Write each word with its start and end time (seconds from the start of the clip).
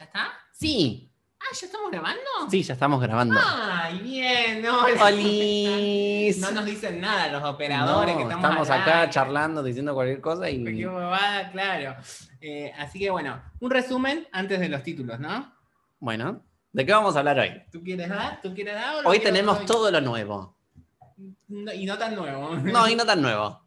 ¿Ya 0.00 0.04
está? 0.06 0.32
Sí, 0.52 1.06
Ah, 1.42 1.54
¿ya 1.58 1.66
estamos 1.66 1.90
grabando? 1.90 2.20
sí, 2.50 2.62
ya 2.62 2.72
estamos 2.74 3.00
grabando. 3.02 3.38
Ay, 3.42 3.98
bien, 4.00 4.62
no. 4.62 4.80
¡Olis! 4.84 6.38
No 6.38 6.50
nos 6.52 6.64
dicen 6.66 7.00
nada 7.00 7.28
los 7.28 7.42
operadores 7.44 8.12
No, 8.14 8.18
que 8.18 8.22
estamos, 8.24 8.44
estamos 8.44 8.70
acá 8.70 9.10
charlando, 9.10 9.62
diciendo 9.62 9.94
cualquier 9.94 10.20
cosa 10.20 10.44
Qué 10.46 10.52
y. 10.52 10.84
bobada, 10.84 11.50
claro. 11.50 11.96
Eh, 12.40 12.72
así 12.78 12.98
que 12.98 13.10
bueno, 13.10 13.42
un 13.60 13.70
resumen 13.70 14.26
antes 14.32 14.58
de 14.60 14.68
los 14.70 14.82
títulos, 14.82 15.18
¿no? 15.20 15.54
Bueno, 15.98 16.42
¿de 16.72 16.86
qué 16.86 16.92
vamos 16.92 17.16
a 17.16 17.18
hablar 17.20 17.38
hoy? 17.38 17.62
¿Tú 17.70 17.82
quieres 17.82 18.08
dar? 18.08 18.40
¿Tú 18.42 18.54
quieres 18.54 18.74
dar? 18.74 18.96
Hoy 19.06 19.18
tenemos 19.20 19.64
todo 19.66 19.90
lo 19.90 20.00
nuevo. 20.00 20.56
No, 21.48 21.72
y 21.72 21.84
no 21.84 21.98
tan 21.98 22.14
nuevo. 22.14 22.54
No, 22.56 22.86
y 22.88 22.94
no 22.96 23.04
tan 23.04 23.20
nuevo. 23.20 23.59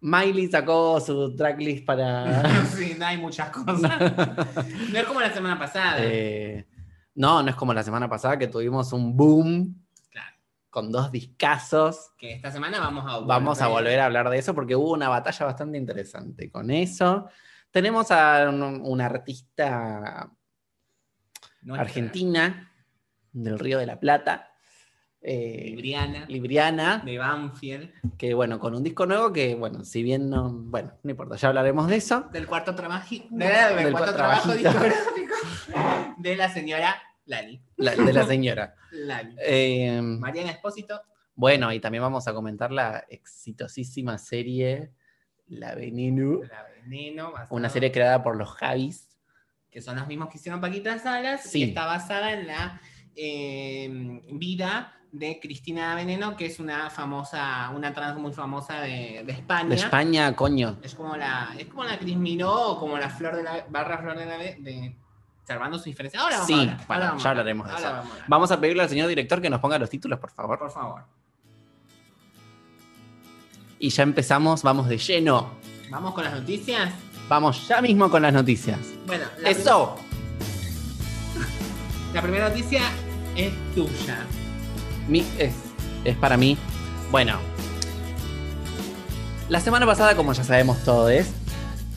Miley 0.00 0.48
sacó 0.48 1.00
su 1.00 1.34
tracklist 1.34 1.84
para. 1.84 2.64
sí, 2.66 2.94
no 2.98 3.06
hay 3.06 3.18
muchas 3.18 3.50
cosas. 3.50 3.92
No 4.92 4.98
es 4.98 5.04
como 5.04 5.20
la 5.20 5.32
semana 5.32 5.58
pasada. 5.58 5.96
Eh, 6.00 6.66
no, 7.14 7.42
no 7.42 7.48
es 7.50 7.56
como 7.56 7.72
la 7.74 7.82
semana 7.82 8.08
pasada 8.08 8.38
que 8.38 8.46
tuvimos 8.46 8.92
un 8.92 9.16
boom 9.16 9.74
Claro. 10.10 10.36
con 10.70 10.92
dos 10.92 11.10
discazos. 11.10 12.10
Que 12.18 12.32
esta 12.34 12.50
semana 12.50 12.78
vamos 12.78 13.04
a 13.06 13.18
Vamos 13.20 13.60
a 13.62 13.68
volver 13.68 13.98
a 14.00 14.06
hablar 14.06 14.28
de 14.30 14.38
eso 14.38 14.54
porque 14.54 14.76
hubo 14.76 14.92
una 14.92 15.08
batalla 15.08 15.46
bastante 15.46 15.78
interesante 15.78 16.50
con 16.50 16.70
eso. 16.70 17.28
Tenemos 17.70 18.10
a 18.10 18.48
un- 18.48 19.00
artista 19.00 20.30
Nuestra. 21.62 21.82
argentina 21.82 22.72
del 23.32 23.58
Río 23.58 23.78
de 23.78 23.86
la 23.86 23.98
Plata, 24.00 24.50
eh, 25.28 25.62
Libriana. 25.66 26.24
Libriana, 26.28 26.98
De 27.04 27.18
Banfield. 27.18 27.90
que 28.16 28.32
bueno, 28.34 28.60
con 28.60 28.74
un 28.76 28.82
disco 28.84 29.06
nuevo 29.06 29.32
que, 29.32 29.56
bueno, 29.56 29.84
si 29.84 30.02
bien 30.04 30.30
no, 30.30 30.50
bueno, 30.52 30.92
no 31.02 31.10
importa, 31.10 31.34
ya 31.36 31.48
hablaremos 31.48 31.88
de 31.88 31.96
eso. 31.96 32.28
Del 32.32 32.46
cuarto 32.46 32.76
del 33.74 33.84
del 33.86 33.92
cuarto 33.92 34.12
cua- 34.12 34.16
trabajo 34.16 34.52
discográfico. 34.52 35.34
De 36.18 36.36
la 36.36 36.48
señora 36.48 36.96
Lali. 37.26 37.60
La- 37.76 37.96
de 37.96 38.12
la 38.12 38.24
señora. 38.24 38.74
Lali. 38.92 39.34
Eh, 39.40 40.00
Mariana 40.00 40.52
Espósito. 40.52 41.02
bueno, 41.34 41.72
y 41.72 41.80
también 41.80 42.02
vamos 42.02 42.28
a 42.28 42.32
comentar 42.32 42.70
la 42.70 43.04
exitosísima 43.08 44.16
serie 44.18 44.92
La 45.48 45.74
Veneno, 45.74 46.40
La 46.44 46.64
Veneno. 46.82 47.32
basado- 47.32 47.56
una 47.56 47.68
serie 47.68 47.90
creada 47.90 48.22
por 48.22 48.36
los 48.36 48.48
Javis. 48.52 49.08
que 49.70 49.82
son 49.82 49.96
los 49.96 50.06
mismos 50.06 50.30
que 50.30 50.38
hicieron 50.38 50.60
Paquita 50.60 50.98
Salas, 50.98 51.42
Sí. 51.42 51.58
y 51.60 51.62
está 51.64 51.84
basada 51.84 52.32
en 52.32 52.46
la 52.46 52.80
eh, 53.14 54.20
vida 54.32 54.92
de 55.12 55.38
Cristina 55.40 55.94
Veneno, 55.94 56.36
que 56.36 56.46
es 56.46 56.58
una 56.60 56.90
famosa, 56.90 57.70
una 57.74 57.92
trans 57.94 58.18
muy 58.18 58.32
famosa 58.32 58.80
de, 58.80 59.22
de 59.24 59.32
España. 59.32 59.68
De 59.68 59.74
España, 59.76 60.34
coño. 60.36 60.76
Es 60.82 60.94
como 60.94 61.16
la, 61.16 61.54
es 61.58 61.66
como 61.66 61.84
la 61.84 61.98
Cris 61.98 62.16
Miró 62.16 62.52
o 62.72 62.80
como 62.80 62.98
la 62.98 63.08
Flor 63.08 63.36
de 63.36 63.42
la 63.42 63.64
barra 63.70 63.98
Flor 63.98 64.18
de 64.18 64.26
la 64.26 64.36
de 64.38 64.96
salvando 65.44 65.78
sus 65.78 65.86
diferencias. 65.86 66.22
Ahora 66.22 66.36
vamos 66.36 66.46
Sí, 66.48 66.54
a 66.54 66.60
hablar. 66.60 66.76
bueno, 66.76 66.92
ahora 66.94 67.06
vamos 67.08 67.22
ya 67.22 67.30
hablaremos 67.30 67.66
de 67.66 67.72
ahora 67.72 67.86
eso. 67.88 67.96
vamos 67.96 68.12
a. 68.20 68.24
Vamos 68.28 68.50
a 68.52 68.60
pedirle 68.60 68.82
al 68.82 68.88
señor 68.88 69.08
director 69.08 69.40
que 69.40 69.48
nos 69.50 69.60
ponga 69.60 69.78
los 69.78 69.88
títulos, 69.88 70.18
por 70.18 70.30
favor. 70.30 70.58
Por 70.58 70.70
favor. 70.70 71.02
Y 73.78 73.88
ya 73.90 74.02
empezamos, 74.02 74.62
vamos 74.62 74.88
de 74.88 74.98
lleno. 74.98 75.50
Vamos 75.90 76.14
con 76.14 76.24
las 76.24 76.32
noticias. 76.34 76.92
Vamos 77.28 77.66
ya 77.68 77.80
mismo 77.80 78.10
con 78.10 78.22
las 78.22 78.32
noticias. 78.32 78.78
Bueno, 79.06 79.24
la, 79.38 79.50
¡Eso! 79.50 79.96
prim- 81.32 81.46
la 82.14 82.22
primera 82.22 82.48
noticia 82.48 82.82
es 83.36 83.52
tuya. 83.74 84.26
Mi- 85.08 85.26
es, 85.38 85.54
es 86.04 86.16
para 86.16 86.36
mí. 86.36 86.56
Bueno. 87.10 87.38
La 89.48 89.60
semana 89.60 89.86
pasada, 89.86 90.16
como 90.16 90.32
ya 90.32 90.42
sabemos 90.42 90.82
todos, 90.84 91.24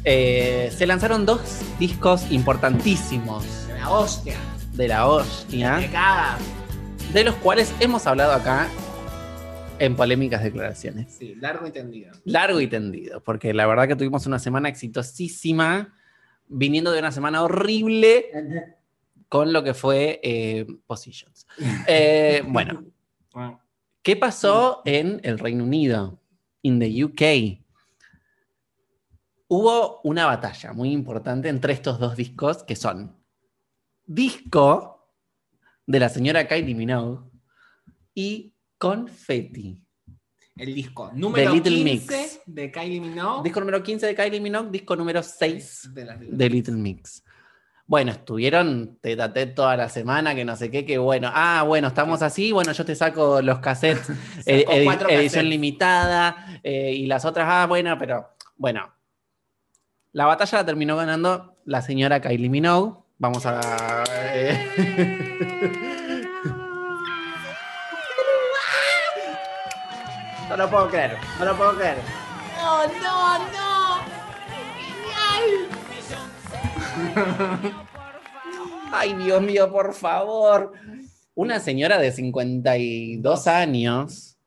eh, 0.04 0.72
se 0.76 0.86
lanzaron 0.86 1.26
dos 1.26 1.42
discos 1.80 2.32
importantísimos 2.32 3.68
De 3.68 3.74
la 3.80 3.90
hostia. 3.90 4.38
de 4.74 4.88
la 4.88 5.08
hostia, 5.08 6.38
de 7.12 7.24
los 7.24 7.36
cuales 7.36 7.74
hemos 7.80 8.06
hablado 8.06 8.34
acá 8.34 8.68
en 9.80 9.96
polémicas 9.96 10.44
declaraciones. 10.44 11.12
Sí, 11.18 11.36
largo 11.36 11.66
y 11.66 11.72
tendido. 11.72 12.12
Largo 12.24 12.62
y 12.62 12.68
tendido, 12.68 13.24
porque 13.24 13.54
la 13.54 13.66
verdad 13.66 13.88
que 13.88 13.96
tuvimos 13.96 14.28
una 14.28 14.38
semana 14.38 14.70
exitosísima, 14.70 15.96
viniendo 16.48 16.92
de 16.92 17.00
una 17.00 17.12
semana 17.12 17.42
horrible 17.42 18.28
con 19.28 19.54
lo 19.54 19.64
que 19.64 19.74
fue 19.74 20.20
eh, 20.24 20.68
Positions. 20.86 21.48
Eh, 21.88 22.44
bueno, 22.48 22.84
¿qué 24.02 24.16
pasó 24.16 24.82
en 24.86 25.20
el 25.24 25.40
Reino 25.40 25.64
Unido? 25.64 26.20
In 26.62 26.80
the 26.80 27.04
UK. 27.04 27.64
Hubo 29.48 30.02
una 30.04 30.26
batalla 30.26 30.74
muy 30.74 30.92
importante 30.92 31.50
entre 31.50 31.74
estos 31.74 32.00
dos 32.00 32.16
discos 32.16 32.64
que 32.64 32.76
son 32.76 33.18
disco 34.06 35.00
de 35.88 36.00
la 36.00 36.10
señora 36.10 36.48
Kylie 36.48 36.76
Minogue 36.76 37.30
y 38.14 38.54
Confetti. 38.78 39.84
El 40.56 40.76
disco 40.76 41.12
número 41.14 41.54
Little 41.54 41.72
15 41.72 41.84
Mix. 41.84 42.42
de 42.46 42.72
Kylie 42.72 43.00
Minogue. 43.00 43.44
Disco 43.44 43.60
número 43.60 43.82
15 43.82 44.06
de 44.06 44.16
Kylie 44.16 44.42
Minogue, 44.42 44.70
disco 44.72 44.96
número 44.96 45.24
6 45.24 45.90
de 45.94 46.06
las 46.06 46.20
de 46.20 46.50
Little 46.50 46.76
Mix. 46.76 47.24
Bueno, 47.90 48.12
estuvieron 48.12 49.00
tete 49.02 49.20
a 49.20 49.34
tete 49.34 49.52
toda 49.54 49.76
la 49.76 49.90
semana, 49.90 50.36
que 50.36 50.46
no 50.46 50.56
sé 50.56 50.70
qué, 50.70 50.86
que 50.86 51.00
bueno. 51.00 51.32
Ah, 51.34 51.64
bueno, 51.66 51.88
estamos 51.88 52.22
así, 52.22 52.52
bueno, 52.52 52.72
yo 52.72 52.86
te 52.86 52.94
saco 52.96 53.42
los 53.42 53.58
cassettes, 53.62 54.12
ed- 54.46 54.84
cuatro 54.84 55.10
edición 55.10 55.30
cassettes. 55.30 55.50
limitada, 55.50 56.60
eh, 56.62 56.92
y 56.94 57.08
las 57.08 57.26
otras, 57.26 57.48
ah, 57.50 57.66
bueno, 57.68 57.98
pero 57.98 58.30
bueno. 58.58 58.94
La 60.12 60.28
batalla 60.28 60.60
la 60.60 60.66
terminó 60.68 60.98
ganando 60.98 61.56
la 61.66 61.82
señora 61.82 62.22
Kylie 62.22 62.48
Minogue. 62.50 62.94
Vamos 63.18 63.44
a... 63.48 63.60
eh, 64.34 66.26
no 70.50 70.58
lo 70.58 70.70
puedo 70.70 70.88
creer, 70.90 71.18
no 71.40 71.46
lo 71.46 71.56
puedo 71.58 71.76
creer. 71.76 71.98
¡Oh, 72.62 72.84
no, 73.02 73.38
no! 73.52 73.69
Ay, 78.92 79.14
Dios 79.16 79.42
mío, 79.42 79.72
por 79.72 79.94
favor. 79.94 80.74
Una 81.36 81.60
señora 81.60 81.98
de 82.00 82.12
52 82.12 83.48
años, 83.48 84.38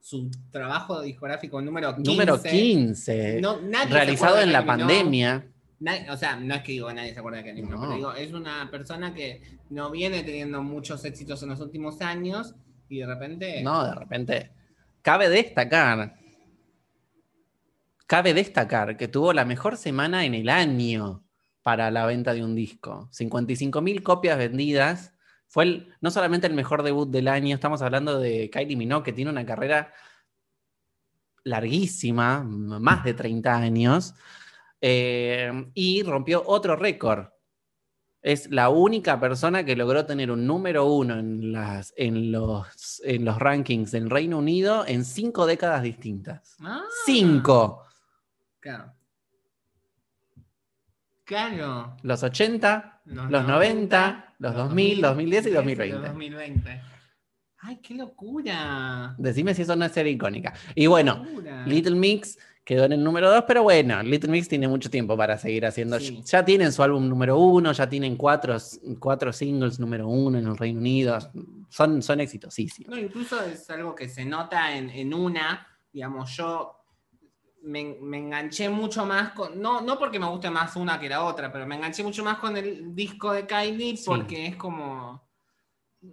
Su 0.00 0.28
trabajo 0.50 1.00
discográfico 1.02 1.60
número 1.62 1.94
15. 1.94 2.10
número 2.10 2.42
15, 2.42 3.40
No, 3.40 3.60
nadie 3.60 3.88
se 3.88 3.94
realizado 3.94 4.40
en 4.40 4.52
la 4.52 4.64
pandemia. 4.66 5.46
Nadie- 5.78 6.10
o 6.10 6.16
sea, 6.16 6.36
no 6.36 6.54
es 6.54 6.62
que 6.62 6.72
digo 6.72 6.92
nadie 6.92 7.12
se 7.12 7.20
acuerda 7.20 7.42
de 7.42 7.52
Minogue, 7.52 7.74
No. 7.74 7.80
pero 7.82 7.94
digo, 7.94 8.12
es 8.14 8.32
una 8.32 8.68
persona 8.70 9.14
que 9.14 9.42
no 9.70 9.90
viene 9.90 10.22
teniendo 10.24 10.62
muchos 10.62 11.04
éxitos 11.04 11.42
en 11.42 11.50
los 11.50 11.60
últimos 11.60 12.00
años 12.00 12.54
y 12.88 12.98
de 12.98 13.06
repente. 13.06 13.62
No, 13.62 13.84
de 13.84 13.94
repente. 13.94 14.50
Cabe 15.02 15.28
destacar, 15.28 16.16
cabe 18.06 18.34
destacar 18.34 18.96
que 18.96 19.08
tuvo 19.08 19.32
la 19.32 19.44
mejor 19.44 19.76
semana 19.76 20.24
en 20.24 20.34
el 20.34 20.48
año 20.48 21.21
para 21.62 21.90
la 21.90 22.06
venta 22.06 22.34
de 22.34 22.44
un 22.44 22.54
disco. 22.54 23.08
55 23.12 23.80
mil 23.80 24.02
copias 24.02 24.36
vendidas. 24.38 25.14
Fue 25.48 25.64
el- 25.64 25.94
no 26.00 26.10
solamente 26.10 26.46
el 26.46 26.54
mejor 26.54 26.82
debut 26.82 27.08
del 27.10 27.28
año, 27.28 27.54
estamos 27.54 27.82
hablando 27.82 28.18
de 28.18 28.50
Kylie 28.50 28.76
Minogue, 28.76 29.04
que 29.04 29.12
tiene 29.12 29.30
una 29.30 29.44
carrera 29.46 29.92
larguísima, 31.44 32.42
más 32.44 33.04
de 33.04 33.14
30 33.14 33.56
años, 33.56 34.14
eh, 34.80 35.70
y 35.74 36.02
rompió 36.02 36.42
otro 36.46 36.76
récord. 36.76 37.26
Es 38.22 38.48
la 38.50 38.68
única 38.68 39.18
persona 39.18 39.64
que 39.64 39.74
logró 39.74 40.06
tener 40.06 40.30
un 40.30 40.46
número 40.46 40.86
uno 40.86 41.18
en, 41.18 41.52
las, 41.52 41.92
en, 41.96 42.30
los, 42.30 43.02
en 43.04 43.24
los 43.24 43.36
rankings 43.38 43.90
del 43.90 44.08
Reino 44.08 44.38
Unido 44.38 44.84
en 44.86 45.04
cinco 45.04 45.44
décadas 45.44 45.82
distintas. 45.82 46.56
Ah, 46.60 46.84
¡Cinco! 47.04 47.84
Claro. 48.60 48.94
Claro. 51.24 51.96
Los 52.02 52.22
80, 52.22 53.02
los 53.04 53.46
90, 53.46 54.34
los 54.38 54.54
2000, 54.54 55.00
2010 55.00 55.46
y 55.46 55.50
2020. 55.50 56.08
2020. 56.08 56.82
¡Ay, 57.64 57.78
qué 57.80 57.94
locura! 57.94 59.14
Decime 59.18 59.54
si 59.54 59.62
eso 59.62 59.76
no 59.76 59.84
es 59.84 59.92
ser 59.92 60.06
icónica. 60.08 60.52
Y 60.74 60.86
bueno. 60.88 61.24
Little 61.66 61.94
Mix 61.94 62.38
quedó 62.64 62.84
en 62.84 62.92
el 62.92 63.04
número 63.04 63.30
2, 63.30 63.44
pero 63.46 63.62
bueno, 63.62 64.02
Little 64.02 64.30
Mix 64.30 64.48
tiene 64.48 64.66
mucho 64.66 64.90
tiempo 64.90 65.16
para 65.16 65.38
seguir 65.38 65.64
haciendo. 65.64 65.98
Sí. 66.00 66.22
Ya 66.24 66.44
tienen 66.44 66.72
su 66.72 66.82
álbum 66.82 67.08
número 67.08 67.38
1, 67.38 67.72
ya 67.72 67.88
tienen 67.88 68.16
cuatro, 68.16 68.56
cuatro 68.98 69.32
singles 69.32 69.78
número 69.78 70.08
1 70.08 70.38
en 70.38 70.46
el 70.46 70.56
Reino 70.56 70.80
Unido. 70.80 71.18
Son, 71.68 72.02
son 72.02 72.20
exitosísimos. 72.20 72.90
No, 72.90 73.00
incluso 73.00 73.40
es 73.44 73.70
algo 73.70 73.94
que 73.94 74.08
se 74.08 74.24
nota 74.24 74.76
en, 74.76 74.90
en 74.90 75.14
una, 75.14 75.66
digamos, 75.92 76.36
yo 76.36 76.81
me, 77.62 77.96
me 78.00 78.18
enganché 78.18 78.68
mucho 78.68 79.06
más 79.06 79.30
con, 79.32 79.60
no, 79.60 79.80
no 79.80 79.98
porque 79.98 80.18
me 80.18 80.26
guste 80.26 80.50
más 80.50 80.74
una 80.76 80.98
que 80.98 81.08
la 81.08 81.22
otra, 81.24 81.52
pero 81.52 81.66
me 81.66 81.76
enganché 81.76 82.02
mucho 82.02 82.24
más 82.24 82.38
con 82.38 82.56
el 82.56 82.94
disco 82.94 83.32
de 83.32 83.46
Kylie 83.46 83.96
Sí. 83.96 84.04
porque 84.06 84.46
es 84.46 84.56
como, 84.56 85.26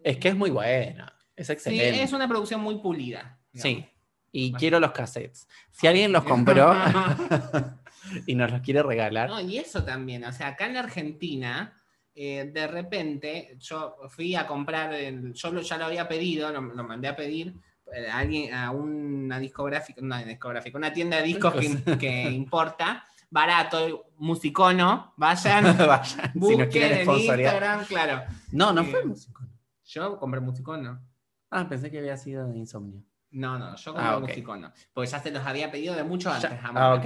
Es 0.04 0.18
que 0.18 0.30
es 0.30 0.36
muy 0.36 0.50
bueno. 0.52 1.06
Es 1.36 1.48
sí, 1.48 1.54
excelente. 1.54 2.04
es 2.04 2.14
una 2.14 2.28
producción 2.28 2.62
muy 2.62 2.78
pulida. 2.80 3.40
Sí. 3.54 3.86
Y 4.32 4.54
quiero 4.54 4.80
los 4.80 4.92
cassettes. 4.92 5.48
Si 5.72 5.88
alguien 5.88 6.12
los 6.12 6.24
compró, 6.24 6.72
y 8.28 8.36
nos 8.36 8.52
los 8.52 8.62
quiere 8.62 8.84
regalar. 8.84 9.30
No, 9.30 9.40
y 9.42 9.58
eso 9.58 9.84
también, 9.84 10.24
o 10.26 10.32
sea, 10.32 10.50
acá 10.50 10.68
en 10.68 10.78
Argentina, 10.78 11.82
eh, 12.14 12.50
de 12.54 12.68
repente, 12.68 13.56
yo 13.60 13.96
fui 14.10 14.36
a 14.36 14.46
comprar, 14.46 14.94
el- 14.94 15.34
yo 15.34 15.52
lo- 15.52 15.62
ya 15.62 15.78
lo 15.78 15.86
había 15.86 16.08
pedido, 16.08 16.52
lo, 16.52 16.62
lo 16.62 16.84
mandé 16.84 17.08
a 17.08 17.16
pedir 17.16 17.54
a 18.10 18.18
alguien, 18.18 18.54
a 18.54 18.72
una 18.72 19.40
discográfica, 19.40 20.02
una 20.02 20.24
discográfica, 20.24 20.78
una 20.78 20.92
tienda 20.94 21.18
de 21.18 21.24
discos 21.24 21.54
que, 21.56 21.98
que 21.98 22.30
importa, 22.32 23.06
barato, 23.30 24.06
musicono, 24.18 25.14
vayan, 25.18 25.64
Vayan, 25.88 26.34
si 26.34 26.40
busquen 26.40 26.70
quieren 26.70 27.10
en. 27.10 27.16
Instagram, 27.16 27.86
claro. 27.86 28.22
No, 28.52 28.74
no 28.74 28.82
Eh, 28.82 28.86
fue 28.86 29.06
músico. 29.06 29.42
Yo 29.86 30.18
compré 30.20 30.40
musicono. 30.40 31.02
Ah, 31.52 31.68
pensé 31.68 31.90
que 31.90 31.98
había 32.00 32.16
sido 32.18 32.48
de 32.48 32.58
insomnio. 32.58 33.04
No, 33.32 33.58
no, 33.60 33.76
yo 33.76 33.94
compré 33.94 34.10
Ah, 34.10 34.18
ok. 34.18 34.28
musicono, 34.28 34.72
porque 34.94 35.10
ya 35.10 35.20
se 35.20 35.32
los 35.32 35.46
había 35.46 35.70
pedido 35.72 35.96
de 35.96 36.04
mucho 36.04 36.32
antes. 36.32 36.50
Ya- 36.50 36.72
ah, 36.76 36.94
ok. 36.96 37.06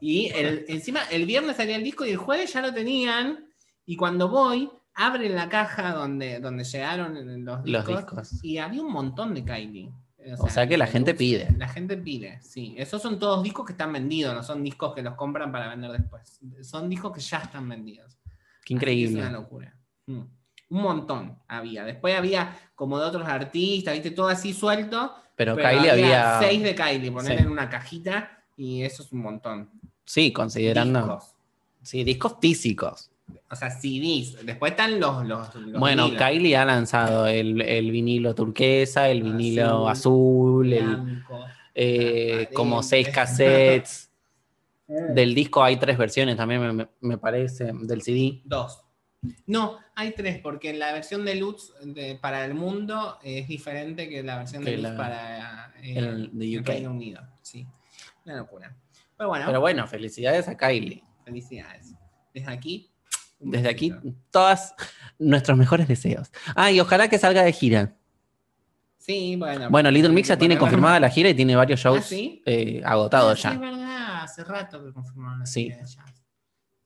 Y 0.00 0.28
el- 0.34 0.64
encima 0.68 1.00
el 1.10 1.26
viernes 1.26 1.56
salía 1.56 1.76
el 1.76 1.84
disco 1.84 2.04
y 2.06 2.10
el 2.10 2.16
jueves 2.16 2.52
ya 2.52 2.60
lo 2.62 2.72
tenían. 2.72 3.46
Y 3.86 3.96
cuando 3.96 4.28
voy, 4.28 4.70
abren 5.00 5.34
la 5.34 5.48
caja 5.48 5.94
donde, 5.94 6.40
donde 6.40 6.64
llegaron 6.64 7.44
los 7.44 7.60
Los 7.64 7.86
discos, 7.86 8.44
y 8.44 8.58
había 8.58 8.82
un 8.82 8.92
montón 8.92 9.34
de 9.34 9.44
Kylie. 9.44 9.90
O 10.38 10.48
sea 10.50 10.66
que 10.68 10.76
la 10.76 10.86
gente 10.86 11.14
pide. 11.14 11.48
La 11.56 11.68
gente 11.68 11.96
pide, 11.96 12.38
sí. 12.42 12.74
Esos 12.76 13.00
son 13.00 13.18
todos 13.18 13.42
discos 13.42 13.64
que 13.64 13.72
están 13.72 13.92
vendidos, 13.92 14.34
no 14.34 14.42
son 14.42 14.62
discos 14.62 14.94
que 14.94 15.02
los 15.02 15.14
compran 15.14 15.50
para 15.50 15.68
vender 15.68 15.92
después. 15.92 16.38
Son 16.60 16.90
discos 16.90 17.12
que 17.12 17.20
ya 17.20 17.38
están 17.38 17.66
vendidos. 17.68 18.18
Qué 18.64 18.74
increíble. 18.74 19.20
Es 19.20 19.26
una 19.26 19.38
locura. 19.38 19.74
Mm. 20.06 20.20
Un 20.70 20.82
montón 20.82 21.38
había. 21.48 21.84
Después 21.84 22.14
había 22.14 22.54
como 22.74 22.98
de 22.98 23.06
otros 23.06 23.26
artistas, 23.26 23.94
viste, 23.94 24.10
todo 24.10 24.28
así 24.28 24.52
suelto. 24.52 25.14
Pero, 25.34 25.56
pero 25.56 25.70
Kylie 25.70 25.90
había. 25.90 26.38
seis 26.38 26.62
de 26.62 26.74
Kylie, 26.74 27.10
poner 27.10 27.38
Sí. 27.38 27.42
en 27.42 27.50
una 27.50 27.70
cajita 27.70 28.44
y 28.58 28.82
eso 28.82 29.02
es 29.02 29.10
un 29.12 29.20
montón. 29.20 29.70
Sí, 30.04 30.32
considerando. 30.32 31.00
Discos. 31.00 31.34
Sí, 31.82 32.04
discos 32.04 32.36
físicos. 32.40 33.10
O 33.50 33.56
sea, 33.56 33.70
CDs. 33.70 34.44
Después 34.44 34.72
están 34.72 34.98
los. 35.00 35.26
los, 35.26 35.54
los 35.54 35.80
bueno, 35.80 36.04
vinilos. 36.06 36.26
Kylie 36.26 36.56
ha 36.56 36.64
lanzado 36.64 37.26
el, 37.26 37.60
el 37.62 37.90
vinilo 37.90 38.34
turquesa, 38.34 39.08
el 39.08 39.22
vinilo 39.22 39.88
Azul, 39.88 40.72
azul, 40.72 40.72
el, 40.72 40.84
blanco. 40.96 41.44
eh, 41.74 42.48
como 42.54 42.82
seis 42.82 43.08
cassettes. 43.08 44.06
Del 45.14 45.34
disco 45.36 45.62
hay 45.62 45.76
tres 45.76 45.96
versiones 45.96 46.36
también, 46.36 46.74
me, 46.76 46.88
me- 47.00 47.18
parece, 47.18 47.70
del 47.82 48.02
CD. 48.02 48.40
Dos. 48.44 48.82
No, 49.46 49.78
hay 49.94 50.12
tres, 50.14 50.40
porque 50.42 50.72
la 50.74 50.92
versión 50.92 51.24
de 51.24 51.36
Lutz 51.36 51.72
de- 51.84 52.16
para 52.20 52.44
el 52.44 52.54
mundo 52.54 53.18
es 53.22 53.46
diferente 53.46 54.08
que 54.08 54.24
la 54.24 54.38
versión 54.38 54.64
de 54.64 54.72
Que 54.72 54.76
Lutz 54.78 54.90
la- 54.90 54.96
para 54.96 55.72
eh, 55.80 55.94
el 55.96 56.30
de 56.36 56.44
el 56.54 56.60
UK. 56.60 56.66
Reino 56.66 56.90
Unido. 56.90 57.22
Sí. 57.40 57.64
Una 58.24 58.36
locura. 58.38 58.76
Pero 59.16 59.28
bueno, 59.28 59.44
Pero 59.46 59.60
bueno, 59.60 59.86
felicidades 59.86 60.48
a 60.48 60.56
Kylie. 60.56 61.04
felicidades. 61.24 61.94
Desde 62.34 62.50
aquí. 62.50 62.89
Desde 63.40 63.68
aquí, 63.70 63.94
todos 64.30 64.74
nuestros 65.18 65.56
mejores 65.58 65.88
deseos. 65.88 66.30
Ah, 66.54 66.70
y 66.70 66.78
ojalá 66.80 67.08
que 67.08 67.18
salga 67.18 67.42
de 67.42 67.52
gira. 67.52 67.94
Sí, 68.98 69.34
bueno. 69.36 69.70
Bueno, 69.70 69.90
Little 69.90 70.12
Mix 70.12 70.28
ya 70.28 70.36
tiene 70.38 70.58
confirmada 70.58 71.00
la 71.00 71.08
gira 71.08 71.30
y 71.30 71.34
tiene 71.34 71.56
varios 71.56 71.80
shows 71.80 72.00
¿Ah, 72.00 72.02
sí? 72.02 72.42
eh, 72.44 72.82
Ah, 72.84 72.92
agotados 72.92 73.38
sí, 73.38 73.44
ya. 73.44 73.54
Es 73.54 73.60
verdad, 73.60 74.22
hace 74.22 74.44
rato 74.44 74.84
que 74.84 74.92
confirmaron 74.92 75.40
la 75.40 75.46
Sí. 75.46 75.64
gira 75.64 75.78
jazz. 75.84 76.22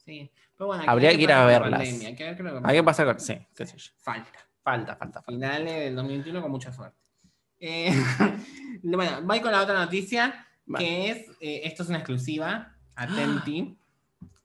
Sí. 0.04 0.30
Pero 0.56 0.68
bueno, 0.68 0.84
Habría 0.86 1.08
ver 1.08 1.16
que 1.16 1.22
ir 1.24 1.32
a 1.32 1.44
verlas. 1.44 1.80
Hay 1.80 2.14
que 2.14 2.24
ver 2.24 2.36
qué 2.36 2.42
es 2.42 2.52
lo 2.52 2.62
que 2.62 2.68
¿A 2.68 2.72
qué 2.72 2.82
pasa 2.84 3.04
con.? 3.04 3.18
Sí, 3.18 3.36
qué 3.56 3.66
sé 3.66 3.76
yo. 3.76 3.90
Falta. 3.98 4.30
Falta, 4.62 4.96
falta, 4.96 5.20
falta. 5.22 5.22
Finales 5.32 5.74
del 5.74 5.96
2021 5.96 6.40
con 6.40 6.50
mucha 6.52 6.72
suerte. 6.72 6.96
Eh, 7.58 7.92
bueno, 8.82 9.22
voy 9.22 9.40
con 9.40 9.50
la 9.50 9.60
otra 9.62 9.74
noticia, 9.74 10.46
Vale. 10.66 10.84
que 10.84 11.10
es, 11.10 11.18
eh, 11.40 11.62
esto 11.64 11.82
es 11.82 11.88
una 11.88 11.98
exclusiva, 11.98 12.74
atenti, 12.94 13.76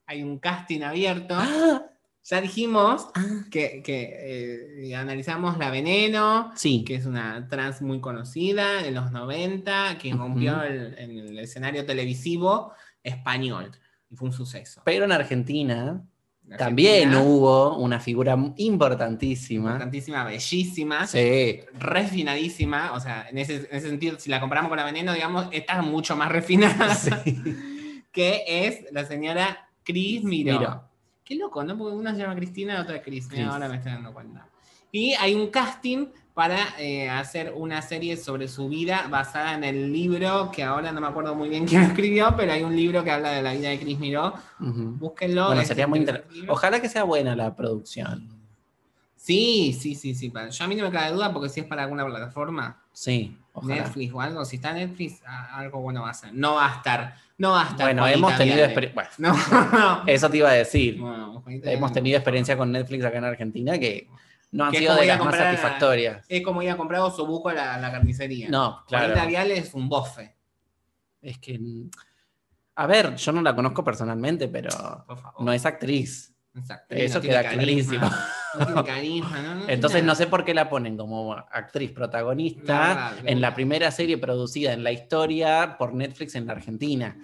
hay 0.07 0.23
un 0.23 0.39
casting 0.39 0.81
abierto. 0.81 1.35
Ah, 1.37 1.83
Ya 2.23 2.41
dijimos 2.41 3.07
ah. 3.15 3.25
que, 3.49 3.81
que, 3.81 4.87
eh, 4.87 4.95
analizamos 4.95 5.57
La 5.57 5.71
Veneno, 5.71 6.51
Sí, 6.55 6.83
que 6.83 6.95
es 6.95 7.05
una 7.05 7.47
trans 7.47 7.81
muy 7.81 8.01
conocida 8.01 8.85
en 8.85 8.95
los 8.95 9.11
90, 9.11 9.97
que 9.97 10.13
rompió 10.13 10.61
el, 10.61 10.95
en 10.97 11.17
el 11.17 11.39
escenario 11.39 11.85
televisivo 11.85 12.73
español. 13.03 13.71
Y 14.09 14.15
fue 14.15 14.27
un 14.27 14.33
suceso. 14.33 14.81
pero 14.85 15.05
en 15.05 15.11
Argentina 15.11 16.03
En 16.47 16.57
también 16.57 17.15
hubo 17.15 17.77
una 17.77 17.99
figura 17.99 18.37
importantísima. 18.57 19.69
Importantísima, 19.71 20.23
bellísima. 20.23 21.07
Sí, 21.07 21.61
refinadísima, 21.79 22.91
o 22.93 22.99
sea, 22.99 23.27
en 23.29 23.37
ese, 23.37 23.55
en 23.55 23.77
ese 23.77 23.87
sentido, 23.87 24.19
si 24.19 24.29
la 24.29 24.39
comparamos 24.39 24.69
con 24.69 24.77
la 24.77 24.85
veneno, 24.85 25.13
digamos, 25.13 25.47
esta 25.51 25.79
es 25.79 25.85
mucho 25.85 26.15
más 26.15 26.29
refinada, 26.31 26.93
sí. 26.95 27.11
que 28.11 28.43
es 28.47 28.91
la 28.91 29.05
señora 29.05 29.69
Cris 29.83 30.23
Miró. 30.23 30.59
Miró. 30.59 30.88
Qué 31.29 31.35
loco, 31.35 31.63
¿no? 31.63 31.77
Porque 31.77 31.95
una 31.95 32.11
se 32.15 32.21
llama 32.21 32.35
Cristina 32.35 32.73
y 32.73 32.75
la 32.77 32.81
otra 32.81 32.95
es 32.95 33.03
Cris, 33.03 33.27
Cris. 33.27 33.45
ahora 33.45 33.69
me 33.69 33.75
estoy 33.75 33.91
dando 33.91 34.11
cuenta. 34.11 34.49
Y 34.91 35.13
hay 35.13 35.35
un 35.35 35.51
casting 35.51 36.07
para 36.33 36.57
eh, 36.79 37.07
hacer 37.07 37.53
una 37.55 37.83
serie 37.83 38.17
sobre 38.17 38.47
su 38.47 38.67
vida 38.67 39.05
basada 39.11 39.53
en 39.53 39.63
el 39.63 39.93
libro, 39.93 40.49
que 40.51 40.63
ahora 40.63 40.91
no 40.91 40.99
me 40.99 41.05
acuerdo 41.05 41.35
muy 41.35 41.47
bien 41.47 41.65
quién 41.67 41.81
lo 41.81 41.87
escribió, 41.89 42.33
pero 42.35 42.51
hay 42.51 42.63
un 42.63 42.75
libro 42.75 43.03
que 43.03 43.11
habla 43.11 43.29
de 43.29 43.43
la 43.43 43.53
vida 43.53 43.69
de 43.69 43.79
Cris 43.79 43.99
Miró. 43.99 44.33
Ujú. 44.59 44.95
Búsquenlo. 44.97 45.45
Bueno, 45.45 45.63
sería 45.65 45.85
muy 45.85 45.99
interesante 45.99 46.33
interesante. 46.33 46.51
Ojalá 46.51 46.81
que 46.81 46.89
sea 46.89 47.03
buena 47.03 47.35
la 47.35 47.55
producción. 47.55 48.27
Sí, 49.15 49.77
sí, 49.79 49.93
sí, 49.93 50.15
sí. 50.15 50.33
Yo 50.33 50.65
a 50.65 50.67
mí 50.67 50.75
no 50.75 50.85
me 50.85 50.91
cabe 50.91 51.13
duda 51.13 51.31
porque 51.31 51.49
si 51.49 51.59
es 51.59 51.67
para 51.67 51.83
alguna 51.83 52.07
plataforma, 52.07 52.81
Sí, 52.91 53.37
ojalá. 53.59 53.75
Netflix 53.75 54.13
o 54.13 54.21
algo, 54.21 54.45
si 54.45 54.55
está 54.57 54.73
Netflix, 54.73 55.21
algo 55.51 55.79
bueno 55.81 56.01
va 56.03 56.09
a 56.09 56.13
ser. 56.13 56.33
No 56.33 56.55
va 56.55 56.73
a 56.73 56.75
estar, 56.77 57.15
no 57.37 57.51
va 57.51 57.61
a 57.65 57.69
estar. 57.69 57.85
Bueno, 57.87 58.07
hemos 58.07 58.35
tenido 58.37 58.63
experiencia. 58.65 59.09
Bueno, 59.17 59.35
No, 59.39 59.77
no. 59.79 60.03
eso 60.07 60.29
te 60.29 60.37
iba 60.37 60.49
a 60.49 60.53
decir. 60.53 61.01
Hemos 61.63 61.91
tenido 61.93 62.17
experiencia 62.17 62.57
con 62.57 62.71
Netflix 62.71 63.05
acá 63.05 63.17
en 63.19 63.25
Argentina 63.25 63.77
que 63.77 64.07
no 64.51 64.65
han 64.65 64.71
Que 64.71 64.79
sido 64.79 64.95
de 64.95 65.05
las 65.05 65.23
más 65.23 65.35
satisfactorias. 65.35 66.25
Es 66.27 66.41
como 66.43 66.61
ir 66.61 66.71
a 66.71 66.77
comprar 66.77 67.01
osobuco 67.01 67.49
a 67.49 67.53
la, 67.53 67.75
a 67.75 67.79
la 67.79 67.91
carnicería. 67.91 68.49
No, 68.49 68.83
claro. 68.87 69.13
Viale 69.27 69.57
es 69.57 69.73
un 69.73 69.87
bofe, 69.87 70.35
Es 71.21 71.37
que. 71.37 71.59
A 72.75 72.87
ver, 72.87 73.15
yo 73.15 73.31
no 73.33 73.41
la 73.41 73.53
conozco 73.53 73.83
personalmente, 73.83 74.47
pero 74.47 74.69
no 75.39 75.51
es 75.51 75.65
actriz. 75.65 76.28
Exacto. 76.55 76.95
Eso 76.95 77.15
No 77.15 77.21
queda 77.21 77.49
clarísimo. 77.49 78.09
No 78.75 78.83
carisma, 78.85 79.65
Entonces 79.67 80.03
no 80.03 80.15
sé 80.15 80.27
por 80.27 80.43
qué 80.43 80.53
la 80.53 80.69
ponen 80.69 80.97
como 80.97 81.33
actriz 81.33 81.89
La 81.91 81.95
protagonista 81.95 82.87
verdad, 82.89 83.23
la 83.23 83.31
en 83.31 83.41
la 83.41 83.53
primera 83.53 83.91
serie 83.91 84.17
producida 84.17 84.73
en 84.73 84.83
la 84.83 84.91
historia 84.91 85.75
por 85.77 85.93
Netflix 85.93 86.35
en 86.35 86.47
la 86.47 86.53
Argentina. 86.53 87.17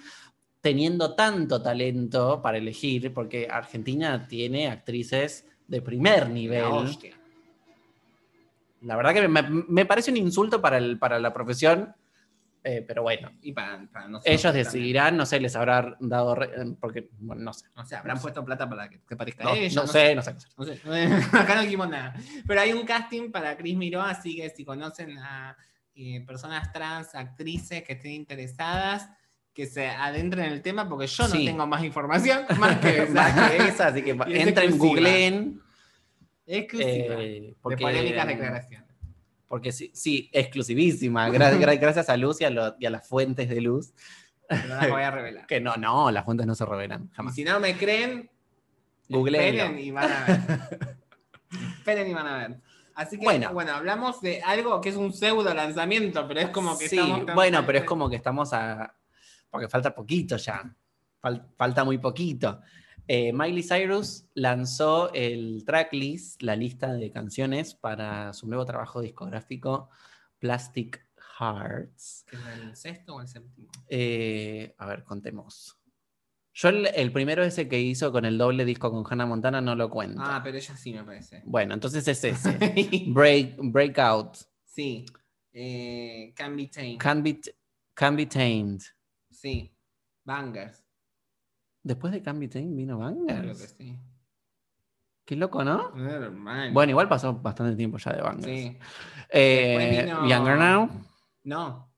Teniendo 0.62 1.14
tanto 1.16 1.62
talento 1.62 2.42
para 2.42 2.58
elegir, 2.58 3.14
porque 3.14 3.48
Argentina 3.50 4.28
tiene 4.28 4.68
actrices 4.68 5.46
de 5.68 5.82
primer 5.82 6.30
nivel. 6.30 6.64
La. 6.64 7.14
La 8.82 8.96
verdad 8.96 9.14
que 9.14 9.28
me, 9.28 9.42
me 9.42 9.86
parece 9.86 10.12
un 10.12 10.18
insulto 10.18 10.62
para, 10.62 10.78
el- 10.78 11.00
para 11.00 11.20
la 11.20 11.34
profesión, 11.34 11.94
eh, 12.68 12.84
pero 12.88 13.04
bueno, 13.04 13.32
Y 13.42 13.52
para, 13.54 13.86
para 13.92 14.08
nosotros 14.08 14.32
ellos 14.34 14.42
también. 14.44 14.66
decidirán, 14.66 15.16
no 15.16 15.26
sé, 15.26 15.40
les 15.40 15.56
habrá 15.56 15.96
dado, 16.00 16.34
re- 16.36 16.50
porque, 16.80 17.10
bueno, 17.20 17.44
no 17.44 17.54
sé. 17.54 17.68
O 17.76 17.86
sea, 17.86 18.00
habrán 18.00 18.20
puesto 18.20 18.44
plata 18.44 18.68
para 18.68 18.90
que, 18.90 19.00
que 19.08 19.16
parezca 19.16 19.44
No, 19.44 19.54
ella. 19.54 19.82
no 19.82 19.88
sé, 19.88 20.16
no 20.16 20.22
sé. 20.24 20.36
No 20.58 20.66
sé, 20.66 20.82
acá 21.32 21.56
no 21.56 21.62
dijimos 21.62 21.88
nada. 21.90 22.16
Pero 22.48 22.60
hay 22.62 22.74
un 22.74 22.86
casting 22.86 23.32
para 23.32 23.56
Cris 23.56 23.78
Miró, 23.78 24.02
así 24.02 24.36
que 24.36 24.50
si 24.50 24.66
conocen 24.66 25.18
a 25.20 25.56
eh, 25.94 26.22
personas 26.26 26.74
trans, 26.74 27.14
actrices 27.16 27.84
que 27.84 27.94
estén 27.94 28.14
interesadas, 28.14 29.10
que 29.54 29.66
se 29.68 29.88
adentren 29.88 30.46
en 30.48 30.52
el 30.54 30.62
tema, 30.62 30.90
porque 30.90 31.08
yo 31.08 31.28
no 31.28 31.34
tengo 31.34 31.66
más 31.68 31.84
información, 31.84 32.46
más 32.60 32.78
que 32.80 32.98
esa. 33.04 33.14
Más 33.14 33.52
que 33.52 33.58
esa, 33.68 33.88
así 33.88 34.02
que 34.02 34.10
entren, 34.28 34.78
googleen. 34.78 35.62
Exclusiva. 36.48 37.16
eh, 37.22 37.42
de 37.42 37.56
porque, 37.62 37.78
polémicas 37.78 38.28
declaraciones. 38.28 38.85
Porque 39.48 39.72
sí, 39.72 39.92
sí 39.94 40.30
exclusivísima. 40.34 41.30
Gra- 41.30 41.58
gra- 41.60 41.78
gracias 41.80 42.10
a 42.10 42.18
Luz 42.18 42.42
y 42.42 42.46
a, 42.46 42.50
lo- 42.50 42.76
y 42.80 42.86
a 42.86 42.90
las 42.90 43.08
fuentes 43.08 43.48
de 43.50 43.62
Luz. 43.62 43.94
Pero 44.48 44.64
no 44.68 44.76
las 44.76 44.90
voy 44.90 45.02
a 45.02 45.12
revelar. 45.12 45.46
Que 45.48 45.60
no, 45.60 45.76
no, 45.78 46.12
las 46.12 46.26
fuentes 46.26 46.46
no 46.48 46.56
se 46.56 46.66
revelan, 46.66 47.10
Y 47.12 47.16
jamás. 47.16 47.36
si 47.36 47.44
no 47.44 47.60
me 47.60 47.76
creen, 47.78 48.30
esperen 49.10 49.80
y 49.80 49.92
van 49.92 50.12
a 50.12 50.26
ver. 50.26 50.98
esperen 51.78 52.08
y 52.08 52.14
van 52.14 52.28
a 52.28 52.38
ver. 52.38 52.58
Así 52.96 53.18
que, 53.18 53.26
Bueno. 53.26 53.52
bueno. 53.54 53.74
hablamos 53.74 54.22
de 54.22 54.42
algo 54.42 54.80
que 54.82 54.90
es 54.90 54.96
un 54.96 55.12
pseudo 55.14 55.54
lanzamiento, 55.54 56.26
pero 56.28 56.40
es 56.40 56.50
como 56.50 56.78
que 56.78 56.88
sí, 56.88 56.98
estamos 56.98 57.36
bueno, 57.36 57.66
pero 57.66 57.80
es 57.80 57.84
como 57.84 58.10
que 58.10 58.16
estamos 58.16 58.54
a. 58.54 58.96
Porque 59.50 59.68
falta 59.68 59.94
poquito 59.94 60.38
ya. 60.38 60.64
Fal- 61.22 61.46
falta 61.58 61.84
muy 61.84 61.98
poquito. 61.98 62.62
Eh, 63.08 63.32
Miley 63.34 63.64
Cyrus 63.64 64.26
lanzó 64.34 65.14
el 65.14 65.64
tracklist, 65.66 66.42
la 66.42 66.56
lista 66.56 66.94
de 66.94 67.12
canciones 67.12 67.76
para 67.76 68.34
su 68.34 68.48
nuevo 68.48 68.66
trabajo 68.66 69.02
discográfico 69.02 69.90
Plastic 70.40 71.06
Hearts. 71.40 72.26
¿Que 72.28 72.36
es 72.36 72.42
el 72.62 72.76
sexto 72.76 73.16
o 73.16 73.22
el 73.22 73.28
séptimo? 73.28 73.70
Eh, 73.90 74.74
a 74.78 74.86
ver, 74.88 75.04
contemos. 75.04 75.78
Yo 76.54 76.70
el, 76.70 76.88
el 76.96 77.12
primero 77.12 77.44
ese 77.44 77.68
que 77.68 77.80
hizo 77.82 78.12
con 78.12 78.24
el 78.24 78.38
doble 78.38 78.64
disco 78.64 78.90
con 78.90 79.04
Hannah 79.08 79.26
Montana 79.26 79.60
no 79.60 79.76
lo 79.76 79.90
cuento. 79.90 80.22
Ah, 80.24 80.40
pero 80.44 80.58
ella 80.58 80.78
sí 80.78 80.94
me 80.94 81.04
parece. 81.04 81.44
Bueno, 81.46 81.74
entonces 81.74 82.08
es 82.08 82.24
ese. 82.24 82.58
Break, 83.08 83.58
breakout. 83.62 84.38
sí. 84.64 85.06
Eh, 85.58 86.34
can 86.36 86.56
be 86.58 86.68
tamed. 86.68 86.98
Can 86.98 87.24
be, 87.24 87.40
can 87.94 88.16
be 88.18 88.26
tamed. 88.26 88.82
Sí. 89.32 89.72
Bangers. 90.26 90.85
Después 91.86 92.12
de 92.12 92.22
Can 92.24 92.40
Be 92.40 92.48
Tamed 92.48 92.76
vino 92.76 92.98
Bangers. 92.98 93.62
que 93.62 93.68
sí. 93.68 94.00
Qué 95.24 95.36
loco, 95.36 95.64
¿no? 95.64 95.96
Hermano. 95.96 96.74
Bueno, 96.74 96.90
igual 96.90 97.08
pasó 97.08 97.34
bastante 97.36 97.76
tiempo 97.76 97.98
ya 98.00 98.12
de 98.14 98.22
Bangers. 98.24 98.46
Sí. 98.46 98.78
Eh, 99.30 100.02
vino- 100.04 100.28
Younger 100.28 100.58
Now. 100.58 100.90
No. 101.44 101.92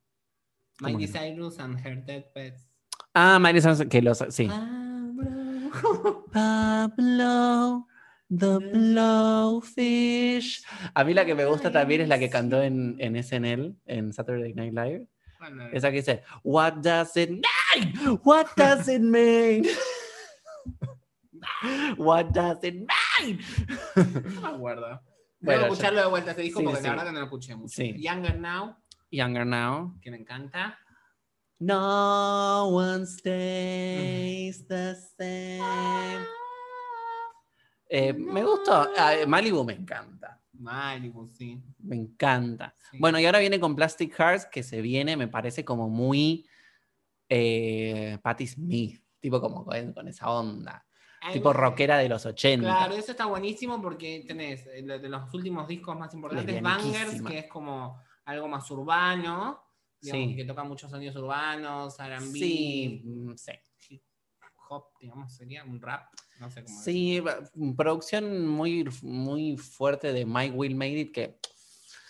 ¿Cómo 0.80 0.98
Miley? 0.98 1.08
Cyrus 1.12 1.58
and 1.60 1.80
Her 1.86 2.04
Dead 2.06 2.26
Pets. 2.34 2.70
Ah, 3.14 3.40
Miley 3.40 3.62
Cyrus, 3.62 3.84
que 3.90 4.02
los. 4.02 4.18
Sí. 4.30 4.50
Pablo, 6.34 7.88
the 8.30 8.58
Blowfish. 8.74 10.64
A 10.94 11.04
mí 11.04 11.14
la 11.14 11.26
que 11.26 11.34
me 11.36 11.46
gusta 11.46 11.72
también 11.72 12.02
es 12.02 12.10
la 12.10 12.20
que 12.20 12.30
cantó 12.30 12.62
en, 12.62 12.96
en 13.00 13.22
SNL, 13.24 13.76
en 13.86 14.12
Saturday 14.14 14.54
Night 14.54 14.74
Live. 14.74 15.08
Esa 15.74 15.90
que 15.92 15.98
dice, 15.98 16.24
What 16.44 16.74
does 16.82 17.16
it 17.18 17.30
mean? 17.30 18.20
What 18.24 18.48
does 18.56 18.88
it 18.88 19.02
mean? 19.04 19.66
What 21.98 22.32
does 22.34 22.64
it 22.64 22.76
mean? 22.76 23.40
no 23.96 24.42
me 24.42 24.48
acuerdo. 24.56 25.02
Bueno, 25.40 25.64
a 25.64 25.68
escucharlo 25.68 26.02
de 26.02 26.08
vuelta 26.08 26.32
este 26.32 26.42
disco 26.44 26.60
Sí, 26.60 26.66
porque 26.66 26.80
sí. 26.82 26.84
la 26.86 26.90
verdad 26.92 27.06
que 27.06 27.12
no 27.14 27.20
lo 27.20 27.26
escuché 27.26 27.56
mucho. 27.56 27.76
Sí. 27.76 27.94
Younger 27.98 28.40
Now, 28.40 28.76
Younger 29.12 29.46
Now. 29.46 29.96
que 30.02 30.12
me 30.12 30.18
encanta. 30.18 30.78
No 31.60 32.68
one 32.68 33.06
stays 33.06 34.68
the 34.68 34.96
same. 35.18 36.26
Eh, 37.90 38.14
me 38.14 38.44
gustó. 38.44 38.90
Ah, 38.98 39.14
Malibu 39.26 39.64
me 39.64 39.74
encanta. 39.74 40.40
Malibu, 40.60 41.28
sí. 41.30 41.62
Me 41.80 41.96
encanta. 41.96 42.76
Sí. 42.92 42.98
Bueno, 43.00 43.20
y 43.20 43.26
ahora 43.26 43.40
viene 43.40 43.60
con 43.60 43.76
Plastic 43.76 44.14
Hearts, 44.18 44.46
que 44.52 44.64
se 44.64 44.82
viene, 44.82 45.16
me 45.18 45.28
parece 45.28 45.64
como 45.66 45.90
muy 45.90 46.48
eh, 47.30 48.18
Patti 48.22 48.48
Smith, 48.48 49.02
tipo 49.20 49.42
como 49.42 49.66
con, 49.66 49.94
con 49.94 50.08
esa 50.08 50.30
onda, 50.30 50.86
Ay, 51.22 51.34
tipo 51.34 51.46
bueno, 51.50 51.60
rockera 51.62 51.98
de 51.98 52.10
los 52.10 52.26
80. 52.26 52.66
Claro, 52.66 52.94
eso 52.96 53.12
está 53.12 53.26
buenísimo 53.26 53.82
porque 53.82 54.24
tenés 54.28 54.66
eh, 54.68 54.84
de 54.84 55.10
los 55.10 55.34
últimos 55.34 55.68
discos 55.68 55.98
más 55.98 56.14
importantes, 56.14 56.62
Bangers, 56.62 57.22
que 57.22 57.40
es 57.40 57.48
como 57.48 58.02
algo 58.26 58.48
más 58.48 58.70
urbano, 58.72 59.64
digamos, 60.00 60.30
Sí. 60.30 60.36
que 60.36 60.46
toca 60.46 60.64
muchos 60.64 60.92
sonidos 60.92 61.16
urbanos, 61.16 62.00
R&B, 62.00 62.38
Sí, 62.40 63.02
mm, 63.04 63.34
sí. 63.36 63.52
hip 63.90 64.04
hop, 64.70 64.86
digamos, 65.00 65.34
sería 65.34 65.64
un 65.64 65.82
rap, 65.82 66.14
no 66.40 66.50
sé 66.52 66.64
cómo 66.64 66.82
Sí, 66.82 67.20
va- 67.20 67.40
producción 67.76 68.48
muy, 68.48 68.88
muy 69.02 69.58
fuerte 69.58 70.14
de 70.14 70.26
Mike 70.26 70.56
Will 70.56 70.76
Made 70.76 71.00
It, 71.00 71.12
que 71.14 71.38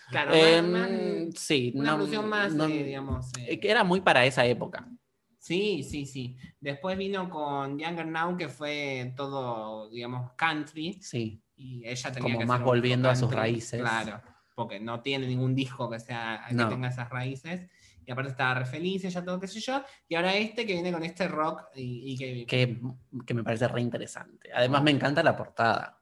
Claro, 0.10 0.32
eh, 0.34 0.62
más- 0.62 1.40
sí, 1.40 1.72
una 1.76 1.92
no- 1.92 1.96
producción 1.98 2.30
más, 2.30 2.54
no- 2.54 2.66
eh, 2.66 2.84
digamos. 2.84 3.28
eh, 3.38 3.46
eh, 3.54 3.60
que 3.60 3.70
era 3.70 3.84
muy 3.84 4.02
para 4.02 4.26
esa 4.26 4.46
época. 4.46 4.88
Sí, 5.40 5.84
sí, 5.84 6.06
sí. 6.06 6.38
Después 6.60 6.98
vino 6.98 7.30
con 7.30 7.78
Younger 7.80 8.06
Now, 8.08 8.36
que 8.38 8.50
fue 8.50 9.14
todo, 9.16 9.90
digamos, 9.90 10.32
country. 10.34 10.98
Sí, 11.02 11.42
Y 11.60 11.88
ella 11.88 12.12
tenía 12.12 12.22
Como 12.22 12.40
que 12.40 12.46
más 12.46 12.62
volviendo 12.62 13.10
a 13.10 13.16
sus 13.16 13.34
raíces. 13.34 13.80
Claro, 13.82 14.22
porque 14.54 14.80
no 14.80 15.02
tiene 15.02 15.26
ningún 15.28 15.56
disco 15.56 15.90
que 15.90 16.00
sea 16.00 16.46
que 16.48 16.54
No. 16.54 16.70
tenga 16.70 16.88
esas 16.90 17.10
raíces. 17.10 17.68
Y 18.08 18.12
aparte 18.12 18.32
estaba 18.32 18.54
re 18.54 18.66
feliz, 18.66 19.04
ella 19.04 19.24
todo, 19.24 19.38
qué 19.38 19.50
sé 19.50 19.60
yo. 19.60 19.84
Y 20.08 20.16
ahora 20.16 20.34
este 20.38 20.66
que 20.66 20.72
viene 20.72 20.94
con 20.94 21.04
este 21.04 21.28
rock 21.28 21.66
y, 21.76 22.14
y 22.14 22.18
que, 22.18 22.46
que, 22.46 22.80
que 23.26 23.34
me 23.34 23.44
parece 23.44 23.68
re 23.68 23.82
interesante. 23.82 24.50
Además, 24.56 24.82
me 24.82 24.92
encanta 24.92 25.22
la 25.22 25.36
portada. 25.36 26.02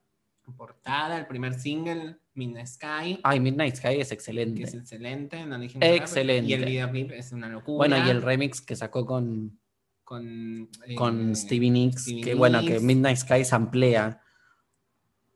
portada, 0.55 1.17
el 1.17 1.25
primer 1.25 1.55
single, 1.55 2.17
Midnight 2.35 2.67
Sky, 2.67 3.19
Ay, 3.23 3.39
Midnight 3.39 3.75
Sky 3.77 3.99
es 3.99 4.09
que 4.09 4.13
excelente. 4.13 4.61
es 4.61 4.75
excelente. 4.75 5.43
no 5.47 5.57
dijimos 5.57 5.81
nada, 5.81 5.95
Excelente. 5.95 6.47
Y 6.47 6.53
el 6.53 6.65
videoclip 6.65 7.11
es 7.11 7.31
una 7.31 7.49
locura. 7.49 7.77
Bueno, 7.77 8.05
y 8.05 8.09
el 8.11 8.21
remix 8.21 8.61
que 8.61 8.75
sacó 8.75 9.03
con, 9.03 9.59
con, 10.03 10.69
eh, 10.85 10.93
con 10.93 11.35
Stevie 11.35 11.71
Nicks, 11.71 12.03
Stevie 12.03 12.23
que 12.23 12.35
bueno, 12.35 12.61
que. 12.61 12.79
Midnight 12.79 13.17
Sky 13.17 13.43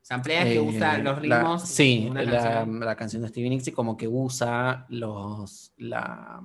samplea. 0.09 0.43
Que 0.43 0.55
eh, 0.55 0.59
usa 0.59 0.97
los 0.97 1.23
la- 1.25 1.37
ritmos. 1.39 1.61
sí, 1.63 2.03
de 2.05 2.09
una 2.11 2.23
la, 2.23 2.31
canción. 2.31 2.79
la 2.81 2.95
canción 2.95 3.21
de 3.21 3.27
Stevie 3.29 3.49
Nicks 3.51 3.67
y 3.67 3.71
como 3.71 3.95
que 3.95 4.07
usa 4.07 4.85
los 4.89 5.71
la, 5.77 6.41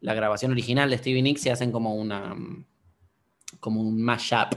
la 0.00 0.14
grabación 0.14 0.52
original 0.52 0.88
de 0.88 0.98
Stevie 0.98 1.22
Nicks 1.22 1.44
y 1.46 1.50
hacen 1.50 1.72
como 1.72 1.94
una 1.94 2.34
como 3.60 3.80
un 3.80 4.00
mashup 4.02 4.54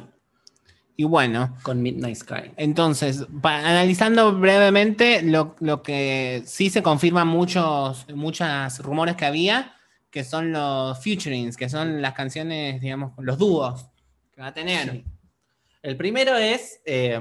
Y 0.95 1.05
bueno, 1.05 1.55
con 1.63 1.81
Midnight 1.81 2.17
Sky. 2.17 2.51
Entonces, 2.57 3.25
analizando 3.43 4.38
brevemente, 4.38 5.21
lo, 5.24 5.55
lo 5.62 5.81
que 5.81 6.43
sí 6.45 6.69
se 6.69 6.83
confirman 6.83 7.27
muchos, 7.27 8.05
muchos 8.13 8.79
rumores 8.79 9.15
que 9.15 9.25
había, 9.25 9.74
que 10.12 10.24
son 10.25 10.51
los 10.51 11.00
featurings, 11.01 11.55
que 11.55 11.69
son 11.69 12.01
las 12.01 12.13
canciones, 12.13 12.81
digamos, 12.81 13.13
los 13.19 13.38
dúos 13.38 13.88
que 14.31 14.41
va 14.41 14.48
a 14.48 14.53
tener. 14.53 14.91
Sí. 14.91 15.05
El 15.81 15.95
primero 15.98 16.36
es 16.36 16.81
eh, 16.86 17.19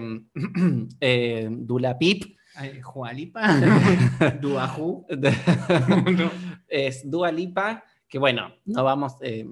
eh, 1.00 1.48
Dula 1.50 1.98
Pip. 1.98 2.36
Ay, 2.54 2.80
Jualipa, 2.82 3.54
Duajú. 4.40 5.06
es 6.68 7.08
Dua 7.08 7.30
Lipa, 7.30 7.84
que 8.08 8.18
bueno, 8.18 8.52
no 8.64 8.82
vamos, 8.84 9.14
eh, 9.20 9.46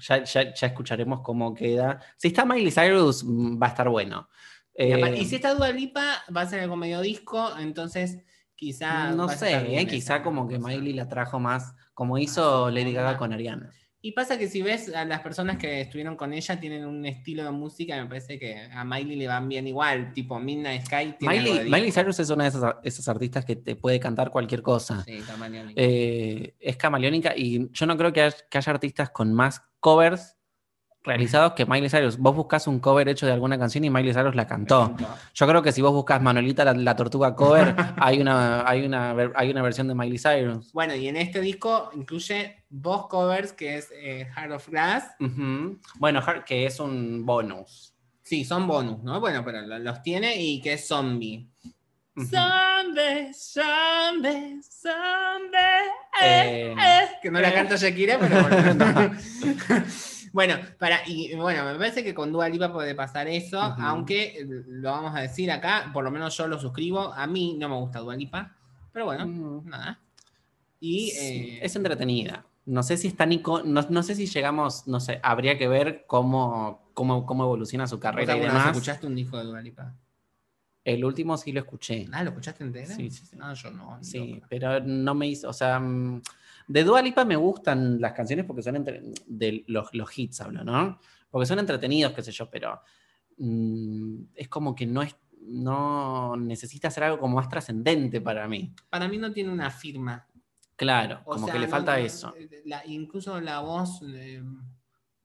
ya, 0.00 0.24
ya- 0.24 0.52
ya 0.54 0.66
escucharemos 0.66 1.20
cómo 1.20 1.54
queda. 1.54 2.00
Si 2.16 2.28
está 2.28 2.44
Miley 2.44 2.72
Cyrus, 2.72 3.22
mm, 3.24 3.62
va 3.62 3.66
a 3.68 3.70
estar 3.70 3.88
bueno. 3.88 4.28
Y, 4.74 4.82
Eh, 4.92 5.18
y 5.20 5.24
si 5.24 5.36
está 5.36 5.54
Dualipa, 5.54 6.22
va 6.34 6.40
a 6.42 6.46
ser 6.46 6.60
algo 6.60 6.76
medio 6.76 7.00
disco, 7.00 7.50
entonces 7.58 8.18
quizá. 8.56 9.10
no 9.12 9.28
sé, 9.28 9.52
eh, 9.76 9.86
quizá 9.86 10.22
como 10.22 10.48
que. 10.48 10.58
Miley 10.58 10.92
la 10.94 11.08
trajo 11.08 11.38
más, 11.40 11.74
como 11.94 12.18
hizo 12.18 12.70
Lady 12.70 12.92
Gaga 12.92 13.16
con 13.18 13.32
Ariana. 13.32 13.70
Y 14.00 14.12
pasa 14.12 14.38
que 14.38 14.48
si 14.48 14.62
ves 14.62 14.94
a 14.94 15.04
las 15.04 15.20
personas 15.20 15.58
que 15.58 15.80
estuvieron 15.80 16.16
con 16.16 16.32
ella, 16.32 16.60
tienen 16.60 16.86
un 16.86 17.04
estilo 17.04 17.44
de 17.44 17.50
música, 17.50 18.00
me 18.00 18.08
parece 18.08 18.38
que 18.38 18.68
a 18.72 18.84
Miley 18.84 19.16
le 19.16 19.26
van 19.26 19.48
bien 19.48 19.66
igual, 19.66 20.12
tipo 20.12 20.38
Midnight 20.38 20.86
Sky. 20.86 21.16
Tiene 21.18 21.40
Miley, 21.40 21.58
de 21.58 21.64
Miley. 21.64 21.90
Cyrus 21.90 22.20
es 22.20 22.30
una 22.30 22.44
de 22.44 22.50
esas, 22.50 22.74
esas 22.84 23.08
artistas 23.08 23.44
que 23.44 23.56
te 23.56 23.74
puede 23.74 23.98
cantar 23.98 24.30
cualquier 24.30 24.62
cosa. 24.62 25.02
Sí, 25.04 25.18
camaleónica. 25.26 25.82
Eh, 25.82 26.54
es 26.60 26.76
camaleónica 26.76 27.36
y 27.36 27.68
yo 27.72 27.86
no 27.86 27.96
creo 27.96 28.12
que 28.12 28.22
haya, 28.22 28.36
que 28.48 28.58
haya 28.58 28.72
artistas 28.72 29.10
con 29.10 29.34
más 29.34 29.62
covers 29.80 30.37
realizados 31.08 31.54
que 31.54 31.66
Miley 31.66 31.90
Cyrus. 31.90 32.16
Vos 32.18 32.36
buscas 32.36 32.66
un 32.68 32.78
cover 32.78 33.08
hecho 33.08 33.26
de 33.26 33.32
alguna 33.32 33.58
canción 33.58 33.82
y 33.84 33.90
Miley 33.90 34.12
Cyrus 34.14 34.36
la 34.36 34.46
cantó. 34.46 34.94
Yo 35.34 35.46
creo 35.48 35.62
que 35.62 35.72
si 35.72 35.82
vos 35.82 35.92
buscas 35.92 36.22
Manolita 36.22 36.64
la, 36.64 36.74
la 36.74 36.94
tortuga 36.94 37.34
cover, 37.34 37.74
hay 37.96 38.20
una, 38.20 38.68
hay, 38.68 38.84
una, 38.86 39.14
hay 39.34 39.50
una 39.50 39.62
versión 39.62 39.88
de 39.88 39.94
Miley 39.96 40.18
Cyrus. 40.18 40.72
Bueno, 40.72 40.94
y 40.94 41.08
en 41.08 41.16
este 41.16 41.40
disco 41.40 41.90
incluye 41.94 42.64
dos 42.68 43.08
covers, 43.08 43.52
que 43.52 43.78
es 43.78 43.88
eh, 43.92 44.28
Heart 44.36 44.52
of 44.52 44.68
Glass. 44.68 45.04
Bueno, 45.98 46.22
que 46.46 46.66
es 46.66 46.78
un 46.78 47.26
bonus. 47.26 47.94
Sí, 48.22 48.44
son 48.44 48.66
bonus, 48.66 49.02
¿no? 49.02 49.20
Bueno, 49.20 49.42
pero 49.44 49.62
lo- 49.62 49.78
los 49.78 50.02
tiene 50.02 50.36
y 50.40 50.60
que 50.60 50.74
es 50.74 50.86
Zombie. 50.86 51.48
Zombie, 52.14 53.32
zombie, 53.32 54.60
zombie. 54.62 55.58
Eh, 56.22 56.74
que 57.22 57.30
no 57.30 57.40
la 57.40 57.50
eh. 57.50 57.54
canta 57.54 57.76
Shakira, 57.76 58.18
pero 58.18 58.42
bueno. 58.42 59.12
bueno, 60.32 60.56
para, 60.78 61.00
y 61.06 61.34
bueno, 61.34 61.64
me 61.64 61.74
parece 61.78 62.02
que 62.04 62.14
con 62.14 62.32
Dua 62.32 62.48
Lipa 62.48 62.72
puede 62.72 62.94
pasar 62.94 63.28
eso, 63.28 63.60
aunque 63.60 64.40
eh, 64.40 64.46
lo 64.66 64.90
vamos 64.90 65.14
a 65.14 65.20
decir 65.20 65.50
acá, 65.50 65.90
por 65.92 66.04
lo 66.04 66.10
menos 66.10 66.36
yo 66.36 66.46
lo 66.48 66.58
suscribo. 66.58 67.12
A 67.14 67.26
mí 67.26 67.56
no 67.58 67.68
me 67.68 67.76
gusta 67.76 68.00
Dua 68.00 68.16
Lipa, 68.16 68.54
pero 68.92 69.06
bueno, 69.06 69.26
Ujú. 69.26 69.68
nada. 69.68 70.00
Y 70.80 71.10
Sí, 71.10 71.50
eh, 71.56 71.60
es 71.62 71.74
entretenida. 71.76 72.44
No 72.66 72.82
sé 72.82 72.96
si 72.98 73.08
está 73.08 73.24
Nico, 73.24 73.62
no, 73.64 73.80
no 73.88 74.02
sé 74.02 74.14
si 74.14 74.26
llegamos, 74.26 74.86
no 74.86 75.00
sé, 75.00 75.20
habría 75.22 75.56
que 75.56 75.68
ver 75.68 76.04
cómo, 76.06 76.90
cómo, 76.92 77.24
cómo 77.24 77.44
evoluciona 77.44 77.86
su 77.86 77.96
¿vos 77.96 78.02
carrera 78.02 78.36
y 78.36 78.40
demás. 78.40 78.66
escuchaste 78.76 79.06
un 79.06 79.14
disco 79.14 79.38
de 79.38 79.44
Dua 79.44 79.62
Lipa? 79.62 79.94
El 80.84 81.04
último 81.04 81.36
sí 81.36 81.52
lo 81.52 81.60
escuché. 81.60 82.06
Ah, 82.12 82.22
¿lo 82.22 82.30
escuchaste 82.30 82.64
entero? 82.64 82.94
Sí, 82.94 83.10
sí, 83.10 83.24
sí. 83.26 83.36
No, 83.36 83.52
yo 83.54 83.70
no. 83.70 83.98
Sí, 84.02 84.34
loca. 84.34 84.46
pero 84.48 84.80
no 84.80 85.14
me 85.14 85.26
hizo, 85.28 85.48
o 85.48 85.52
sea, 85.52 85.78
mm, 85.80 86.22
de 86.68 86.84
Dua 86.84 87.02
Lipa 87.02 87.24
me 87.24 87.36
gustan 87.36 88.00
las 88.00 88.12
canciones 88.12 88.44
porque 88.44 88.62
son 88.62 88.76
entre, 88.76 89.02
de 89.26 89.64
los, 89.66 89.92
los 89.94 90.16
hits, 90.18 90.40
hablo, 90.42 90.62
¿no? 90.64 90.98
Porque 91.30 91.46
son 91.46 91.58
entretenidos, 91.58 92.12
qué 92.12 92.22
sé 92.22 92.30
yo, 92.32 92.48
pero 92.50 92.80
mm, 93.38 94.22
es 94.34 94.48
como 94.48 94.74
que 94.74 94.86
no 94.86 95.02
es, 95.02 95.16
no 95.42 96.36
necesita 96.36 96.88
hacer 96.88 97.04
algo 97.04 97.18
como 97.18 97.36
más 97.36 97.48
trascendente 97.48 98.20
para 98.20 98.46
mí. 98.48 98.74
Para 98.90 99.08
mí 99.08 99.16
no 99.18 99.32
tiene 99.32 99.50
una 99.50 99.70
firma. 99.70 100.26
Claro, 100.76 101.20
O 101.24 101.32
como 101.32 101.46
sea, 101.46 101.54
que 101.54 101.60
le 101.60 101.66
no- 101.66 101.70
falta 101.70 101.92
no- 101.98 102.04
eso. 102.04 102.34
la- 102.64 102.86
incluso 102.86 103.40
la 103.40 103.60
voz, 103.60 104.00
eh, 104.06 104.42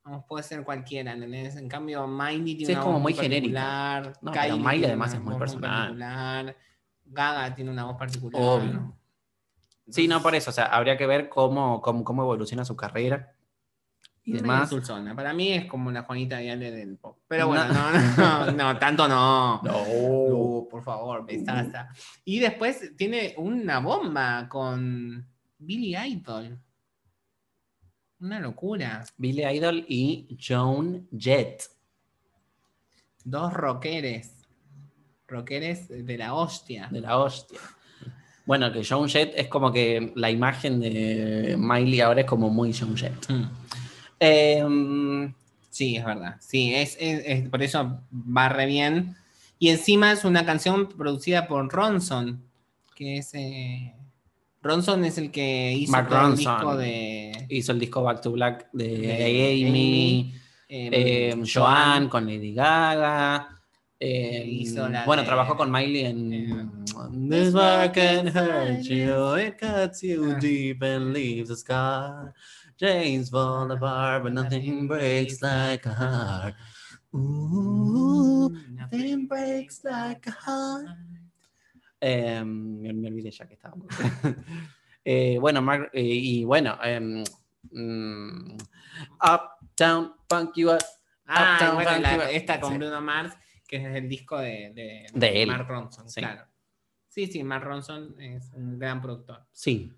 vamos, 0.04 0.26
puede 0.28 0.44
ser 0.44 0.64
cualquiera, 0.64 1.12
¿entendés? 1.14 1.56
En 1.58 1.68
cambio, 1.70 2.08
Miley 2.08 2.56
tiene 2.56 2.66
Sí, 2.66 2.72
es 2.72 2.78
una 2.78 2.82
como 2.82 2.94
voz 2.94 3.02
muy 3.04 3.14
genérica. 3.14 4.14
No, 4.22 4.32
Miley 4.32 4.86
además 4.86 5.14
es 5.14 5.22
muy 5.22 5.36
personal. 5.36 6.56
Gaga 7.06 7.54
tiene 7.54 7.70
una 7.70 7.84
voz 7.86 7.98
particular. 7.98 8.42
Obvio. 8.42 8.98
Sí, 9.90 10.08
no, 10.08 10.22
por 10.22 10.34
eso, 10.36 10.50
o 10.50 10.54
sea, 10.54 10.66
habría 10.66 10.98
que 10.98 11.06
ver 11.06 11.30
cómo, 11.30 11.82
cómo, 11.82 12.04
cómo 12.04 12.24
evoluciona 12.24 12.64
su 12.64 12.76
carrera 12.76 13.36
y 14.24 14.34
demás. 14.34 14.70
dulzona. 14.70 15.16
Para 15.16 15.34
mí 15.34 15.52
es 15.52 15.66
como 15.66 15.92
la 15.92 16.04
Juanita 16.04 16.40
Viale 16.40 16.72
del 16.72 16.98
pop. 16.98 17.20
Pero 17.28 17.48
bueno, 17.48 17.66
no, 17.68 17.92
no, 17.92 18.46
no, 18.46 18.52
no, 18.52 18.80
tanto 18.80 19.08
no. 19.08 19.62
No, 19.64 20.68
por 20.70 20.84
favor, 20.84 21.26
besaza. 21.26 21.90
Y 22.24 22.40
después 22.40 22.96
tiene 22.96 23.34
una 23.38 23.80
bomba 23.80 24.48
con 24.48 25.28
Billy 25.58 25.96
Idol. 25.96 26.58
Una 28.22 28.40
locura. 28.40 29.04
Billy 29.18 29.44
Idol 29.44 29.86
y 29.88 30.38
Joan 30.40 31.08
Jett. 31.12 31.64
Dos 33.26 33.54
rockeres. 33.54 34.48
Rockeres 35.28 35.90
de 35.90 36.18
la 36.18 36.34
hostia. 36.34 36.88
De 36.90 37.02
la 37.02 37.18
hostia. 37.18 37.60
Bueno, 38.46 38.72
que 38.72 38.84
Joan 38.84 39.08
Jett 39.10 39.34
es 39.38 39.48
como 39.48 39.72
que 39.72 40.12
la 40.16 40.30
imagen 40.30 40.80
de 40.80 41.56
Miley 41.58 42.02
ahora 42.02 42.22
es 42.22 42.28
como 42.28 42.50
muy 42.50 42.74
Joan 42.74 42.96
Jett. 42.98 43.30
Mm. 43.30 43.44
Em, 44.20 45.34
Sí, 45.70 45.96
es 45.96 46.06
verdad. 46.06 46.36
Sí, 46.40 46.72
es, 46.76 46.96
es- 47.00 47.24
es- 47.26 47.50
por 47.50 47.64
eso 47.64 48.00
va 48.14 48.48
re 48.48 48.68
bien. 48.68 49.16
Y 49.58 49.70
encima 49.70 50.12
es 50.12 50.24
una 50.24 50.46
canción 50.46 50.88
producida 50.88 51.48
por 51.48 51.68
Ronson, 51.74 52.44
que 52.96 53.18
es... 53.18 53.34
eh, 53.34 53.92
Ronson 54.62 55.04
es 55.04 55.18
el 55.18 55.32
que 55.32 55.74
hizo 55.74 55.92
el 55.98 56.06
disco 56.38 56.78
de... 56.78 57.46
hizo 57.50 57.72
el 57.72 57.80
disco 57.80 58.04
Back 58.04 58.22
to 58.22 58.32
Black 58.34 58.68
de, 58.72 58.88
De 59.00 59.26
Amy, 59.26 59.66
Amy, 59.68 60.34
eh, 60.70 61.30
em, 61.34 61.44
Joan 61.44 62.08
con 62.08 62.26
Lady 62.28 62.54
Gaga. 62.54 63.62
La 64.90 65.06
bueno, 65.06 65.24
trabajó 65.24 65.56
con 65.56 65.72
Miley 65.72 66.06
en 66.06 66.34
em, 66.34 66.72
This 67.30 67.54
work 67.54 67.94
can 67.94 68.28
hurt 68.28 68.82
you, 68.84 69.36
it 69.38 69.58
cuts 69.60 70.02
you 70.02 70.32
Ah. 70.36 70.40
deep 70.40 70.82
and 70.84 71.14
leaves 71.14 71.50
a 71.50 71.56
scar. 71.56 72.34
Chains 72.78 73.30
fall 73.30 73.72
apart, 73.72 74.24
but 74.24 74.34
nothing 74.34 74.88
breaks 74.88 75.42
like 75.42 75.88
a 75.88 75.94
heart. 75.94 76.56
Ooh, 77.14 78.50
nothing 78.72 79.28
breaks 79.28 79.84
like 79.84 80.28
a 80.28 80.32
heart. 80.32 80.98
Eh, 82.02 82.44
me, 82.44 82.90
olvidé 83.08 83.32
ya 83.32 83.46
que 83.48 83.54
estábamos. 83.56 83.88
Eh, 85.06 85.38
bueno, 85.38 85.62
Mark- 85.62 85.90
eh, 85.92 86.02
y 86.02 86.46
bueno, 86.46 86.78
mm, 87.72 88.56
Uptown 89.22 90.14
Funk 90.30 90.52
You 90.56 90.70
Up. 90.72 90.80
Ah, 91.28 91.72
bueno, 91.74 92.00
la- 92.00 92.32
esta 92.32 92.58
con. 92.62 92.78
Bruno 92.78 93.02
Mars, 93.02 93.34
que 93.80 93.90
es 93.90 93.96
el 93.96 94.08
disco 94.08 94.38
de, 94.38 94.72
de, 94.74 95.08
De. 95.16 95.46
Mark 95.48 95.68
Ronson, 95.68 96.08
Sí. 96.08 96.22
claro. 96.22 96.44
Sí, 97.08 97.26
sí, 97.28 97.44
Mark 97.44 97.64
Ronson 97.64 98.16
es 98.20 98.52
un 98.54 98.78
gran 98.78 99.02
productor. 99.02 99.46
Sí. 99.52 99.92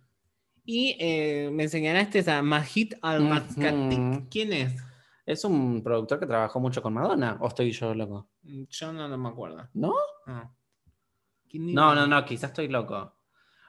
Y 0.63 0.96
eh, 1.00 1.50
me 1.51 1.67
señalaste 1.67 2.29
a 2.32 2.41
Mahit 2.41 2.96
Al-Maskatik. 3.01 4.00
Ujú. 4.00 4.27
¿Quién 4.29 4.53
es? 4.53 4.75
Es 5.25 5.44
un 5.44 5.82
productor 5.84 6.20
que 6.20 6.25
trabajó 6.25 6.60
mucho 6.60 6.82
con 6.82 6.94
Madonna, 6.94 7.38
o 7.41 7.48
estoy 7.48 7.72
yo 7.72 7.94
loco. 7.94 8.29
Yo 8.44 8.94
no, 8.94 9.08
no 9.10 9.17
me 9.17 9.29
acuerdo. 9.29 9.67
¿No? 9.74 9.94
No. 10.25 10.55
¿Quién 11.50 11.74
No, 11.74 11.91
era? 11.91 12.01
no, 12.01 12.08
no, 12.08 12.25
quizás 12.25 12.51
estoy 12.51 12.67
loco. 12.70 13.13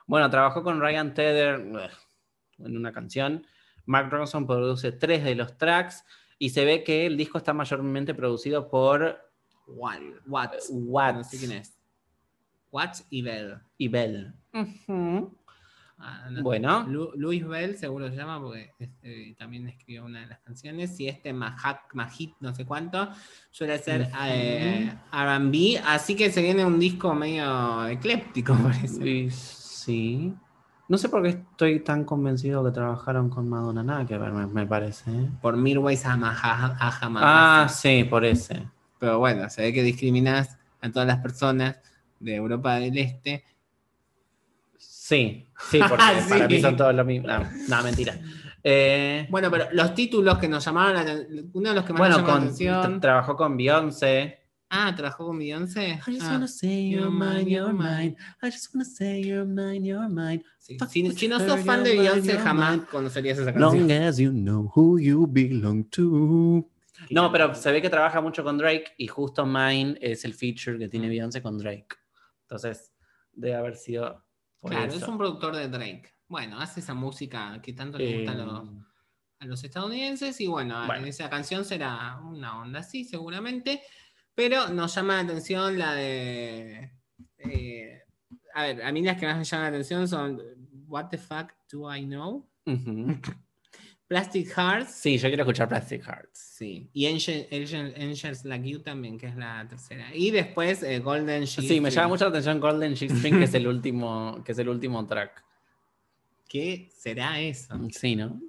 Bueno, 0.06 0.30
trabajó 0.30 0.62
con 0.62 0.80
Ryan 0.80 1.14
Tedder 1.14 1.60
ugh, 1.60 2.64
en 2.66 2.76
una 2.76 2.92
canción. 2.92 3.44
Mark 3.86 4.08
Ronson 4.10 4.46
produce 4.46 4.92
tres 4.92 5.24
de 5.24 5.34
los 5.34 5.56
tracks 5.58 6.04
y 6.38 6.50
se 6.50 6.64
ve 6.64 6.84
que 6.84 7.06
el 7.06 7.16
disco 7.16 7.38
está 7.38 7.52
mayormente 7.54 8.14
producido 8.14 8.68
por 8.68 9.25
Watts. 9.66 10.70
Watts 10.70 11.16
No 11.16 11.24
sé 11.24 11.38
quién 11.38 11.52
es. 11.52 11.72
Watts 12.72 13.06
y 13.10 13.22
Bell. 13.22 13.58
y 13.78 13.88
Bell. 13.88 14.34
Ah, 15.98 16.28
no. 16.30 16.42
Bueno, 16.42 16.82
Lu- 16.86 17.12
Luis 17.16 17.46
Bell 17.46 17.74
seguro 17.78 18.10
se 18.10 18.16
llama 18.16 18.38
porque 18.38 18.70
este, 18.78 19.34
también 19.38 19.66
escribió 19.66 20.04
una 20.04 20.20
de 20.20 20.26
las 20.26 20.40
canciones. 20.40 20.98
Y 21.00 21.08
este 21.08 21.32
Mahak, 21.32 21.94
Mahit, 21.94 22.34
no 22.40 22.54
sé 22.54 22.66
cuánto, 22.66 23.08
suele 23.50 23.78
ser 23.78 24.02
Ujú. 24.02 24.10
eh, 24.28 24.92
RB. 25.10 25.80
Así 25.86 26.14
que 26.14 26.30
se 26.30 26.42
viene 26.42 26.66
un 26.66 26.78
disco 26.78 27.14
medio 27.14 27.86
ecléptico, 27.86 28.54
parece. 28.62 29.30
sí. 29.30 30.34
No 30.88 30.98
sé 30.98 31.08
por 31.08 31.22
qué 31.22 31.30
estoy 31.30 31.80
tan 31.80 32.04
convencido 32.04 32.62
que 32.64 32.70
trabajaron 32.72 33.28
con 33.30 33.48
Madonna. 33.48 33.82
Nada 33.82 34.04
que 34.06 34.18
ver, 34.18 34.32
me, 34.32 34.46
me 34.46 34.66
parece. 34.66 35.10
¿eh? 35.10 35.30
Por 35.40 35.56
Mirwais 35.56 36.04
Ahmad. 36.04 36.34
Ah, 36.42 37.66
sí, 37.70 38.04
por 38.04 38.24
ese. 38.24 38.68
Pero 38.98 39.18
bueno, 39.18 39.48
se 39.50 39.62
ve 39.62 39.72
que 39.72 39.82
discriminas 39.82 40.56
a 40.80 40.90
todas 40.90 41.06
las 41.08 41.18
personas 41.18 41.76
de 42.20 42.34
Europa 42.36 42.76
del 42.76 42.96
Este. 42.98 43.44
Sí, 44.78 45.46
sí, 45.70 45.78
porque 45.88 46.04
Sí. 46.22 46.28
para 46.30 46.48
mí 46.48 46.60
son 46.60 46.76
todos 46.76 46.94
lo 46.94 47.04
mismo. 47.04 47.28
No, 47.28 47.44
no, 47.68 47.82
mentira. 47.82 48.18
Eh, 48.64 49.26
Bueno, 49.30 49.50
pero 49.50 49.66
los 49.72 49.94
títulos 49.94 50.38
que 50.38 50.48
nos 50.48 50.64
llamaron 50.64 51.06
la 51.06 51.42
uno 51.52 51.68
de 51.70 51.74
los 51.76 51.84
que 51.84 51.92
más 51.92 52.00
bueno, 52.00 52.16
nos 52.18 52.26
llamó 52.26 52.32
con, 52.32 52.40
la 52.40 52.44
atención. 52.46 52.96
tra- 52.96 53.00
trabajó 53.00 53.36
con 53.36 53.56
Beyoncé. 53.56 54.40
Ah, 54.68 54.92
trabajó 54.96 55.26
con 55.26 55.38
Beyoncé. 55.38 55.90
I 56.08 56.12
just 56.14 56.22
Ah, 56.22 56.32
wanna 56.32 56.48
say 56.48 56.88
you're 56.90 57.08
mine, 57.10 57.48
you're 57.48 57.72
mine. 57.72 58.16
I 58.42 58.50
just 58.50 58.74
wanna 58.74 58.84
say 58.84 59.22
you're 59.22 59.46
mine. 59.46 60.42
sí. 60.58 60.76
fuck 60.78 60.88
Si, 60.90 61.08
si 61.12 61.28
no 61.28 61.38
sos 61.38 61.60
fan 61.60 61.84
de 61.84 61.96
Beyoncé, 61.96 62.36
jamás 62.38 62.80
conocerías 62.90 63.38
esa 63.38 63.52
canción. 63.54 63.86
Long 63.88 63.92
as 63.92 64.16
you 64.18 64.32
know 64.32 64.72
who 64.74 64.98
you 64.98 65.28
belong 65.28 65.84
to. 65.90 66.68
No, 67.14 67.30
pero 67.32 67.54
se 67.54 67.70
ve 67.72 67.80
que 67.82 67.90
trabaja 67.90 68.20
mucho 68.20 68.42
con 68.44 68.58
Drake 68.58 68.94
y 68.98 69.06
justo 69.06 69.44
Mine 69.46 69.96
es 70.00 70.24
el 70.24 70.34
feature 70.34 70.78
que 70.78 70.88
tiene 70.88 71.08
Beyoncé 71.08 71.42
con 71.42 71.58
Drake. 71.58 71.88
Entonces, 72.42 72.92
debe 73.32 73.54
haber 73.56 73.76
sido 73.76 74.24
por 74.60 74.70
Claro, 74.70 74.86
eso. 74.92 74.96
es 74.98 75.08
un 75.08 75.18
productor 75.18 75.56
de 75.56 75.68
Drake. 75.68 76.12
Bueno, 76.28 76.60
hace 76.60 76.80
esa 76.80 76.94
música 76.94 77.60
que 77.62 77.72
tanto 77.72 77.98
le 77.98 78.16
gusta 78.18 78.32
a, 78.32 78.34
los, 78.34 78.68
a 79.40 79.46
los 79.46 79.62
estadounidenses 79.64 80.40
y 80.40 80.46
bueno, 80.46 80.84
Bueno. 80.86 81.06
esa 81.06 81.30
canción 81.30 81.64
será 81.64 82.18
una 82.24 82.60
onda 82.60 82.80
así 82.80 83.04
seguramente, 83.04 83.82
pero 84.34 84.68
nos 84.68 84.94
llama 84.94 85.14
la 85.14 85.20
atención 85.20 85.78
la 85.78 85.94
de... 85.94 86.90
eh, 87.38 88.02
a 88.54 88.62
ver, 88.62 88.82
a 88.82 88.90
mí 88.92 89.02
las 89.02 89.18
que 89.20 89.26
más 89.26 89.36
me 89.38 89.44
llaman 89.44 89.64
la 89.64 89.68
atención 89.68 90.08
son 90.08 90.40
What 90.88 91.08
the 91.10 91.18
fuck 91.18 91.52
do 91.70 91.92
I 91.94 92.04
know? 92.04 92.48
Plastic 94.08 94.48
Hearts. 94.56 94.92
Sí, 94.92 95.18
yo 95.18 95.28
quiero 95.28 95.42
escuchar 95.42 95.68
Plastic 95.68 96.02
Hearts. 96.04 96.38
Sí, 96.38 96.88
y 96.92 97.06
Angel- 97.06 97.46
Angel- 97.52 97.94
Angels 98.00 98.44
Like 98.44 98.68
You 98.68 98.78
también, 98.80 99.18
que 99.18 99.26
es 99.26 99.36
la 99.36 99.66
tercera. 99.68 100.14
Y 100.14 100.30
después 100.30 100.82
eh, 100.82 101.00
Golden 101.00 101.44
Sheep. 101.44 101.66
Sí, 101.68 101.80
me 101.80 101.90
llama 101.90 102.08
mucho 102.08 102.24
la 102.24 102.30
atención 102.30 102.60
Golden 102.60 102.94
G-String, 102.94 103.38
que 103.38 103.44
es 103.44 103.54
el 103.54 103.66
último, 103.66 104.42
que 104.44 104.52
es 104.52 104.58
el 104.58 104.68
último 104.68 105.04
track. 105.06 105.44
¿Qué 106.48 106.88
será 106.96 107.40
eso? 107.40 107.76
Sí, 107.90 108.14
¿no? 108.16 108.40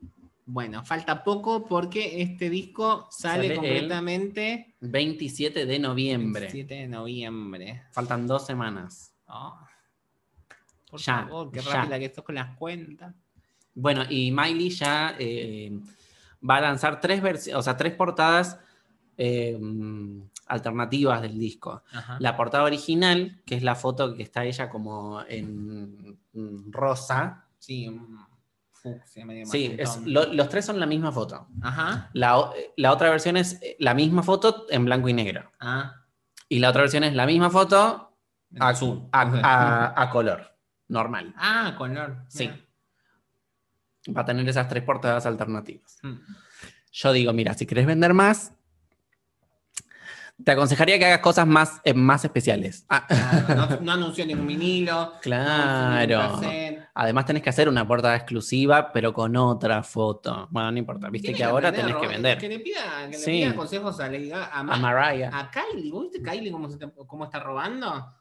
Bueno, 0.45 0.85
falta 0.85 1.23
poco 1.23 1.65
porque 1.67 2.21
este 2.21 2.49
disco 2.49 3.07
sale, 3.11 3.33
Sale 3.33 3.47
el 3.47 3.55
completamente 3.55 4.75
27 4.79 5.65
de 5.65 5.79
noviembre. 5.79 6.49
7 6.49 6.73
de 6.73 6.87
noviembre. 6.87 7.83
Faltan 7.91 8.25
dos 8.27 8.45
semanas. 8.45 9.13
Oh. 9.27 9.59
Por 10.89 11.01
Ya, 11.01 11.23
favor, 11.25 11.51
qué 11.51 11.59
rápida 11.61 11.99
que 11.99 12.05
esto 12.05 12.23
con 12.23 12.35
las 12.35 12.55
cuentas. 12.55 13.13
Bueno, 13.79 14.03
y 14.09 14.31
Miley 14.31 14.69
ya 14.71 15.15
eh, 15.19 15.71
va 16.47 16.55
a 16.57 16.61
lanzar 16.61 16.99
tres 16.99 17.21
o 17.53 17.61
sea, 17.61 17.77
tres 17.77 17.93
portadas 17.93 18.59
eh, 19.17 19.57
alternativas 20.47 21.21
del 21.21 21.37
disco. 21.37 21.83
Ajá. 21.91 22.17
La 22.19 22.35
portada 22.35 22.63
original, 22.63 23.41
que 23.45 23.55
es 23.55 23.63
la 23.63 23.75
foto 23.75 24.15
que 24.15 24.23
está 24.23 24.45
ella 24.45 24.69
como 24.69 25.21
en 25.27 26.17
mm, 26.33 26.71
rosa. 26.71 27.45
Sí, 27.59 27.87
un 27.87 28.17
fucsia 28.71 29.25
medio 29.25 29.45
Sí, 29.45 29.75
es- 29.77 29.89
magentón. 29.89 30.13
lo- 30.13 30.33
los 30.33 30.49
tres 30.49 30.65
son 30.65 30.79
la 30.79 30.85
misma 30.85 31.11
foto. 31.11 31.47
Ajá. 31.61 32.09
La, 32.13 32.37
otra 32.91 33.09
versión 33.09 33.37
es 33.37 33.59
eh, 33.61 33.75
la 33.79 33.93
misma 33.93 34.23
foto 34.23 34.65
en 34.69 34.85
blanco 34.85 35.09
y 35.09 35.13
negro. 35.13 35.51
Ah, 35.59 36.03
Y 36.49 36.59
la 36.59 36.69
otra 36.69 36.81
versión 36.81 37.03
es 37.03 37.13
la 37.13 37.25
misma 37.25 37.49
foto 37.49 38.13
a, 38.59 38.69
azul. 38.69 39.07
a- 39.11 39.21
a- 39.43 40.01
a 40.01 40.09
color, 40.09 40.55
normal. 40.87 41.33
Ah, 41.37 41.75
color. 41.77 42.17
Sí. 42.29 42.49
Va 44.15 44.21
a 44.21 44.25
tener 44.25 44.47
esas 44.47 44.67
tres 44.67 44.83
portadas 44.83 45.25
alternativas. 45.25 45.97
Mm. 46.03 46.15
Yo 46.91 47.11
digo, 47.13 47.33
mira, 47.33 47.53
si 47.53 47.65
querés 47.65 47.85
vender 47.85 48.13
más, 48.13 48.53
te 50.43 50.51
aconsejaría 50.51 50.99
que 50.99 51.05
hagas 51.05 51.19
cosas 51.19 51.47
más, 51.47 51.81
eh, 51.83 51.93
más 51.95 52.23
especiales. 52.23 52.85
Ah, 52.89 53.05
Claro, 53.07 53.55
no, 53.55 53.77
no 53.81 53.91
anunció 53.93 54.25
ningún 54.25 54.45
vinilo. 54.47 55.13
claro. 55.21 56.39
No. 56.41 56.87
Además 56.99 57.25
tenés 57.25 57.43
que 57.43 57.49
hacer 57.51 57.69
una 57.69 57.87
portada 57.87 58.15
exclusiva, 58.15 58.91
pero 58.91 59.13
con 59.13 59.35
otra 59.35 59.83
foto. 59.83 60.47
Bueno, 60.49 60.71
no 60.71 60.77
importa, 60.79 61.09
viste 61.09 61.33
que 61.33 61.43
ahora 61.43 61.69
vender, 61.71 61.85
tenés 61.85 62.01
que 62.01 62.07
vender. 62.07 62.37
Que 62.39 62.49
le 62.49 62.59
pida, 62.59 62.81
que 63.05 63.17
le 63.17 63.17
Sí. 63.17 63.53
consejos 63.55 63.99
a, 63.99 64.05
a, 64.05 64.63
Ma- 64.63 64.73
A 64.73 64.77
Mariah. 64.77 65.29
a 65.31 65.51
Kylie. 65.51 65.91
¿Vos 65.91 66.03
viste 66.11 66.21
Kylie 66.27 66.51
cómo, 66.51 66.69
se 66.69 66.77
te- 66.77 66.91
cómo 67.05 67.25
está 67.25 67.39
robando? 67.39 68.15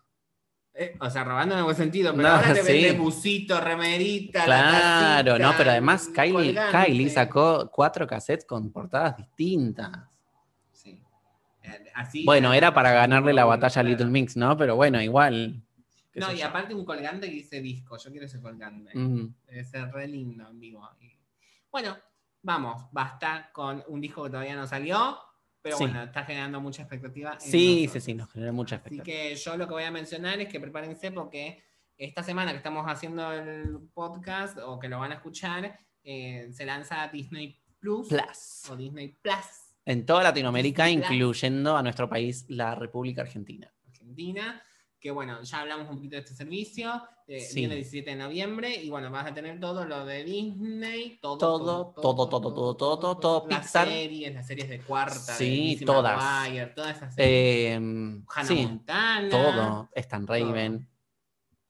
Eh, 0.79 0.95
o 1.01 1.09
sea, 1.09 1.25
robando 1.25 1.57
en 1.57 1.65
buen 1.65 1.75
sentido, 1.77 2.13
pero 2.15 2.29
No, 2.29 2.35
ahora 2.35 2.53
te 2.53 2.63
sí. 2.63 2.73
vende 2.73 2.93
busito, 2.99 3.59
remerita. 3.61 4.41
la 4.47 4.69
Claro, 5.25 5.39
no, 5.39 5.55
pero 5.57 5.71
además 5.71 6.09
Kylie, 6.15 6.33
colgante. 6.55 6.87
Kylie 6.87 7.09
sacó 7.11 7.71
cuatro 7.71 8.07
cassettes 8.07 8.45
con 8.45 8.71
portadas 8.71 9.17
distintas. 9.17 9.91
Sí. 10.73 11.03
Eh, 11.63 11.85
Así, 11.95 12.25
Bueno, 12.25 12.53
era 12.53 12.75
para 12.75 12.93
ganarle 12.93 13.33
la 13.33 13.47
batalla 13.47 13.81
a 13.81 13.85
Little 13.85 14.07
Mix, 14.07 14.37
¿no? 14.37 14.57
Pero 14.57 14.77
bueno, 14.77 15.01
igual. 15.01 15.63
No, 16.15 16.33
y 16.33 16.39
yo. 16.39 16.47
aparte 16.47 16.75
un 16.75 16.85
colgante 16.85 17.27
que 17.29 17.35
dice 17.35 17.61
disco. 17.61 17.97
Yo 17.99 18.11
quiero 18.11 18.27
ese 18.27 18.41
colgante. 18.41 18.91
Mm. 18.97 19.35
Debe 19.47 19.65
ser 19.65 19.91
re 19.93 20.07
lindo 20.09 20.49
en 20.49 20.61
vivo. 20.61 20.89
Bueno, 21.71 21.97
vamos, 22.43 22.85
basta 22.93 23.51
con 23.53 23.83
un 23.89 24.01
disco 24.01 24.25
que 24.25 24.31
todavía 24.31 24.57
no 24.57 24.67
salió, 24.67 25.19
pero 25.67 25.79
Sí. 25.79 25.85
bueno, 25.85 26.05
está 26.05 26.25
generando 26.25 26.61
mucha 26.61 26.83
expectativa. 26.83 27.41
Sí, 27.41 27.89
sí, 27.93 28.01
sí, 28.01 28.15
nos 28.15 28.31
genera 28.31 28.53
mucha 28.53 28.77
Así 28.77 28.95
expectativa. 28.95 29.05
que 29.05 29.35
yo 29.35 29.57
lo 29.57 29.67
que 29.67 29.73
voy 29.75 29.83
a 29.83 29.91
mencionar 29.91 30.41
es 30.41 30.49
que 30.49 30.61
prepárense 30.61 31.11
porque 31.11 31.61
esta 31.99 32.23
semana 32.23 32.53
que 32.53 32.59
estamos 32.59 32.85
haciendo 32.87 33.33
el 33.33 33.79
podcast 33.93 34.59
o 34.65 34.79
que 34.79 34.89
lo 34.89 35.01
van 35.01 35.11
a 35.11 35.17
escuchar, 35.17 35.77
eh, 36.05 36.49
se 36.53 36.65
lanza 36.65 37.09
Disney 37.09 37.59
Plus, 37.81 38.07
Plus. 38.09 38.71
o 38.71 38.77
Disney 38.77 39.09
Plus, 39.21 39.35
En 39.85 40.07
toda 40.07 40.23
Latinoamérica, 40.23 40.85
Disney 40.85 41.03
Plus. 41.05 41.11
incluyendo 41.17 41.77
a 41.77 41.83
nuestro 41.83 42.09
país, 42.09 42.45
la 42.49 42.77
República 42.77 43.23
Argentina. 43.23 43.73
Argentina. 43.89 44.63
Que 45.07 45.13
bueno, 45.13 45.41
ya 45.41 45.61
hablamos 45.61 45.89
un 45.89 45.95
poquito 45.99 46.17
de 46.17 46.23
este 46.23 46.35
servicio. 46.35 47.01
eh, 47.29 47.39
Sí. 47.41 47.61
Viene 47.61 47.75
el 47.75 47.81
17 47.83 48.11
de 48.11 48.17
noviembre. 48.17 48.75
Y 48.75 48.91
bueno, 48.91 49.09
vas 49.09 49.25
a 49.25 49.33
tener 49.33 49.61
todo 49.61 49.85
lo 49.85 50.05
de 50.05 50.25
Disney. 50.25 51.17
Todo, 51.23 51.39
Todo, 51.39 51.93
todo, 51.95 52.29
todo, 52.29 52.53
todo, 52.53 52.97
todo, 52.99 53.17
todo, 53.19 53.47
Las 53.49 53.61
Pixar. 53.61 53.87
series, 53.87 54.35
las 54.35 54.47
series 54.49 54.69
de 54.69 54.81
cuarta. 54.81 55.15
Sí, 55.37 55.81
todas. 55.87 56.21
Todas 56.75 56.97
esas 56.97 57.15
series. 57.15 57.31
Eh, 57.31 57.75
Hannah 57.77 58.49
sí, 58.49 58.55
Montana. 58.67 59.29
todo. 59.29 59.89
Stan 59.95 60.27
Raven. 60.27 60.89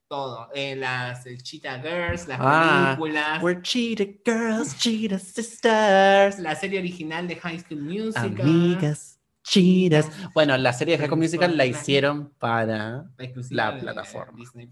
Todo. 0.09 0.49
Eh, 0.55 0.75
las 0.75 1.23
eh, 1.27 1.37
Cheetah 1.37 1.77
Girls, 1.79 2.27
las 2.27 2.39
Ah, 2.41 2.95
películas. 2.97 3.43
We're 3.43 3.61
cheetah 3.61 4.05
girls, 4.25 4.75
cheetah 4.79 5.19
sisters. 5.19 6.39
La 6.39 6.55
serie 6.55 6.79
original 6.79 7.27
de 7.27 7.35
High 7.35 7.59
School 7.59 7.81
Musical. 7.81 8.41
Amigas, 8.41 9.16
cheetahs. 9.49 10.09
Bueno, 10.33 10.57
la 10.57 10.73
serie 10.73 10.93
de 10.93 10.97
High 10.99 11.07
School 11.07 11.19
Musical 11.19 11.57
la 11.57 11.65
hicieron 11.65 12.33
para. 12.37 13.05
la 13.17 13.23
exclusiva 13.23 13.65
La 13.65 13.71
de 13.75 13.81
plataforma. 13.81 14.37
Disney. 14.37 14.69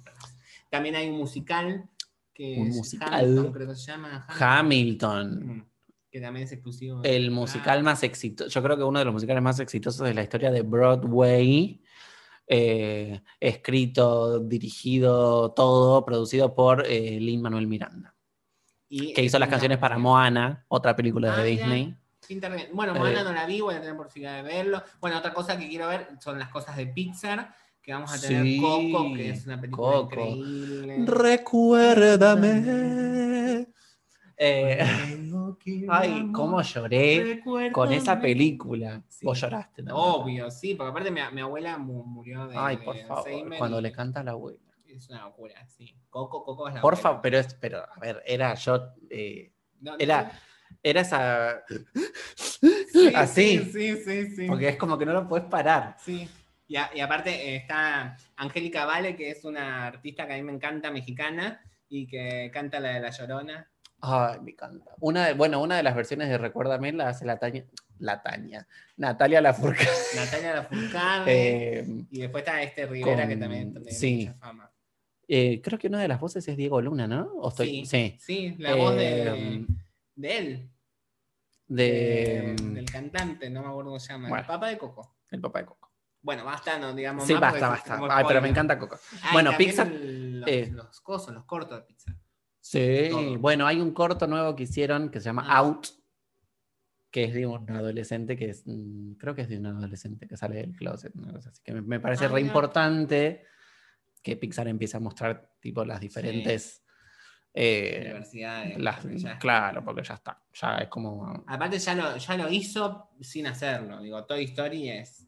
También 0.70 0.96
hay 0.96 1.10
un 1.10 1.18
musical 1.18 1.90
que 2.34 2.58
Un 2.60 2.68
es 2.68 2.76
musical. 2.76 3.14
Hamilton, 3.14 3.54
creo 3.54 3.68
que 3.70 3.76
se 3.76 3.92
llama. 3.92 4.26
Hamilton. 4.28 5.48
Mm, 5.58 5.66
Que 6.12 6.20
también 6.22 6.46
es 6.46 6.52
exclusivo. 6.52 7.02
El 7.04 7.24
Disney 7.24 7.30
musical 7.32 7.84
más 7.84 8.04
exitoso, 8.04 8.50
yo 8.50 8.64
creo 8.64 8.78
que 8.78 8.84
uno 8.84 9.00
de 9.00 9.06
los 9.06 9.14
musicales 9.14 9.42
más 9.42 9.60
exitosos 9.60 10.06
de 10.06 10.14
la 10.14 10.24
historia 10.24 10.52
de 10.52 10.62
Broadway, 10.62 11.82
eh, 12.48 13.22
escrito, 13.40 14.40
dirigido, 14.40 15.52
todo, 15.54 16.06
producido 16.06 16.54
por 16.54 16.86
eh, 16.86 17.20
Lin 17.20 17.42
Manuel 17.42 17.68
Miranda, 17.68 18.16
Y 18.88 19.14
que 19.14 19.24
hizo 19.24 19.40
las 19.40 19.50
canciones 19.50 19.78
para 19.78 19.98
Moana, 19.98 20.66
otra 20.68 20.96
película 20.96 21.34
Ah, 21.34 21.38
de 21.42 21.52
mira. 21.52 21.64
Disney. 21.66 21.98
Internet. 22.34 22.70
Bueno, 22.74 22.96
Eh, 22.96 23.00
Moana 23.00 23.24
no 23.24 23.32
la 23.34 23.46
vi, 23.46 23.62
voy 23.62 23.76
a 23.76 23.82
tener 23.82 23.96
posibilidad 23.96 24.36
de 24.36 24.44
verlo. 24.44 24.82
Bueno, 25.00 25.18
otra 25.18 25.34
cosa 25.34 25.58
que 25.58 25.68
quiero 25.70 25.88
ver 25.88 26.08
son 26.20 26.38
las 26.40 26.50
cosas 26.50 26.76
de 26.78 26.88
Pixar, 26.88 27.54
que 27.82 27.94
vamos 27.94 28.12
a 28.14 28.20
tener 28.20 28.44
Sí, 28.44 28.60
Coco, 28.62 29.14
que 29.14 29.30
es 29.30 29.46
una 29.46 29.60
película 29.62 29.92
Coco. 29.92 30.06
increíble. 30.16 31.06
Recuérdame. 32.36 33.68
Eh, 34.38 34.80
ay, 35.90 36.30
cómo 36.34 36.62
lloré 36.62 37.42
con 37.72 37.92
esa 37.94 38.20
película. 38.20 39.02
Sí. 39.08 39.26
Vos 39.26 39.40
lloraste. 39.40 39.82
también. 39.84 39.96
Obvio, 39.98 40.52
sí, 40.52 40.76
porque 40.76 40.90
aparte 40.92 41.10
mi, 41.12 41.22
mi 41.32 41.42
abuela 41.42 41.78
mu- 41.78 42.04
murió 42.04 42.46
de. 42.48 42.58
Ay, 42.58 42.76
de 42.78 42.84
por 42.84 42.98
favor, 42.98 43.18
Alzheimer 43.28 43.58
cuando 43.60 43.80
y 43.80 43.82
le 43.84 43.92
canta 43.94 44.20
a 44.20 44.24
la 44.24 44.32
abuela. 44.32 44.60
Es 44.86 45.10
una 45.10 45.24
locura, 45.24 45.66
sí. 45.68 45.96
Coco, 46.10 46.44
Coco 46.44 46.68
es 46.68 46.76
la 46.76 46.82
Por 46.82 46.98
favor, 46.98 47.22
pero, 47.22 47.38
es- 47.40 47.54
pero, 47.54 47.80
a 47.80 48.00
ver, 48.00 48.22
era 48.26 48.54
yo. 48.56 48.94
eh, 49.10 49.52
No, 49.82 49.92
no, 49.92 49.98
era, 50.84 51.02
esa. 51.02 51.64
sí, 52.36 53.12
así. 53.16 53.60
Sí, 53.60 53.72
sí, 53.72 53.98
sí. 54.04 54.36
sí. 54.36 54.48
Porque 54.48 54.70
es 54.70 54.78
como 54.78 54.98
que 54.98 55.06
no 55.06 55.14
lo 55.14 55.28
puedes 55.28 55.48
parar. 55.48 55.96
Sí. 56.04 56.28
Y, 56.68 56.76
a- 56.78 56.90
y 56.96 57.00
aparte 57.00 57.30
eh, 57.32 57.56
está 57.58 58.18
Angélica 58.38 58.86
Vale, 58.86 59.16
que 59.16 59.30
es 59.30 59.46
una 59.46 59.86
artista 59.88 60.26
que 60.28 60.34
a 60.34 60.38
mí 60.38 60.44
me 60.44 60.52
encanta, 60.54 60.92
mexicana, 60.92 61.62
y 61.90 62.08
que 62.08 62.50
canta 62.54 62.80
la 62.80 62.90
de 62.94 63.00
La 63.00 63.10
Llorona. 63.12 63.70
Ay, 64.02 64.40
me 64.42 64.52
encanta. 64.52 64.92
Una 65.00 65.28
de, 65.28 65.34
bueno, 65.34 65.62
una 65.62 65.78
de 65.78 65.84
las 65.84 65.96
versiones 65.96 66.30
de 66.30 66.38
Recuérdame 66.38 66.92
la 66.92 67.10
hace 67.10 67.26
la 67.26 67.38
Taña. 67.38 67.66
La 68.00 68.22
Taña. 68.22 68.68
Natalia 68.98 69.42
Lafourcade. 69.42 69.88
Natalia 70.16 70.54
Lafourcade. 70.56 71.80
Eh, 71.80 71.86
y 72.12 72.20
después 72.22 72.44
está 72.44 72.62
este 72.62 72.86
Rivera, 72.88 73.22
con- 73.22 73.30
que 73.30 73.38
también 73.38 73.72
tiene 73.74 73.92
sí. 73.92 74.16
mucha 74.28 74.34
fama. 74.40 74.72
eh, 75.28 75.62
creo 75.64 75.80
que 75.80 75.88
una 75.88 76.02
de 76.02 76.08
las 76.08 76.20
voces 76.20 76.48
es 76.48 76.58
Diego 76.58 76.82
Luna, 76.82 77.08
¿no? 77.08 77.32
¿O 77.38 77.50
estoy? 77.50 77.86
Sí. 77.86 77.86
Sí. 77.86 78.18
Sí, 78.20 78.56
la 78.60 78.76
voz 78.76 78.96
de, 78.96 79.22
Eh, 79.22 79.24
de 79.26 79.66
él. 80.24 80.72
de, 81.68 82.56
de- 82.58 82.70
del 82.74 82.86
cantante, 82.86 83.50
no 83.50 83.62
me 83.64 83.68
acuerdo 83.70 83.90
cómo 83.92 84.00
se 84.00 84.14
llama. 84.14 84.30
Bueno. 84.30 84.42
El 84.42 84.48
papá 84.48 84.68
de 84.70 84.78
Coco. 84.78 85.18
el 85.32 85.42
papá 85.42 85.60
de 85.60 85.66
Coco. 85.66 85.92
Bueno, 86.22 86.44
basta, 86.46 86.78
no 86.80 86.94
digamos 86.94 87.26
Sí, 87.26 87.34
más 87.34 87.42
basta, 87.42 87.70
basta. 87.70 88.00
Ay, 88.10 88.26
pero 88.28 88.42
me 88.42 88.50
encanta 88.50 88.78
Coco. 88.80 88.98
Ah, 89.24 89.30
Bueno, 89.34 89.52
Pixar, 89.58 89.88
Los, 89.92 90.48
eh. 90.50 90.70
los 90.72 91.02
cosos, 91.02 91.34
los 91.34 91.46
cortos 91.46 91.80
de 91.80 91.86
Pixar. 91.86 92.16
Sí, 92.62 93.08
Todo. 93.12 93.38
bueno, 93.40 93.66
hay 93.68 93.80
un 93.82 93.92
corto 93.94 94.26
nuevo 94.28 94.56
que 94.56 94.64
hicieron 94.64 95.10
que 95.10 95.20
se 95.20 95.26
llama 95.26 95.46
Ah. 95.48 95.58
Out, 95.58 95.88
que 97.12 97.24
es 97.26 97.34
de 97.34 97.46
un 97.48 97.70
adolescente 97.72 98.36
que 98.38 98.50
es, 98.50 98.64
mm, 98.66 99.14
creo 99.14 99.34
que 99.36 99.44
es 99.44 99.50
de 99.50 99.58
un 99.58 99.66
adolescente 99.68 100.28
que 100.28 100.36
sale 100.38 100.56
del 100.58 100.76
closet, 100.76 101.14
así 101.48 101.62
que 101.64 101.74
me, 101.74 101.82
me 101.82 102.00
parece 102.00 102.26
Ah, 102.26 102.30
re 102.30 102.42
importante 102.42 103.44
que 104.22 104.36
Pixar 104.36 104.68
empiece 104.68 104.98
a 104.98 105.00
mostrar 105.00 105.52
tipo 105.60 105.84
las 105.86 106.00
diferentes, 106.00 106.84
eh, 107.58 108.00
Universidades. 108.02 108.78
las- 108.80 109.04
ya- 109.22 109.40
claro, 109.40 109.82
porque 109.84 110.04
ya 110.04 110.16
está, 110.16 110.38
ya 110.54 110.78
es 110.80 110.90
como, 110.90 111.44
Aparte 111.48 111.80
ya 111.80 111.96
lo, 111.96 112.18
ya 112.18 112.36
lo 112.38 112.50
hizo 112.52 113.10
sin 113.22 113.48
hacerlo. 113.48 114.02
Digo, 114.02 114.26
Toy 114.26 114.44
Story 114.44 114.90
es. 114.90 115.26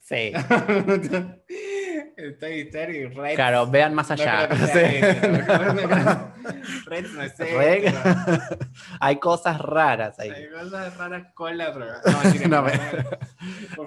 sí, 0.00 0.32
Toy 2.40 2.60
Story, 2.62 3.06
Red. 3.06 3.36
claro, 3.36 3.68
vean 3.68 3.94
más 3.94 4.08
no 4.08 4.14
allá. 4.14 4.48
Red 6.86 7.06
no 7.12 7.22
es 7.22 7.34
hay 9.00 9.16
cosas 9.18 9.58
raras 9.60 10.18
ahí. 10.18 10.30
Hay 10.30 10.48
cosas 10.50 10.96
raras 10.96 11.32
con 11.34 11.56
la 11.56 11.70
droga. 11.70 12.00
No, 12.04 12.48
No, 12.48 12.62
me-. 12.62 12.72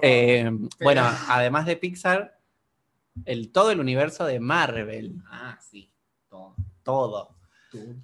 Eh, 0.02 0.50
bueno, 0.80 1.08
además 1.28 1.66
de 1.66 1.76
Pixar, 1.76 2.38
el, 3.26 3.52
todo 3.52 3.70
el 3.70 3.80
universo 3.80 4.24
de 4.24 4.40
Marvel, 4.40 5.16
Ah, 5.30 5.58
sí. 5.60 5.90
Todo. 6.28 6.56
todo. 6.82 7.36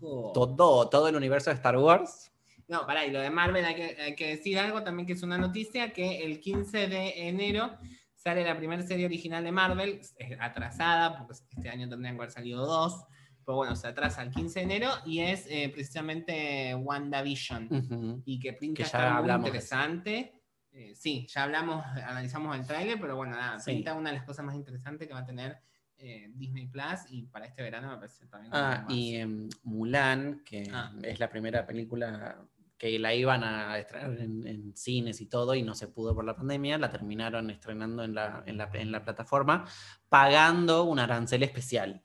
Todo. 0.01 0.33
todo, 0.33 0.89
todo 0.89 1.09
el 1.09 1.17
universo 1.17 1.51
de 1.51 1.57
Star 1.57 1.77
Wars. 1.77 2.31
No, 2.69 2.87
pará, 2.87 3.07
y 3.07 3.11
lo 3.11 3.21
de 3.21 3.31
Marvel 3.31 3.65
hay 3.65 3.75
que, 3.75 3.97
hay 4.03 4.15
que 4.15 4.29
decir 4.29 4.59
algo 4.59 4.83
también 4.83 5.07
que 5.07 5.15
es 5.15 5.23
una 5.23 5.39
noticia, 5.39 5.93
que 5.93 6.25
el 6.25 6.39
15 6.41 6.87
de 6.89 7.29
enero 7.29 7.71
sale 8.15 8.45
la 8.45 8.57
primera 8.59 8.83
serie 8.83 9.07
original 9.07 9.43
de 9.43 9.53
Marvel, 9.53 10.01
atrasada, 10.39 11.17
porque 11.17 11.33
este 11.57 11.69
año 11.71 11.89
tendrían 11.89 12.17
que 12.17 12.23
haber 12.23 12.31
salido 12.31 12.67
dos, 12.67 13.05
pero 13.47 13.57
bueno, 13.57 13.75
se 13.75 13.87
atrasa 13.87 14.23
el 14.23 14.31
15 14.31 14.59
de 14.59 14.65
enero 14.65 14.91
y 15.07 15.21
es 15.21 15.47
eh, 15.49 15.71
precisamente 15.73 16.75
WandaVision, 16.75 17.69
Ujú. 17.71 18.23
y 18.27 18.39
que 18.39 18.53
pinta 18.53 18.79
Que 18.79 18.83
ya 18.83 18.87
estar 18.87 19.23
muy 19.23 19.47
interesante. 19.47 20.35
Eh, 20.73 20.95
sí, 20.95 21.27
ya 21.31 21.45
hablamos, 21.45 21.83
analizamos 21.87 22.55
el 22.59 22.67
tráiler, 22.67 23.01
pero 23.01 23.17
bueno, 23.17 23.35
nada, 23.35 23.59
Sí. 23.59 23.73
pinta 23.73 23.95
una 23.95 24.11
de 24.11 24.17
las 24.17 24.27
cosas 24.27 24.45
más 24.45 24.55
interesantes 24.55 25.09
que 25.09 25.15
va 25.15 25.21
a 25.21 25.27
tener 25.27 25.59
eh, 25.99 26.31
Disney 26.35 26.67
Plus 26.67 27.01
y 27.11 27.23
para 27.27 27.47
este 27.47 27.63
verano 27.63 27.91
me 27.91 27.97
parece 27.97 28.27
también. 28.27 28.53
Ah, 28.55 28.87
y 28.89 29.17
em, 29.17 29.49
Mulan, 29.65 30.43
que 30.45 30.69
Ah. 30.73 30.93
es 31.03 31.19
la 31.21 31.29
primera 31.29 31.67
película 31.67 32.45
que 32.77 32.97
la 33.01 33.13
iban 33.13 33.43
a 33.43 33.77
estrenar 33.79 34.13
en, 34.21 34.47
en 34.47 34.77
cines 34.77 35.21
y 35.21 35.27
todo, 35.27 35.55
y 35.57 35.63
no 35.63 35.75
se 35.75 35.89
pudo 35.89 36.15
por 36.15 36.25
la 36.25 36.37
pandemia, 36.37 36.79
la 36.79 36.91
terminaron 36.91 37.51
estrenando 37.51 38.05
en 38.05 38.15
la, 38.15 38.45
en 38.47 38.57
la, 38.57 38.71
en 38.75 38.93
la 38.93 39.03
plataforma, 39.03 39.67
pagando 40.09 40.85
un 40.85 41.01
arancel 41.01 41.43
especial. 41.43 42.05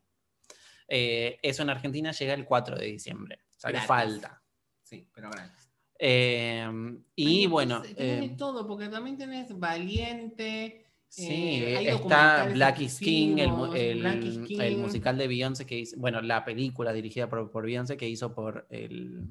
Eh, 0.87 1.37
eso 1.43 1.61
en 1.61 1.69
Argentina 1.69 2.11
llega 2.11 2.33
el 2.33 2.45
4 2.45 2.75
de 2.77 2.85
diciembre, 2.87 3.39
o 3.55 3.59
sea 3.59 3.67
que 3.69 3.73
Gratis. 3.73 3.87
falta. 3.87 4.41
Sí, 4.81 5.07
pero 5.13 5.29
gratis. 5.29 5.71
Eh, 5.99 6.67
y 7.15 7.41
Ay, 7.41 7.47
bueno, 7.47 7.81
tenés- 7.83 7.95
tenés 7.95 8.31
eh, 8.31 8.35
todo, 8.37 8.67
porque 8.67 8.89
también 8.89 9.17
tenés 9.17 9.57
Valiente. 9.57 10.82
Sí, 11.15 11.31
eh, 11.63 11.89
está 11.91 12.45
Black 12.51 12.79
is 12.81 12.97
King, 12.97 13.37
el, 13.37 13.51
el- 13.75 13.99
Black 13.99 14.23
is 14.23 14.39
King. 14.47 14.59
el 14.59 14.77
musical 14.77 15.15
de 15.15 15.27
Beyoncé 15.27 15.63
que 15.67 15.77
hizo, 15.77 15.95
bueno, 15.99 16.21
la 16.23 16.43
película 16.43 16.91
dirigida 16.91 17.29
por, 17.29 17.51
por 17.51 17.65
Beyoncé 17.65 17.97
que 17.97 18.09
hizo 18.09 18.33
por 18.33 18.65
el, 18.71 19.21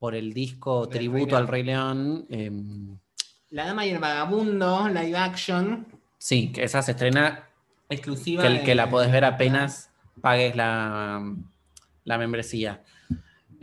por 0.00 0.16
el 0.16 0.32
disco 0.34 0.86
Del 0.86 0.98
tributo 0.98 1.36
Rey 1.36 1.40
al 1.40 1.46
Rey 1.48 1.62
León. 1.62 2.26
em, 2.30 2.98
La 3.50 3.66
Dama 3.66 3.86
y 3.86 3.90
el 3.90 4.00
Vagabundo, 4.00 4.88
live 4.88 5.16
action, 5.16 5.86
sí, 6.18 6.50
que 6.50 6.64
esa 6.64 6.82
se 6.82 6.90
estrena, 6.92 7.48
exclusiva. 7.88 8.42
que, 8.42 8.48
de- 8.48 8.62
que 8.64 8.74
la 8.74 8.90
podés 8.90 9.12
ver 9.12 9.24
apenas 9.24 9.88
pagues 10.20 10.56
la, 10.56 11.32
la 12.02 12.18
membresía. 12.18 12.82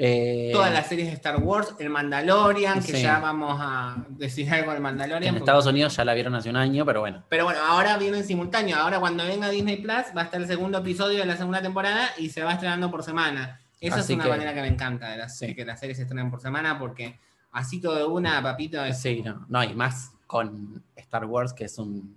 Eh, 0.02 0.52
Todas 0.54 0.72
las 0.72 0.88
series 0.88 1.10
de 1.10 1.14
Star 1.16 1.38
Wars, 1.44 1.76
el 1.78 1.90
Mandalorian, 1.90 2.76
que 2.82 2.94
Sí. 2.94 3.02
ya 3.02 3.20
vamos 3.20 3.58
a 3.62 3.98
decir 4.08 4.50
algo 4.50 4.72
del 4.72 4.82
Mandalorian. 4.82 5.24
en 5.24 5.30
porque- 5.34 5.40
Estados 5.44 5.66
Unidos 5.66 5.94
ya 5.98 6.06
la 6.06 6.14
vieron 6.14 6.34
hace 6.36 6.50
un 6.50 6.56
año, 6.56 6.86
pero 6.86 7.02
bueno. 7.02 7.24
Pero 7.28 7.44
bueno, 7.44 7.60
ahora 7.68 7.98
viene 7.98 8.20
en 8.20 8.24
simultáneo. 8.24 8.78
Ahora 8.78 9.02
cuando 9.02 9.26
venga 9.26 9.50
Disney 9.50 9.76
Plus 9.76 10.06
va 10.16 10.22
a 10.22 10.24
estar 10.24 10.40
el 10.40 10.48
segundo 10.48 10.78
episodio 10.78 11.20
de 11.20 11.26
la 11.26 11.36
segunda 11.36 11.62
temporada 11.62 12.12
y 12.18 12.30
se 12.30 12.42
va 12.44 12.54
estrenando 12.54 12.90
por 12.90 13.04
semana. 13.04 13.60
Esa 13.82 13.96
Así 13.98 14.14
es 14.14 14.16
una 14.16 14.24
que- 14.24 14.30
manera 14.30 14.54
que 14.54 14.62
me 14.62 14.68
encanta 14.70 15.10
de 15.10 15.18
las, 15.18 15.38
Sí. 15.38 15.54
que 15.54 15.66
las 15.66 15.82
series 15.82 15.98
se 15.98 16.04
estrenen 16.04 16.32
por 16.32 16.40
semana 16.40 16.80
porque 16.80 17.20
así 17.52 17.82
todo 17.82 17.96
de 17.98 18.06
una, 18.06 18.42
papito, 18.42 18.82
es 18.86 19.02
Sí, 19.02 19.22
no, 19.22 19.46
no, 19.50 19.64
y 19.66 19.74
más 19.76 20.12
con 20.28 20.82
Star 20.96 21.26
Wars, 21.26 21.52
que 21.52 21.66
es 21.66 21.78
un... 21.78 22.16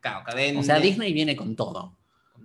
claro, 0.00 0.24
que 0.24 0.34
vende 0.34 0.60
O 0.60 0.62
sea, 0.62 0.78
Disney 0.78 1.12
viene 1.12 1.36
con 1.36 1.56
todo. 1.56 1.92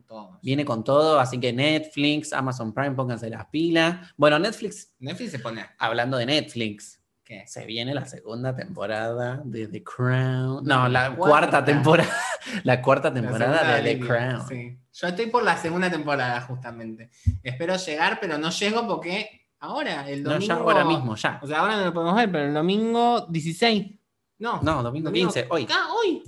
Todo. 0.07 0.39
Viene 0.41 0.65
con 0.65 0.83
todo, 0.83 1.19
así 1.19 1.39
que 1.39 1.53
Netflix, 1.53 2.33
Amazon 2.33 2.73
Prime, 2.73 2.91
pónganse 2.91 3.29
las 3.29 3.45
pilas. 3.47 4.13
Bueno, 4.17 4.39
Netflix, 4.39 4.93
Netflix 4.99 5.31
se 5.31 5.39
pone. 5.39 5.65
hablando 5.77 6.17
de 6.17 6.25
Netflix, 6.25 7.01
¿Qué? 7.23 7.43
se 7.45 7.65
viene 7.65 7.93
la 7.93 8.05
segunda 8.05 8.55
temporada 8.55 9.41
de 9.43 9.67
The 9.67 9.83
Crown. 9.83 10.63
No, 10.65 10.87
la 10.87 11.13
Cuarta. 11.15 11.17
cuarta 11.17 11.65
temporada. 11.65 12.09
La 12.63 12.81
cuarta 12.81 13.13
temporada 13.13 13.75
de 13.81 13.95
The 13.95 13.99
Crown. 13.99 14.47
sí. 14.47 14.79
Yo 14.93 15.07
estoy 15.09 15.25
por 15.27 15.43
la 15.43 15.57
segunda 15.57 15.91
temporada, 15.91 16.39
justamente. 16.41 17.09
Espero 17.43 17.75
llegar, 17.75 18.19
pero 18.21 18.37
no 18.37 18.49
llego 18.49 18.87
porque 18.87 19.47
ahora, 19.59 20.09
el 20.09 20.23
No, 20.23 20.29
domingo. 20.31 20.47
ya 20.47 20.53
ahora 20.61 20.85
mismo, 20.85 21.15
ya. 21.17 21.39
O 21.43 21.45
sea, 21.45 21.59
ahora 21.59 21.75
no 21.77 21.85
lo 21.85 21.93
podemos 21.93 22.15
ver, 22.15 22.31
pero 22.31 22.45
el 22.45 22.53
domingo 22.53 23.27
16 23.29 23.99
No, 24.39 24.61
No, 24.63 24.81
domingo 24.81 25.11
15, 25.11 25.47
hoy. 25.49 25.67
Ah, 25.69 25.89
hoy. 25.93 26.23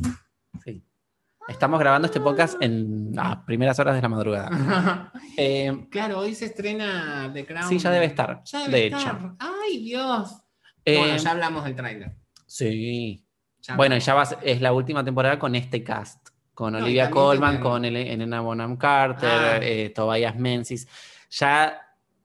Estamos 1.49 1.79
grabando 1.79 2.05
este 2.05 2.19
podcast 2.19 2.61
en 2.61 3.11
las 3.13 3.37
primeras 3.37 3.77
horas 3.79 3.95
de 3.95 4.01
la 4.01 4.09
madrugada. 4.09 5.11
Eh, 5.41 5.87
claro, 5.89 6.19
hoy 6.19 6.35
se 6.35 6.45
estrena 6.47 7.29
The 7.33 7.45
Crown. 7.45 7.69
Sí, 7.69 7.79
ya 7.79 7.91
debe 7.91 8.07
estar, 8.07 8.41
Ya 8.43 8.59
debe 8.67 8.71
de 8.77 8.87
estar. 8.87 9.15
hecho. 9.15 9.35
Ay, 9.39 9.83
Dios. 9.85 10.41
eh, 10.83 10.97
bueno, 10.97 11.15
ya 11.15 11.31
hablamos 11.31 11.63
del 11.63 11.75
tráiler. 11.77 12.11
Sí. 12.45 13.25
Ya 13.61 13.77
Bueno, 13.77 13.97
ya 13.97 14.21
es 14.43 14.59
la 14.59 14.73
última 14.73 15.01
temporada 15.05 15.39
con 15.39 15.55
este 15.55 15.81
cast. 15.81 16.27
Con 16.53 16.73
No, 16.73 16.79
Olivia 16.79 17.09
Colman, 17.09 17.61
con 17.61 17.85
Ele- 17.85 18.11
Elena 18.11 18.41
Bonham 18.41 18.75
Carter, 18.75 19.29
Ah. 19.29 19.59
eh, 19.61 19.91
Tobias 19.95 20.35
Menzies. 20.35 20.89
Ya, 21.31 21.79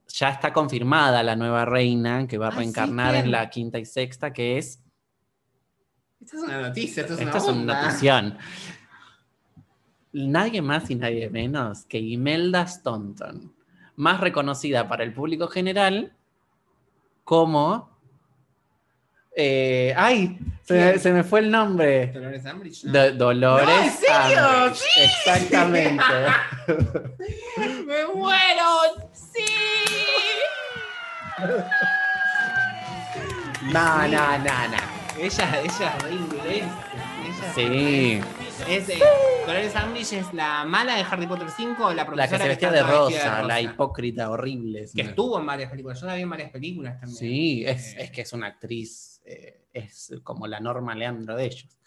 ya 0.09 0.29
está 0.31 0.53
confirmada 0.53 1.23
la 1.23 1.37
nueva 1.37 1.65
reina 1.65 2.27
que 2.27 2.37
va 2.37 2.47
a 2.49 2.51
Ah, 2.51 2.57
reencarnar 2.57 3.15
en 3.15 3.31
la 3.31 3.49
quinta 3.49 3.79
y 3.79 3.85
sexta, 3.85 4.33
que 4.33 4.59
es. 4.59 4.83
Esta 6.21 6.37
es 6.37 6.43
una 6.43 6.61
noticia, 6.63 7.03
esto 7.03 7.15
es 7.15 7.21
Esta 7.21 7.31
una 7.31 7.39
es 7.39 7.49
una 7.49 7.83
notición. 7.85 8.39
Nadie 10.15 10.63
más 10.63 10.89
y 10.91 10.95
nadie 10.95 11.29
menos 11.29 11.85
que 11.87 11.99
Imelda 11.99 12.67
Staunton, 12.67 13.53
más 13.97 14.21
reconocida 14.21 14.89
para 14.89 15.03
el 15.05 15.13
público 15.13 15.49
general 15.49 16.13
como. 17.25 17.91
eh, 19.37 19.93
¡Ay! 19.97 20.39
Se 20.63 20.75
me, 20.75 20.81
¿Quién? 20.91 21.01
se 21.01 21.13
me 21.13 21.25
fue 21.25 21.41
el 21.41 21.51
nombre. 21.51 22.07
Dolores. 22.13 22.45
Do- 22.85 23.13
Dolores. 23.13 23.67
No, 23.69 23.83
¿en 23.83 23.91
serio? 23.93 24.47
Umbridge. 24.67 24.83
Exactamente. 24.97 26.05
¡Me 27.87 28.07
muero! 28.15 29.11
¡Sí! 29.13 29.45
No, 33.73 34.07
no, 34.09 34.39
no, 34.39 34.69
no. 34.69 34.79
Ella, 35.19 35.61
ella 35.61 35.97
es 35.97 36.03
re 36.03 36.13
inglés. 36.13 36.65
Ella 37.25 37.47
es 37.49 37.55
Sí. 37.55 38.21
Es, 38.69 38.89
eh, 38.89 38.99
Dolores 39.47 39.75
Umbridge 39.75 40.13
es 40.15 40.33
la 40.33 40.65
mala 40.65 40.97
de 40.97 41.03
Harry 41.03 41.27
Potter 41.27 41.49
5 41.51 41.85
o 41.85 41.91
la 41.91 41.97
La 41.97 42.07
profesora 42.07 42.39
que 42.39 42.43
se 42.43 42.49
vestía 42.49 42.71
de 42.73 42.83
rosa, 42.83 43.43
la 43.43 43.61
hipócrita 43.61 44.31
horrible. 44.31 44.87
Que 44.95 45.03
estuvo 45.03 45.39
en 45.39 45.47
varias 45.47 45.71
películas. 45.71 46.01
Yo 46.01 46.07
la 46.07 46.15
vi 46.15 46.23
en 46.23 46.31
varias 46.31 46.51
películas 46.51 46.99
también. 46.99 47.19
Sí, 47.19 47.65
es, 47.67 47.95
Eh, 47.95 48.05
es 48.05 48.11
que 48.11 48.23
es 48.23 48.33
una 48.33 48.47
actriz, 48.47 49.21
eh, 49.27 49.67
es 49.73 50.13
como 50.23 50.47
la 50.47 50.61
Norma 50.61 50.95
Leandro 50.95 51.37
de 51.37 51.45
ellos. 51.45 51.79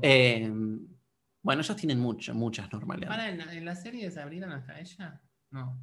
Eh, 0.00 0.50
bueno, 1.42 1.62
ellos 1.62 1.76
tienen 1.76 1.98
mucho, 1.98 2.32
muchas 2.34 2.72
Norma 2.72 2.94
Leandro. 2.96 3.16
¿Para 3.16 3.28
en 3.28 3.38
la, 3.38 3.52
en 3.52 3.64
la 3.64 3.74
serie 3.74 4.10
Sabrina 4.10 4.46
no 4.46 4.56
está 4.56 4.78
ella? 4.78 5.20
No. 5.50 5.76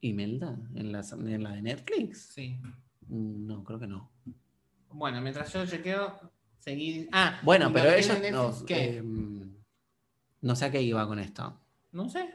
¿Imelda? 0.00 0.56
¿En 0.74 0.92
la, 0.92 1.04
¿En 1.12 1.42
la 1.42 1.52
de 1.52 1.62
Netflix? 1.62 2.30
Sí. 2.34 2.60
No, 3.08 3.62
creo 3.62 3.78
que 3.78 3.86
no. 3.86 4.10
Bueno, 4.90 5.20
mientras 5.20 5.52
yo 5.52 5.64
chequeo, 5.66 6.32
seguí. 6.58 7.08
Ah, 7.12 7.38
Bueno, 7.42 7.72
pero 7.72 7.90
ellos 7.90 8.18
no, 8.32 8.54
eh, 8.68 9.02
no 10.40 10.56
sé 10.56 10.64
a 10.66 10.70
qué 10.70 10.82
iba 10.82 11.06
con 11.06 11.18
esto. 11.18 11.60
no 11.92 12.08
sé. 12.08 12.34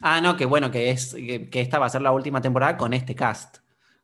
Ah, 0.00 0.20
no, 0.22 0.36
que 0.36 0.46
bueno, 0.46 0.70
que 0.70 0.90
es 0.90 1.14
que, 1.14 1.50
que 1.50 1.60
esta 1.60 1.78
va 1.78 1.86
a 1.86 1.90
ser 1.90 2.00
la 2.02 2.12
última 2.12 2.40
temporada 2.40 2.76
con 2.76 2.94
este 2.94 3.14
cast. 3.14 3.58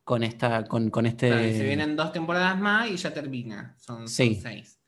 Con 0.05 0.23
esta, 0.25 0.65
con, 0.67 0.91
con 0.91 1.07
este. 1.07 1.29
Claro, 1.29 1.43
se 1.45 1.62
vienen 1.65 1.95
dos 1.97 2.12
temporadas 2.12 2.59
más 2.59 2.88
y 2.91 2.97
ya 2.97 3.15
termina. 3.15 3.75
Son, 3.79 3.99
son 4.01 4.09
Sí. 4.09 4.35
seis. 4.43 4.79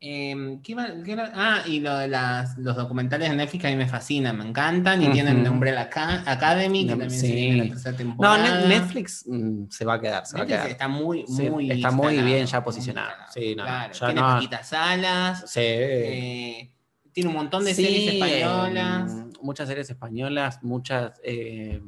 Eh, 0.00 0.60
¿qué 0.62 0.72
iba- 0.72 0.92
qué 1.04 1.12
era? 1.12 1.32
Ah, 1.34 1.62
y 1.66 1.80
lo 1.80 1.96
de 1.98 2.06
las, 2.06 2.56
los 2.56 2.76
documentales 2.76 3.30
de 3.30 3.34
Netflix 3.36 3.64
a 3.64 3.68
mí 3.70 3.74
me 3.76 3.88
fascinan, 3.88 4.38
me 4.38 4.46
encantan. 4.46 5.02
Y 5.02 5.10
tienen 5.10 5.46
Umbrella 5.48 5.82
Aca- 5.82 6.22
Academy, 6.24 6.82
que 6.86 6.92
No, 6.94 6.98
también 6.98 7.10
sí. 7.10 7.26
se 7.26 7.34
viene 7.34 7.56
la 7.64 7.68
tercera 7.70 7.92
No, 7.92 7.96
temporada. 7.98 8.38
Net- 8.60 8.68
Netflix 8.68 9.24
mm, 9.26 9.64
se 9.70 9.84
va 9.84 9.94
a 9.94 10.00
quedar, 10.00 10.24
se 10.24 10.36
va 10.38 10.44
a 10.44 10.46
quedar. 10.46 10.68
está 10.68 10.86
muy, 10.86 11.24
Sí, 11.26 11.50
muy 11.50 11.70
está 11.72 11.90
muy 11.90 12.06
instalado, 12.14 12.26
bien 12.34 12.46
ya 12.46 12.62
posicionado. 12.64 13.08
instalado. 13.10 13.32
Sí, 13.34 13.54
no, 13.56 13.64
Claro, 13.64 13.92
ya 13.92 14.06
tiene 14.06 14.20
no- 14.20 14.26
Paquita 14.28 14.62
Salas, 14.62 15.50
Sí. 15.50 15.60
eh, 15.62 16.72
tiene 17.12 17.30
un 17.30 17.36
montón 17.36 17.64
de 17.64 17.74
series 17.74 18.12
españolas. 18.14 19.12
eh, 19.12 19.24
muchas 19.42 19.66
series 19.68 19.90
españolas, 19.90 20.62
muchas 20.62 21.20
eh, 21.24 21.82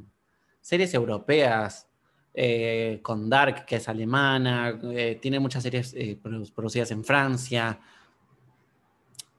series 0.60 0.92
europeas, 0.94 1.86
eh, 2.34 2.98
con 3.02 3.30
Dark, 3.30 3.64
que 3.66 3.76
es 3.76 3.88
alemana, 3.88 4.76
tiene 5.20 5.38
muchas 5.38 5.62
series 5.62 5.94
produ- 5.94 6.52
producidas 6.52 6.90
en 6.90 7.04
Francia. 7.04 7.78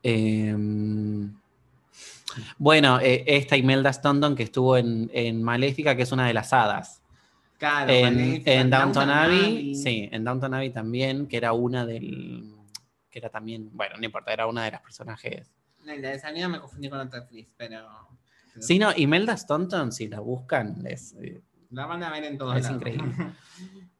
Eh, 0.03 0.55
bueno, 2.57 2.99
eh, 2.99 3.23
esta 3.27 3.57
Imelda 3.57 3.91
Staunton 3.91 4.35
que 4.35 4.43
estuvo 4.43 4.77
en, 4.77 5.09
en 5.13 5.43
Maléfica, 5.43 5.95
que 5.95 6.03
es 6.03 6.11
una 6.11 6.27
de 6.27 6.33
las 6.33 6.53
hadas. 6.53 7.01
Claro, 7.57 7.91
en, 7.91 8.15
Maléfica, 8.15 8.51
en 8.53 8.69
Downton 8.69 9.09
Abbey, 9.09 9.39
Abbey. 9.39 9.75
sí, 9.75 10.09
en 10.11 10.23
Downton 10.23 10.53
Abbey 10.53 10.69
también, 10.71 11.27
que 11.27 11.37
era 11.37 11.53
una 11.53 11.85
del. 11.85 12.55
que 13.09 13.19
era 13.19 13.29
también, 13.29 13.69
bueno, 13.73 13.97
no 13.97 14.05
importa, 14.05 14.31
era 14.33 14.47
una 14.47 14.63
de 14.65 14.71
las 14.71 14.81
personajes. 14.81 15.51
La 15.83 15.93
de 15.95 16.19
Sabrina 16.19 16.47
me 16.47 16.59
confundí 16.59 16.89
con 16.89 16.99
otra 16.99 17.19
actriz, 17.19 17.47
pero. 17.57 17.81
pero 18.53 18.65
Sí, 18.65 18.79
no, 18.79 18.91
Imelda 18.95 19.35
Staunton, 19.37 19.91
si 19.91 20.07
la 20.07 20.19
buscan, 20.21 20.85
es. 20.87 21.13
eh, 21.21 21.41
La 21.71 21.85
van 21.85 22.01
a 22.03 22.09
ver 22.11 22.23
en 22.23 22.37
todos 22.37 22.55
Es 22.57 22.63
lados. 22.63 22.77
increíble. 22.77 23.13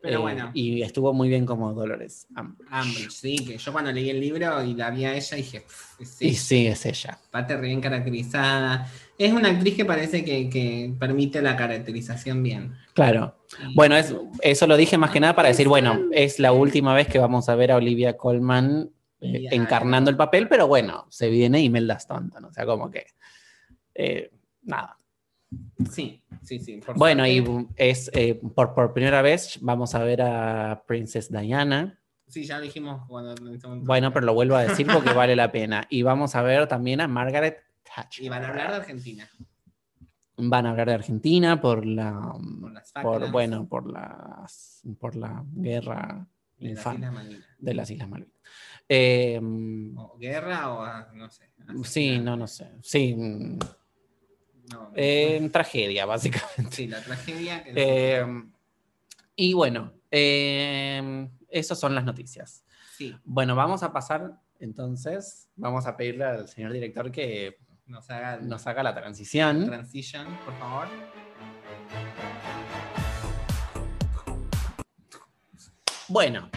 Pero 0.00 0.18
eh, 0.18 0.22
bueno, 0.22 0.50
Y 0.54 0.82
estuvo 0.82 1.12
muy 1.12 1.28
bien 1.28 1.44
como 1.44 1.72
Dolores. 1.74 2.28
Umbridge, 2.36 3.10
sí, 3.10 3.36
que 3.44 3.58
yo 3.58 3.72
cuando 3.72 3.90
leí 3.90 4.10
el 4.10 4.20
libro 4.20 4.62
y 4.62 4.74
la 4.74 4.90
vi 4.90 5.04
a 5.04 5.14
ella 5.16 5.36
dije, 5.36 5.62
"Pff, 5.62 6.06
sí, 6.06 6.28
Y 6.28 6.34
sí, 6.34 6.66
es 6.68 6.86
ella. 6.86 7.18
parte 7.32 7.56
re 7.56 7.66
bien 7.66 7.80
caracterizada. 7.80 8.88
Es 9.18 9.32
una 9.32 9.48
actriz 9.50 9.74
que 9.74 9.84
parece 9.84 10.24
que, 10.24 10.48
que 10.48 10.94
permite 11.00 11.42
la 11.42 11.56
caracterización 11.56 12.42
bien. 12.44 12.76
Claro. 12.94 13.36
Y- 13.68 13.74
Bueno, 13.74 13.96
es, 13.96 14.14
eso 14.42 14.66
lo 14.68 14.76
dije 14.76 14.96
más 14.98 15.10
que 15.10 15.18
nada 15.18 15.34
para 15.34 15.48
decir, 15.48 15.66
bueno, 15.66 15.98
es 16.12 16.38
la 16.38 16.52
última 16.52 16.94
vez 16.94 17.08
que 17.08 17.18
vamos 17.18 17.48
a 17.48 17.56
ver 17.56 17.72
a 17.72 17.76
Olivia 17.76 18.16
Colman 18.16 18.90
eh, 19.20 19.48
encarnando 19.50 20.10
el 20.10 20.16
papel, 20.16 20.46
pero 20.48 20.68
bueno, 20.68 21.06
se 21.10 21.28
viene 21.28 21.60
Imelda 21.60 21.98
Staunton, 21.98 22.44
o 22.44 22.52
sea, 22.52 22.64
como 22.66 22.88
que. 22.88 23.06
eh, 23.94 24.30
nada. 24.62 24.96
Sí, 25.90 26.22
sí, 26.42 26.58
sí. 26.58 26.80
por 26.84 26.96
Bueno, 26.98 27.26
y 27.26 27.42
es 27.76 28.10
eh, 28.14 28.34
por, 28.54 28.74
por 28.74 28.92
primera 28.92 29.22
vez 29.22 29.58
vamos 29.62 29.94
a 29.94 30.02
ver 30.02 30.22
a 30.22 30.82
Princess 30.86 31.30
Diana. 31.30 31.98
Sí, 32.26 32.44
ya 32.44 32.60
dijimos 32.60 33.06
cuando. 33.08 33.34
Bueno, 33.82 34.12
pero 34.12 34.26
lo 34.26 34.34
vuelvo 34.34 34.56
a 34.56 34.62
decir 34.64 34.86
porque 34.92 35.12
vale 35.12 35.34
la 35.34 35.50
pena. 35.50 35.86
Y 35.88 36.02
vamos 36.02 36.34
a 36.34 36.42
ver 36.42 36.66
también 36.68 37.00
a 37.00 37.08
Margaret 37.08 37.58
Thatcher. 37.82 38.24
Y 38.24 38.28
van 38.28 38.44
a 38.44 38.48
hablar 38.48 38.70
de 38.70 38.76
Argentina. 38.76 39.28
Van 40.36 40.66
a 40.66 40.70
hablar 40.70 40.88
de 40.88 40.94
Argentina 40.94 41.60
por 41.60 41.84
la 41.86 42.12
Por 42.60 42.72
las 42.72 42.92
por, 42.92 43.30
bueno, 43.32 43.66
por 43.66 43.90
las 43.90 44.82
por 45.00 45.16
la 45.16 45.42
guerra 45.52 46.26
de 46.58 46.68
las 46.68 46.78
infame 46.78 46.96
Islas 46.98 47.12
Malvinas. 47.14 47.46
de 47.58 47.74
las 47.74 47.90
Islas 47.90 48.08
Malvinas. 48.08 48.34
Eh, 48.88 49.40
O 49.96 50.16
guerra 50.18 50.70
o 50.72 50.82
ah, 50.82 51.08
no 51.14 51.28
sé. 51.30 51.50
sí, 51.84 52.18
no, 52.18 52.36
no 52.36 52.46
sé. 52.46 52.70
Sí, 52.82 53.16
No, 54.72 54.92
eh, 54.94 55.48
tragedia, 55.52 56.04
básicamente. 56.06 56.70
sí, 56.76 56.86
la 56.86 57.02
tragedia. 57.02 57.62
Eh, 57.66 58.24
y 59.36 59.52
bueno, 59.54 59.92
eh, 60.10 61.28
esas 61.48 61.78
son 61.78 61.94
las 61.94 62.04
noticias. 62.04 62.64
sí, 62.96 63.14
Bueno, 63.24 63.54
vamos 63.56 63.82
a 63.82 63.92
pasar 63.92 64.40
entonces, 64.60 65.48
vamos 65.56 65.86
a 65.86 65.96
pedirle 65.96 66.24
al 66.24 66.48
señor 66.48 66.72
director 66.72 67.10
que 67.12 67.58
nos 67.86 68.10
haga 68.10 68.38
nos 68.38 68.66
haga 68.66 68.82
la 68.82 68.94
transición. 68.94 69.64
transition, 69.66 70.26
por 70.44 70.58
favor. 70.58 70.88
Bueno, 76.08 76.50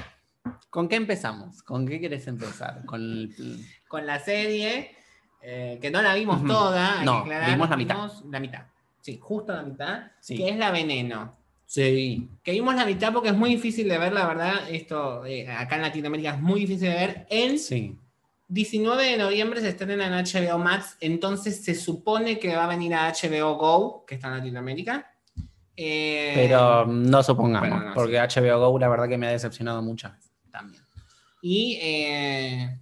¿con 0.69 0.88
qué 0.88 0.95
empezamos? 0.95 1.62
¿Con 1.63 1.86
qué 1.88 2.00
quieres 2.00 2.28
empezar? 2.28 2.86
Con 2.86 3.02
el- 3.02 3.65
Con 3.88 4.06
la 4.06 4.19
serie, 4.19 4.95
eh, 5.41 5.77
que 5.82 5.89
no 5.91 6.01
la 6.01 6.13
vimos 6.15 6.45
toda. 6.45 7.04
No, 7.04 7.19
aclarar, 7.19 7.49
vimos 7.51 7.69
la 7.69 7.77
mitad. 7.77 7.95
vimos 7.95 8.23
La 8.30 8.39
mitad. 8.39 8.62
Sí, 9.01 9.17
justo 9.21 9.54
la 9.54 9.63
mitad. 9.63 10.04
Sí. 10.19 10.38
Que 10.38 10.49
es 10.49 10.58
la 10.58 10.71
veneno. 10.71 11.36
Sí. 11.65 12.27
Que 12.43 12.51
vimos 12.51 12.75
la 12.75 12.86
mitad 12.86 13.12
porque 13.13 13.30
es 13.30 13.36
muy 13.36 13.49
difícil 13.51 13.88
de 13.88 13.97
ver, 13.97 14.13
la 14.13 14.27
verdad. 14.27 14.54
Esto 14.69 15.25
eh, 15.25 15.47
acá 15.49 15.77
en 15.77 15.82
Latinoamérica 15.84 16.32
es 16.36 16.41
muy 16.41 16.60
difícil 16.62 16.89
de 16.89 16.93
ver. 16.95 17.27
El 17.30 17.58
Sí. 17.60 17.95
19 18.49 19.04
de 19.06 19.17
noviembre 19.17 19.62
se 19.62 19.69
estrena 19.69 20.06
en 20.08 20.13
HBO 20.25 20.58
Max, 20.60 20.97
entonces 20.99 21.63
se 21.63 21.73
supone 21.73 22.38
que 22.38 22.54
va 22.54 22.65
a 22.65 22.67
venir 22.67 22.93
a 22.93 23.10
HBO 23.13 23.56
Go, 23.56 24.06
que 24.06 24.15
está 24.15 24.27
en 24.27 24.38
Latinoamérica. 24.39 25.10
Eh, 25.77 26.34
Pero 26.36 26.86
no 26.86 27.23
supongamos, 27.23 27.69
Bueno, 27.69 27.86
no, 27.86 27.93
porque 27.93 28.17
HBO 28.19 28.71
Go 28.71 28.77
la 28.77 28.89
verdad 28.89 29.08
que 29.08 29.17
me 29.17 29.27
ha 29.27 29.32
decepcionado 29.32 29.82
muchas 29.82 30.12
veces. 30.13 30.32
también. 30.51 30.84
Y 31.41 31.80
eh, 31.82 32.77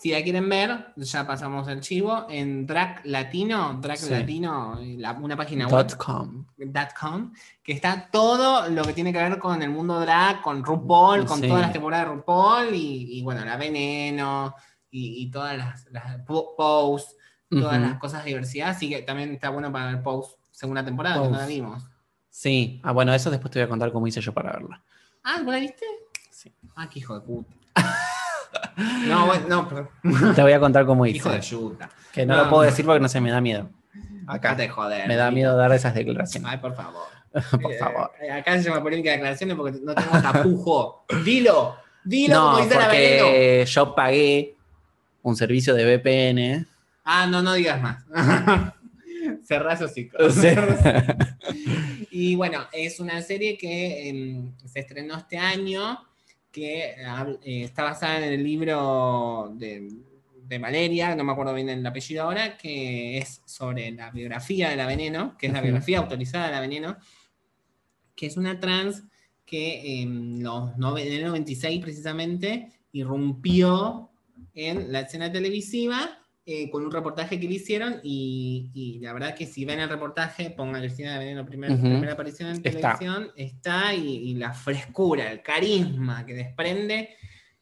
si 0.00 0.12
la 0.12 0.22
quieren 0.22 0.48
ver, 0.48 0.94
ya 0.96 1.26
pasamos 1.26 1.68
el 1.68 1.80
chivo, 1.82 2.26
en 2.30 2.66
Drag 2.66 3.02
Latino, 3.04 3.78
Drag 3.82 3.98
Sí. 3.98 4.08
Latino, 4.10 4.78
la- 4.96 5.12
una 5.12 5.36
página 5.36 5.66
web. 5.68 5.94
Com. 5.98 6.46
.com, 6.98 7.32
que 7.62 7.72
está 7.72 8.08
todo 8.10 8.68
lo 8.70 8.82
que 8.84 8.94
tiene 8.94 9.12
que 9.12 9.18
ver 9.18 9.38
con 9.38 9.60
el 9.62 9.68
mundo 9.68 10.00
drag, 10.00 10.40
con 10.40 10.64
RuPaul, 10.64 11.26
con 11.26 11.40
Sí. 11.40 11.48
todas 11.48 11.62
las 11.62 11.72
temporadas 11.72 12.06
de 12.08 12.14
RuPaul 12.14 12.74
y, 12.74 13.18
y, 13.18 13.22
bueno, 13.22 13.44
la 13.44 13.56
veneno 13.58 14.54
y, 14.90 15.22
y 15.22 15.30
todas 15.30 15.58
las, 15.58 15.86
las 15.90 16.24
todas 16.24 17.80
las 17.80 17.98
cosas 17.98 18.22
de 18.24 18.28
diversidad, 18.30 18.70
así 18.70 18.88
que 18.88 19.02
también 19.02 19.32
está 19.34 19.50
bueno 19.50 19.70
para 19.70 19.86
ver 19.92 20.02
Pose 20.02 20.36
segunda 20.50 20.84
temporada, 20.84 21.20
que 21.22 21.28
no 21.28 21.36
la 21.36 21.46
vimos. 21.46 21.82
Sí. 22.30 22.80
Ah, 22.84 22.92
bueno, 22.92 23.12
eso 23.12 23.30
después 23.30 23.50
te 23.50 23.58
voy 23.58 23.66
a 23.66 23.68
contar 23.68 23.92
cómo 23.92 24.06
hice 24.06 24.20
yo 24.20 24.32
para 24.32 24.52
verla. 24.52 24.82
Ah, 25.24 25.40
¿vos 25.44 25.52
la 25.52 25.60
viste? 25.60 25.84
sí. 26.30 26.50
Ah, 26.76 26.88
qué 26.88 27.00
hijo 27.00 27.14
de 27.18 27.20
puta. 27.26 27.52
no, 29.06 29.26
bueno, 29.26 29.46
no, 29.48 29.68
perdón. 29.68 29.88
Te 30.34 30.42
voy 30.42 30.52
a 30.52 30.60
contar 30.60 30.86
cómo 30.86 31.04
hice. 31.06 31.16
Hijo 31.18 31.30
de 31.30 31.40
yuta. 31.40 31.90
Que 32.12 32.26
no, 32.26 32.36
No. 32.36 32.44
lo 32.44 32.50
puedo 32.50 32.62
decir 32.62 32.84
porque 32.84 33.00
no 33.00 33.08
se 33.08 33.20
me 33.20 33.30
da 33.30 33.40
miedo. 33.40 33.70
Acá 34.26 34.56
te 34.56 34.68
joder. 34.68 35.06
Me 35.08 35.16
da 35.16 35.30
miedo 35.30 35.56
dar 35.56 35.72
esas 35.72 35.94
declaraciones. 35.94 36.50
Ay, 36.50 36.58
por 36.58 36.74
favor. 36.74 37.02
Por 37.62 37.72
favor. 37.76 38.10
Eh, 38.20 38.28
acá 38.32 38.58
se 38.58 38.64
llama 38.68 38.82
polémica 38.82 39.10
de 39.10 39.16
declaraciones 39.18 39.56
porque 39.56 39.78
no 39.80 39.94
tengo 39.94 40.20
tapujo. 40.20 41.04
Dilo. 41.24 41.76
Dilo 42.02 42.34
No, 42.34 42.50
como 42.52 42.64
dice 42.64 42.74
la 42.76 42.88
veneno. 42.88 43.24
porque 43.24 43.64
yo 43.68 43.94
pagué 43.94 44.56
un 45.22 45.36
servicio 45.36 45.74
de 45.74 45.84
VPN. 45.96 46.66
Ah, 47.04 47.26
no, 47.28 47.40
no 47.40 47.52
digas 47.54 47.80
más. 47.80 48.04
Cerrá 49.44 49.74
esos 49.74 49.92
ciclos. 49.92 50.22
O 50.36 50.40
sea, 50.40 51.16
Y 52.10 52.34
bueno, 52.34 52.64
es 52.72 52.98
una 52.98 53.22
serie 53.22 53.56
que 53.56 54.08
em, 54.08 54.52
se 54.64 54.80
estrenó 54.80 55.16
este 55.16 55.38
año, 55.38 56.00
que 56.52 56.96
hab- 57.04 57.38
eh, 57.42 57.64
está 57.64 57.84
basada 57.84 58.18
en 58.26 58.32
el 58.32 58.42
libro 58.42 59.52
de, 59.56 59.88
de 60.44 60.58
Valeria, 60.58 61.14
no 61.14 61.24
me 61.24 61.32
acuerdo 61.32 61.54
bien 61.54 61.68
el 61.68 61.86
apellido 61.86 62.24
ahora, 62.24 62.56
que 62.56 63.18
es 63.18 63.40
sobre 63.46 63.90
la 63.92 64.10
biografía 64.10 64.68
de 64.70 64.76
la 64.76 64.86
Veneno, 64.86 65.36
que 65.38 65.46
es 65.46 65.52
la 65.52 65.60
biografía 65.60 65.98
autorizada 65.98 66.46
de 66.46 66.52
la 66.52 66.60
Veneno, 66.60 66.96
que 68.16 68.26
es 68.26 68.36
una 68.36 68.58
trans 68.58 69.04
que 69.46 70.02
en, 70.02 70.42
los 70.42 70.70
nove- 70.76 71.06
en 71.06 71.12
el 71.14 71.24
96 71.24 71.80
precisamente 71.80 72.68
irrumpió 72.92 74.10
en 74.54 74.90
la 74.92 75.00
escena 75.00 75.30
televisiva 75.30 76.18
eh, 76.52 76.68
con 76.70 76.84
un 76.84 76.90
reportaje 76.90 77.38
que 77.38 77.46
le 77.48 77.54
hicieron 77.54 78.00
y, 78.02 78.70
y 78.74 78.98
la 78.98 79.12
verdad 79.12 79.34
que 79.34 79.46
si 79.46 79.64
ven 79.64 79.78
el 79.80 79.88
reportaje, 79.88 80.50
pongan 80.50 80.80
Cristina 80.82 81.12
de 81.12 81.18
Veneno 81.20 81.46
primer- 81.46 81.70
Ujú. 81.72 81.82
primera 81.82 82.14
aparición 82.14 82.48
en 82.50 82.56
Está. 82.56 82.70
televisión, 82.98 83.30
está 83.36 83.94
y, 83.94 84.30
y 84.30 84.34
la 84.34 84.52
frescura, 84.52 85.30
el 85.30 85.42
carisma 85.42 86.26
que 86.26 86.34
desprende 86.34 87.10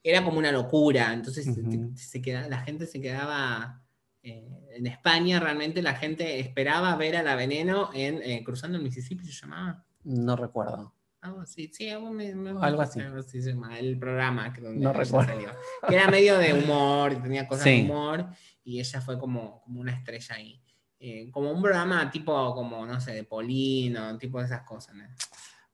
era 0.02 0.24
como 0.24 0.38
una 0.38 0.50
locura. 0.52 1.12
Entonces 1.12 1.44
se- 1.44 1.60
Ujú. 1.60 1.92
se 1.96 2.22
queda- 2.22 2.48
la 2.48 2.60
gente 2.60 2.86
se 2.86 3.00
quedaba... 3.00 3.82
eh, 4.22 4.48
en 4.76 4.86
España 4.86 5.40
realmente 5.40 5.80
la 5.82 5.94
gente 5.94 6.38
esperaba 6.40 6.94
ver 6.96 7.16
a 7.16 7.22
la 7.22 7.34
Veneno 7.34 7.90
en 7.94 8.20
eh, 8.22 8.42
Cruzando 8.44 8.76
el 8.78 8.84
Mississippi, 8.84 9.24
se 9.24 9.32
llamaba. 9.32 9.84
no 10.04 10.34
recuerdo. 10.36 10.94
Algo 11.20 11.40
así, 11.40 11.68
sí, 11.72 11.88
algo, 11.90 12.12
me- 12.12 12.32
me- 12.34 12.50
Algo 12.50 12.80
así. 12.82 13.00
se 13.26 13.40
llama, 13.50 13.76
el 13.78 13.98
programa 13.98 14.52
que 14.52 14.60
donde 14.60 14.80
No 14.80 14.92
recuerdo. 14.92 15.28
salió. 15.32 15.48
Que 15.88 15.96
era 15.96 16.08
medio 16.08 16.38
de 16.38 16.52
humor, 16.54 17.20
tenía 17.20 17.48
cosas 17.48 17.64
de 17.64 17.76
Sí. 17.76 17.82
humor, 17.82 18.26
y 18.68 18.80
ella 18.80 19.00
fue 19.00 19.18
como, 19.18 19.62
como 19.62 19.80
una 19.80 19.92
estrella 19.92 20.34
ahí. 20.34 20.60
Eh, 21.00 21.30
como 21.30 21.50
un 21.52 21.62
programa 21.62 22.10
tipo, 22.10 22.54
como, 22.54 22.84
no 22.84 23.00
sé, 23.00 23.12
de 23.14 23.24
Polino, 23.24 24.18
tipo 24.18 24.38
de 24.40 24.44
esas 24.44 24.62
cosas. 24.62 24.94
¿no? 24.94 25.04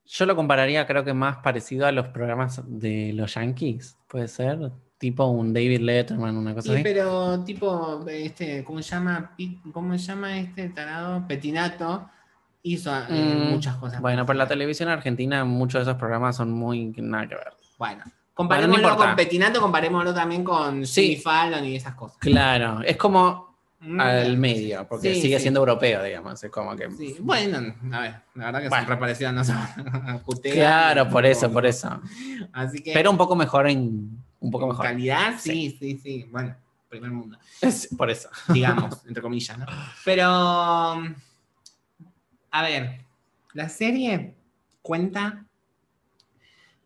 Yo 0.05 0.27
lo 0.27 0.37
compararía, 0.37 0.87
creo 0.87 1.03
que 1.05 1.13
más 1.15 1.39
parecido 1.39 1.87
a 1.87 1.93
los 1.93 2.09
programas 2.09 2.61
de 2.67 3.13
los 3.15 3.35
Yankees, 3.35 3.97
puede 4.07 4.29
ser. 4.29 4.71
Tipo 4.99 5.27
un 5.27 5.53
David 5.53 5.81
Letterman, 5.81 6.37
una 6.37 6.55
cosa 6.55 6.69
Sí, 6.69 6.75
así. 6.75 6.83
pero 6.85 7.43
tipo, 7.43 8.05
este, 8.09 8.63
¿cómo 8.63 8.81
se 8.81 8.91
llama? 8.91 9.35
Pi- 9.37 9.61
¿Cómo 9.73 9.93
se 9.99 10.05
llama 10.07 10.39
este 10.39 10.69
tarado? 10.69 11.27
Petinato 11.27 12.09
hizo 12.63 12.95
eh, 12.97 13.35
Mm, 13.37 13.51
muchas 13.51 13.77
cosas. 13.77 14.01
Bueno, 14.01 14.25
pero 14.25 14.39
la 14.39 14.47
televisión 14.47 14.89
argentina, 14.89 15.45
muchos 15.45 15.81
de 15.85 15.91
esos 15.91 15.99
programas 15.99 16.37
son 16.37 16.53
muy 16.53 16.93
nada 16.99 17.27
que 17.29 17.35
ver. 17.35 17.53
Bueno, 17.77 18.05
comparémoslo 18.35 18.89
importa. 18.89 19.07
con 19.07 19.17
Petinato, 19.17 19.61
comparémoslo 19.61 20.13
también 20.13 20.43
con 20.45 20.85
Sí. 20.87 21.17
Fallon 21.17 21.65
y 21.65 21.77
esas 21.77 21.95
cosas. 21.95 22.19
Claro, 22.19 22.81
es 22.85 22.97
como 22.97 23.55
Mm, 23.87 24.01
al 24.01 24.39
medio, 24.39 24.87
porque 24.89 25.13
Sí, 25.15 25.21
sigue 25.21 25.37
sí. 25.37 25.43
siendo 25.43 25.61
europeo, 25.61 26.03
digamos. 26.03 26.43
Es 26.43 26.51
como 26.51 26.75
que. 26.75 26.91
Sí, 26.93 27.17
bueno, 27.21 27.59
a 27.93 28.01
ver, 28.01 28.15
la 28.35 28.47
verdad 28.47 28.63
que 28.63 28.69
Bueno. 28.71 28.85
son 28.85 28.89
reparecidas 28.95 29.35
no 29.35 29.45
son 29.45 29.57
Claro, 30.55 31.09
por 31.11 31.23
no, 31.25 31.29
eso, 31.29 31.49
no. 31.49 31.53
por 31.53 31.67
eso. 31.67 32.01
Así 32.55 32.83
que 32.83 32.95
Pero 32.95 33.11
un 33.11 33.19
poco 33.19 33.37
mejor 33.37 33.69
en. 33.69 34.19
Un 34.41 34.51
poco 34.51 34.65
en 34.65 34.69
mejor. 34.71 34.87
calidad, 34.87 35.35
sí, 35.39 35.77
sí, 35.79 35.99
sí, 36.03 36.27
Bueno, 36.31 36.55
primer 36.89 37.11
mundo, 37.11 37.37
Es 37.61 37.89
por 37.95 38.09
eso. 38.11 38.31
digamos, 38.49 39.05
entre 39.07 39.23
comillas, 39.23 39.59
¿no? 39.59 39.67
Pero, 40.03 40.25
a 42.51 42.63
ver, 42.63 43.01
la 43.53 43.69
serie 43.69 44.35
cuenta, 44.83 45.44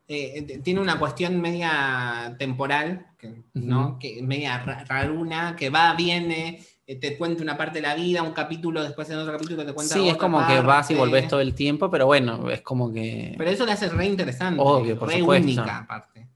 eh, 0.08 0.60
tiene 0.64 0.80
una 0.80 0.98
cuestión 0.98 1.40
media 1.40 2.34
temporal, 2.38 3.06
que, 3.18 3.42
¿no? 3.54 3.98
Que 3.98 4.22
media 4.22 4.58
ra- 4.64 4.84
raruna, 4.84 5.54
que 5.54 5.68
va, 5.70 5.94
viene, 5.94 6.64
eh, 6.86 6.96
te 6.96 7.18
cuenta 7.18 7.42
una 7.42 7.56
parte 7.58 7.78
de 7.78 7.86
la 7.86 7.94
vida, 7.94 8.22
un 8.22 8.32
capítulo, 8.32 8.82
después 8.82 9.10
en 9.10 9.18
otro 9.18 9.34
capítulo 9.34 9.66
te 9.66 9.74
cuenta 9.74 9.94
Sí, 9.94 10.08
es 10.08 10.16
como 10.16 10.46
que 10.46 10.60
vas 10.60 10.90
y 10.90 10.94
volvés 10.94 11.28
todo 11.28 11.40
el 11.40 11.54
tiempo, 11.54 11.90
pero 11.90 12.06
bueno, 12.06 12.50
es 12.50 12.62
como 12.62 12.90
que. 12.92 13.34
Pero 13.36 13.50
eso 13.50 13.66
le 13.66 13.72
hace 13.72 13.88
re 13.90 14.06
interesante. 14.06 14.62
Obvio, 14.64 14.98
por 14.98 15.08
re 15.10 15.18
supuesto. 15.20 15.46
única 15.46 15.78
aparte. 15.78 16.28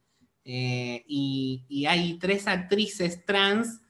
Eh, 0.45 1.05
y, 1.07 1.65
y 1.69 1.87
hay 1.87 2.19
tres 2.19 2.47
actrices 2.49 3.25
trans 3.25 3.81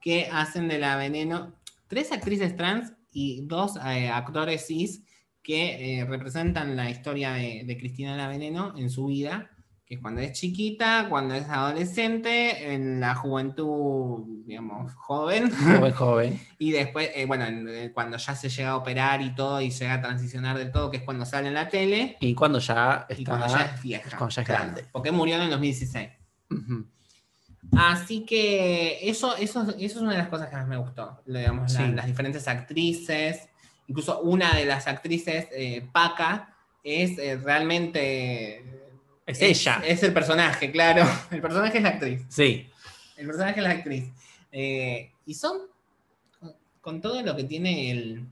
que 0.00 0.28
hacen 0.32 0.68
de 0.68 0.78
la 0.78 0.96
veneno. 0.96 1.52
Tres 1.88 2.12
actrices 2.12 2.56
trans 2.56 2.92
y 3.12 3.42
dos 3.42 3.76
eh, 3.84 4.08
actores 4.08 4.66
cis 4.66 5.02
que 5.46 6.00
eh, 6.00 6.04
representan 6.04 6.74
la 6.74 6.90
historia 6.90 7.32
de, 7.34 7.62
de 7.64 7.78
Cristina 7.78 8.16
la 8.16 8.26
Veneno 8.26 8.74
en 8.76 8.90
su 8.90 9.06
vida, 9.06 9.48
que 9.86 9.94
es 9.94 10.00
cuando 10.00 10.20
es 10.20 10.32
chiquita, 10.32 11.06
cuando 11.08 11.36
es 11.36 11.48
adolescente, 11.48 12.74
en 12.74 12.98
la 12.98 13.14
juventud, 13.14 14.24
digamos, 14.44 14.92
joven, 14.96 15.48
joven, 15.52 15.92
joven. 15.94 16.40
y 16.58 16.72
después, 16.72 17.10
eh, 17.14 17.26
bueno, 17.26 17.44
en- 17.44 17.68
eh, 17.68 17.92
cuando 17.94 18.16
ya 18.16 18.34
se 18.34 18.48
llega 18.48 18.70
a 18.70 18.76
operar 18.76 19.22
y 19.22 19.36
todo 19.36 19.60
y 19.60 19.70
llega 19.70 19.94
a 19.94 20.00
transicionar 20.00 20.58
del 20.58 20.72
todo, 20.72 20.90
que 20.90 20.96
es 20.96 21.02
cuando 21.04 21.24
sale 21.24 21.46
en 21.46 21.54
la 21.54 21.68
tele, 21.68 22.16
Y 22.20 22.34
cuando 22.34 22.58
ya 22.58 23.06
y 23.08 23.12
está. 23.22 23.38
cuando 23.38 23.46
ya 23.56 23.64
es 23.66 23.82
vieja. 23.82 24.16
cuando 24.18 24.34
ya 24.34 24.42
es 24.42 24.46
claro, 24.48 24.64
grande. 24.64 24.84
Porque 24.90 25.12
murió 25.12 25.36
en 25.36 25.42
el 25.42 25.50
2016. 25.50 26.08
Ujú. 26.50 26.86
Así 27.76 28.24
que 28.24 29.08
eso, 29.08 29.36
eso, 29.36 29.62
eso 29.70 29.76
es 29.78 29.96
una 29.96 30.12
de 30.12 30.18
las 30.18 30.28
cosas 30.28 30.48
que 30.50 30.56
más 30.56 30.66
me 30.68 30.76
gustó. 30.76 31.20
Digamos, 31.26 31.72
la- 31.72 31.86
Sí. 31.86 31.92
las 31.92 32.06
diferentes 32.06 32.46
actrices. 32.48 33.48
Incluso 33.88 34.20
una 34.20 34.54
de 34.54 34.64
las 34.64 34.86
actrices, 34.86 35.46
eh, 35.52 35.86
Paca, 35.92 36.54
es 36.82 37.18
eh, 37.18 37.36
realmente. 37.36 38.64
Es 39.26 39.42
ella. 39.42 39.82
Es 39.84 40.02
el 40.02 40.12
personaje, 40.12 40.70
claro. 40.70 41.04
El 41.30 41.40
personaje 41.40 41.78
es 41.78 41.82
la 41.82 41.90
actriz. 41.90 42.22
Sí. 42.28 42.68
El 43.16 43.26
personaje 43.26 43.60
es 43.60 43.64
la 43.64 43.70
actriz. 43.70 44.04
Eh, 44.52 45.10
y 45.26 45.34
son 45.34 45.58
con, 46.80 47.00
todo 47.00 47.20
lo 47.22 47.34
que 47.34 47.44
tiene 47.44 47.90
el. 47.90 48.26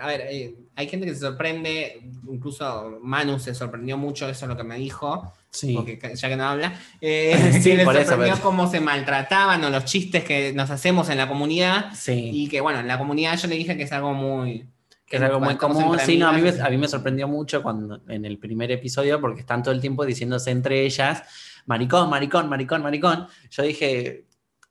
A 0.00 0.06
ver, 0.06 0.54
hay 0.74 0.88
gente 0.88 1.06
que 1.06 1.14
se 1.14 1.20
sorprende, 1.20 2.00
incluso 2.30 2.98
Manu 3.02 3.38
se 3.38 3.54
sorprendió 3.54 3.96
mucho, 3.96 4.28
eso 4.28 4.44
es 4.44 4.48
lo 4.48 4.56
que 4.56 4.62
me 4.62 4.78
dijo, 4.78 5.32
Sí. 5.50 5.74
porque 5.74 5.98
ya 6.14 6.28
que 6.28 6.36
no 6.36 6.44
habla, 6.44 6.78
eh, 7.00 7.60
Sí, 7.62 7.72
le 7.76 7.82
eso, 7.82 8.04
sorprendió 8.04 8.40
cómo 8.42 8.70
se 8.70 8.80
maltrataban 8.80 9.64
o 9.64 9.70
los 9.70 9.84
chistes 9.84 10.24
que 10.24 10.52
nos 10.52 10.70
hacemos 10.70 11.08
en 11.08 11.18
la 11.18 11.28
comunidad. 11.28 11.92
Sí. 11.94 12.30
Y 12.32 12.48
que 12.48 12.60
bueno, 12.60 12.80
en 12.80 12.88
la 12.88 12.98
comunidad 12.98 13.38
yo 13.38 13.48
le 13.48 13.56
dije 13.56 13.76
que 13.76 13.84
es 13.84 13.92
algo 13.92 14.14
muy. 14.14 14.66
Que 15.08 15.16
es 15.16 15.22
algo 15.22 15.40
muy 15.40 15.56
común. 15.56 15.98
Sí, 16.00 16.18
no, 16.18 16.28
a, 16.28 16.32
mí 16.32 16.42
me, 16.42 16.48
amigas. 16.50 16.66
a 16.66 16.70
mí 16.70 16.76
me 16.76 16.88
sorprendió 16.88 17.26
mucho 17.28 17.62
cuando 17.62 18.00
en 18.08 18.24
el 18.24 18.38
primer 18.38 18.70
episodio, 18.70 19.20
porque 19.20 19.40
están 19.40 19.62
todo 19.62 19.72
el 19.74 19.80
tiempo 19.80 20.04
diciéndose 20.04 20.50
entre 20.50 20.82
ellas, 20.84 21.22
maricón, 21.66 22.10
maricón, 22.10 22.48
maricón, 22.48 22.82
maricón. 22.82 23.26
Yo 23.50 23.62
dije, 23.62 24.26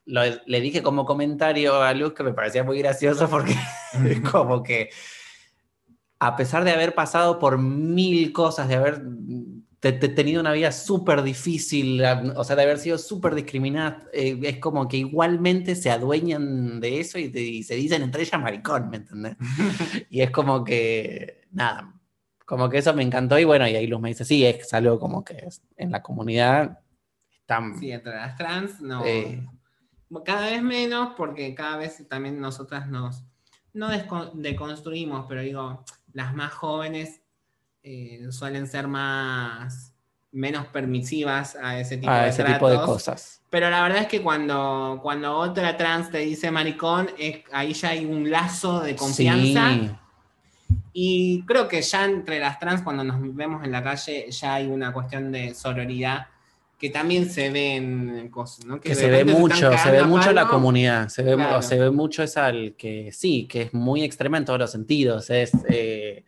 lo- 0.06 0.22
le 0.46 0.62
dije 0.62 0.84
como 0.84 1.06
comentario 1.06 1.82
a 1.82 1.94
Luz 1.94 2.14
que 2.14 2.24
me 2.24 2.34
parecía 2.34 2.64
muy 2.64 2.78
gracioso 2.80 3.28
porque 3.30 3.56
como 4.32 4.62
que, 4.64 4.90
a 6.20 6.36
pesar 6.36 6.64
de 6.64 6.72
haber 6.72 6.96
pasado 6.96 7.38
por 7.40 7.58
mil 7.58 8.32
cosas, 8.34 8.68
de 8.68 8.76
haber 8.76 9.02
te- 9.80 9.92
te- 9.94 10.10
tenido 10.10 10.42
una 10.42 10.54
vida 10.54 10.72
súper 10.72 11.22
difícil, 11.22 12.02
o 12.36 12.44
sea, 12.44 12.56
de 12.56 12.64
haber 12.64 12.80
sido 12.80 12.98
súper 12.98 13.36
discriminada, 13.36 14.06
eh, 14.12 14.40
es 14.44 14.58
como 14.58 14.88
que 14.88 14.98
igualmente 14.98 15.76
se 15.76 15.92
adueñan 15.92 16.80
de 16.80 17.00
eso 17.00 17.20
y, 17.20 17.30
te- 17.30 17.42
y 17.42 17.64
se 17.64 17.76
dicen 17.76 18.02
entre 18.02 18.24
ellas 18.24 18.42
maricón, 18.42 18.90
¿me 18.90 18.98
entendés? 18.98 19.36
Y 20.10 20.22
es 20.22 20.32
como 20.32 20.64
que, 20.64 21.48
nada, 21.52 21.94
como 22.46 22.70
que 22.70 22.80
eso 22.80 22.94
me 22.94 23.04
encantó 23.04 23.38
y 23.38 23.44
bueno, 23.44 23.68
y 23.68 23.76
ahí 23.76 23.88
Luz 23.88 24.00
me 24.02 24.10
dice, 24.10 24.26
sí, 24.26 24.46
es 24.46 24.74
algo 24.74 25.00
como 25.00 25.24
que 25.24 25.36
es- 25.38 25.62
en 25.76 25.92
la 25.92 26.02
comunidad 26.02 26.80
están... 27.32 27.78
Sí, 27.80 27.92
entre 27.92 28.16
las 28.16 28.36
trans, 28.36 28.82
no. 28.82 29.06
eh, 29.06 29.48
Cada 30.26 30.50
vez 30.50 30.62
menos, 30.64 31.14
porque 31.18 31.54
cada 31.54 31.78
vez 31.78 32.06
también 32.10 32.40
nosotras 32.40 32.88
nos. 32.88 33.24
No 33.74 33.90
deconstruimos, 34.34 35.26
pero 35.28 35.42
digo, 35.42 35.84
las 36.14 36.34
más 36.34 36.52
jóvenes 36.54 37.22
eh, 37.88 38.32
suelen 38.32 38.68
ser 38.68 38.88
más. 38.88 39.94
menos 40.32 40.68
permisivas 40.68 41.56
a 41.56 41.80
ese 41.80 41.98
tipo 41.98 42.12
a 42.12 42.24
de 42.24 42.30
ese 42.30 42.44
tipo 42.44 42.70
de 42.70 42.76
cosas. 42.78 43.42
Pero 43.50 43.70
la 43.70 43.82
verdad 43.82 44.02
es 44.02 44.08
que 44.08 44.22
cuando, 44.22 45.00
cuando 45.02 45.36
otra 45.38 45.78
trans 45.78 46.12
te 46.12 46.20
dice 46.20 46.52
maricón, 46.52 47.10
es, 47.18 47.38
ahí 47.52 47.74
ya 47.74 47.90
hay 47.90 48.06
un 48.06 48.30
lazo 48.30 48.82
de 48.82 48.96
confianza. 48.96 49.74
Sí, 49.74 49.92
Y 50.94 51.44
creo 51.46 51.68
que 51.68 51.82
ya 51.82 52.04
entre 52.06 52.40
las 52.40 52.60
trans, 52.60 52.82
cuando 52.82 53.04
nos 53.06 53.18
vemos 53.36 53.64
en 53.64 53.72
la 53.72 53.82
calle, 53.82 54.30
ya 54.30 54.56
hay 54.56 54.68
una 54.68 54.92
cuestión 54.92 55.32
de 55.32 55.54
sororidad 55.56 56.28
que 56.78 56.90
también 56.92 57.28
se 57.30 57.50
ve 57.50 57.76
en 57.78 58.30
cosas, 58.30 58.66
¿no? 58.66 58.80
que 58.80 58.94
se 58.94 59.10
ve 59.10 59.26
mucho, 59.26 59.76
se 59.78 59.92
ve 59.92 60.04
mucho 60.04 60.32
la 60.34 60.48
comunidad, 60.48 61.08
se 61.08 61.24
ve, 61.24 61.34
Claro. 61.36 61.62
se 61.64 61.80
ve 61.80 61.90
mucho 61.90 62.22
esa 62.22 62.50
el 62.50 62.76
que 62.76 63.12
sí, 63.12 63.48
que 63.48 63.64
es 63.64 63.74
muy 63.74 64.04
extrema 64.04 64.38
en 64.38 64.46
todos 64.46 64.60
los 64.60 64.72
sentidos, 64.72 65.30
es 65.32 65.52
eh, 65.70 66.24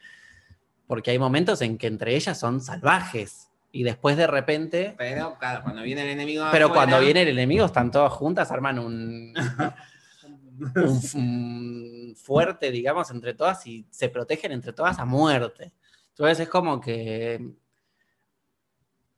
porque 0.90 1.12
hay 1.12 1.20
momentos 1.20 1.62
en 1.62 1.78
que 1.78 1.86
entre 1.86 2.16
ellas 2.16 2.40
son 2.40 2.62
salvajes, 2.62 3.52
Y 3.72 3.84
después 3.84 4.18
de 4.18 4.26
repente. 4.26 4.96
Pero, 4.98 5.38
claro, 5.38 5.62
cuando 5.62 5.84
viene 5.84 6.02
el 6.02 6.10
enemigo. 6.10 6.46
Pero 6.52 6.66
afuera, 6.66 6.74
cuando 6.74 7.06
viene 7.06 7.22
el 7.22 7.28
enemigo, 7.28 7.64
están 7.68 7.92
todas 7.92 8.12
juntas, 8.12 8.52
arman 8.52 8.80
un, 8.80 9.32
un, 10.76 11.02
un 11.14 12.16
fuerte, 12.16 12.72
digamos, 12.72 13.12
entre 13.12 13.36
todas 13.36 13.68
y 13.68 13.86
se 13.92 14.10
protegen 14.10 14.52
entre 14.52 14.74
todas 14.74 14.98
a 14.98 15.06
muerte. 15.06 15.72
Entonces 16.10 16.40
es 16.40 16.50
como 16.50 16.82
que. 16.82 17.52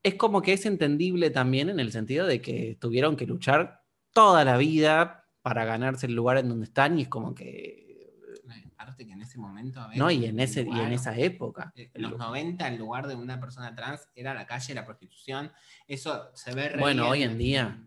Es 0.03 0.15
como 0.15 0.41
que 0.41 0.51
es 0.51 0.65
entendible 0.65 1.29
también 1.29 1.69
en 1.69 1.79
el 1.79 1.93
sentido 1.93 2.27
de 2.27 2.41
que 2.41 2.75
tuvieron 2.81 3.15
que 3.15 3.25
luchar 3.25 3.81
toda 4.11 4.43
la 4.43 4.57
vida 4.57 5.29
para 5.41 5.63
ganarse 5.63 6.07
el 6.07 6.15
lugar 6.15 6.37
en 6.37 6.49
donde 6.49 6.65
están 6.65 6.99
y 6.99 7.03
es 7.03 7.07
como 7.07 7.33
que. 7.33 7.90
Que 8.97 9.03
en 9.03 9.21
ese 9.21 9.37
momento. 9.37 9.87
ver, 9.87 9.97
¿No? 9.97 10.09
Y 10.11 10.25
en, 10.25 10.39
ese, 10.39 10.61
y 10.61 10.79
en 10.79 10.91
esa 10.91 11.17
época. 11.17 11.71
eh, 11.75 11.89
En 11.93 12.01
los 12.03 12.17
90, 12.17 12.67
el 12.67 12.77
lugar 12.77 13.07
de 13.07 13.15
una 13.15 13.39
persona 13.39 13.73
trans 13.75 14.07
era 14.15 14.33
la 14.33 14.45
calle, 14.45 14.73
la 14.73 14.85
prostitución. 14.85 15.51
Eso 15.87 16.31
se 16.35 16.53
ve 16.53 16.73
Bueno, 16.79 17.07
hoy 17.07 17.23
en 17.23 17.37
día, 17.37 17.77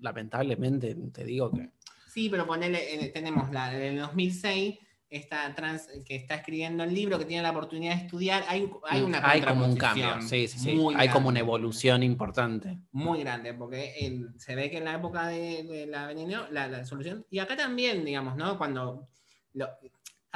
lamentablemente, 0.00 0.94
te 1.12 1.24
digo 1.24 1.50
que. 1.52 1.70
Sí, 2.08 2.28
pero 2.30 2.46
ponele, 2.46 2.94
eh, 3.04 3.08
tenemos 3.10 3.50
la 3.52 3.70
del 3.70 3.98
2006, 3.98 4.78
esta 5.10 5.54
trans 5.54 5.88
que 6.04 6.16
está 6.16 6.36
escribiendo 6.36 6.82
el 6.82 6.92
libro, 6.94 7.18
que 7.18 7.24
tiene 7.26 7.42
la 7.42 7.50
oportunidad 7.50 7.94
de 7.96 8.02
estudiar. 8.06 8.44
Hay, 8.48 8.68
hay 8.88 9.02
una 9.02 9.20
Mm, 9.20 9.24
hay 9.24 9.40
como 9.42 9.64
un 9.66 9.76
cambio. 9.76 10.20
Sí, 10.22 10.48
sí, 10.48 10.58
sí. 10.58 10.78
Hay 10.96 11.08
como 11.10 11.28
una 11.28 11.40
evolución 11.40 12.02
importante. 12.02 12.78
muy 12.92 13.20
grande, 13.20 13.52
porque 13.54 13.94
en- 14.00 14.38
se 14.40 14.54
ve 14.54 14.70
que 14.70 14.78
en 14.78 14.84
la 14.84 14.94
época 14.94 15.26
de, 15.28 15.62
de 15.64 15.86
la 15.86 16.06
veneno, 16.06 16.46
la, 16.50 16.66
la 16.68 16.84
solución, 16.86 17.24
y 17.30 17.38
acá 17.38 17.56
también, 17.56 18.04
digamos, 18.04 18.36
¿no? 18.36 18.56
Cuando, 18.58 19.08
lo- 19.52 19.68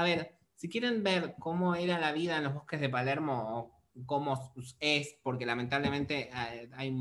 a 0.00 0.04
ver, 0.04 0.34
si 0.54 0.68
quieren 0.68 1.02
ver 1.02 1.34
cómo 1.38 1.74
era 1.74 1.98
la 1.98 2.12
vida 2.12 2.36
en 2.38 2.44
los 2.44 2.54
bosques 2.54 2.80
de 2.80 2.88
Palermo, 2.88 3.58
o 3.58 3.80
cómo 4.06 4.52
es, 4.78 5.16
porque 5.22 5.46
lamentablemente 5.46 6.30
eh, 6.32 6.70
hay, 6.74 6.96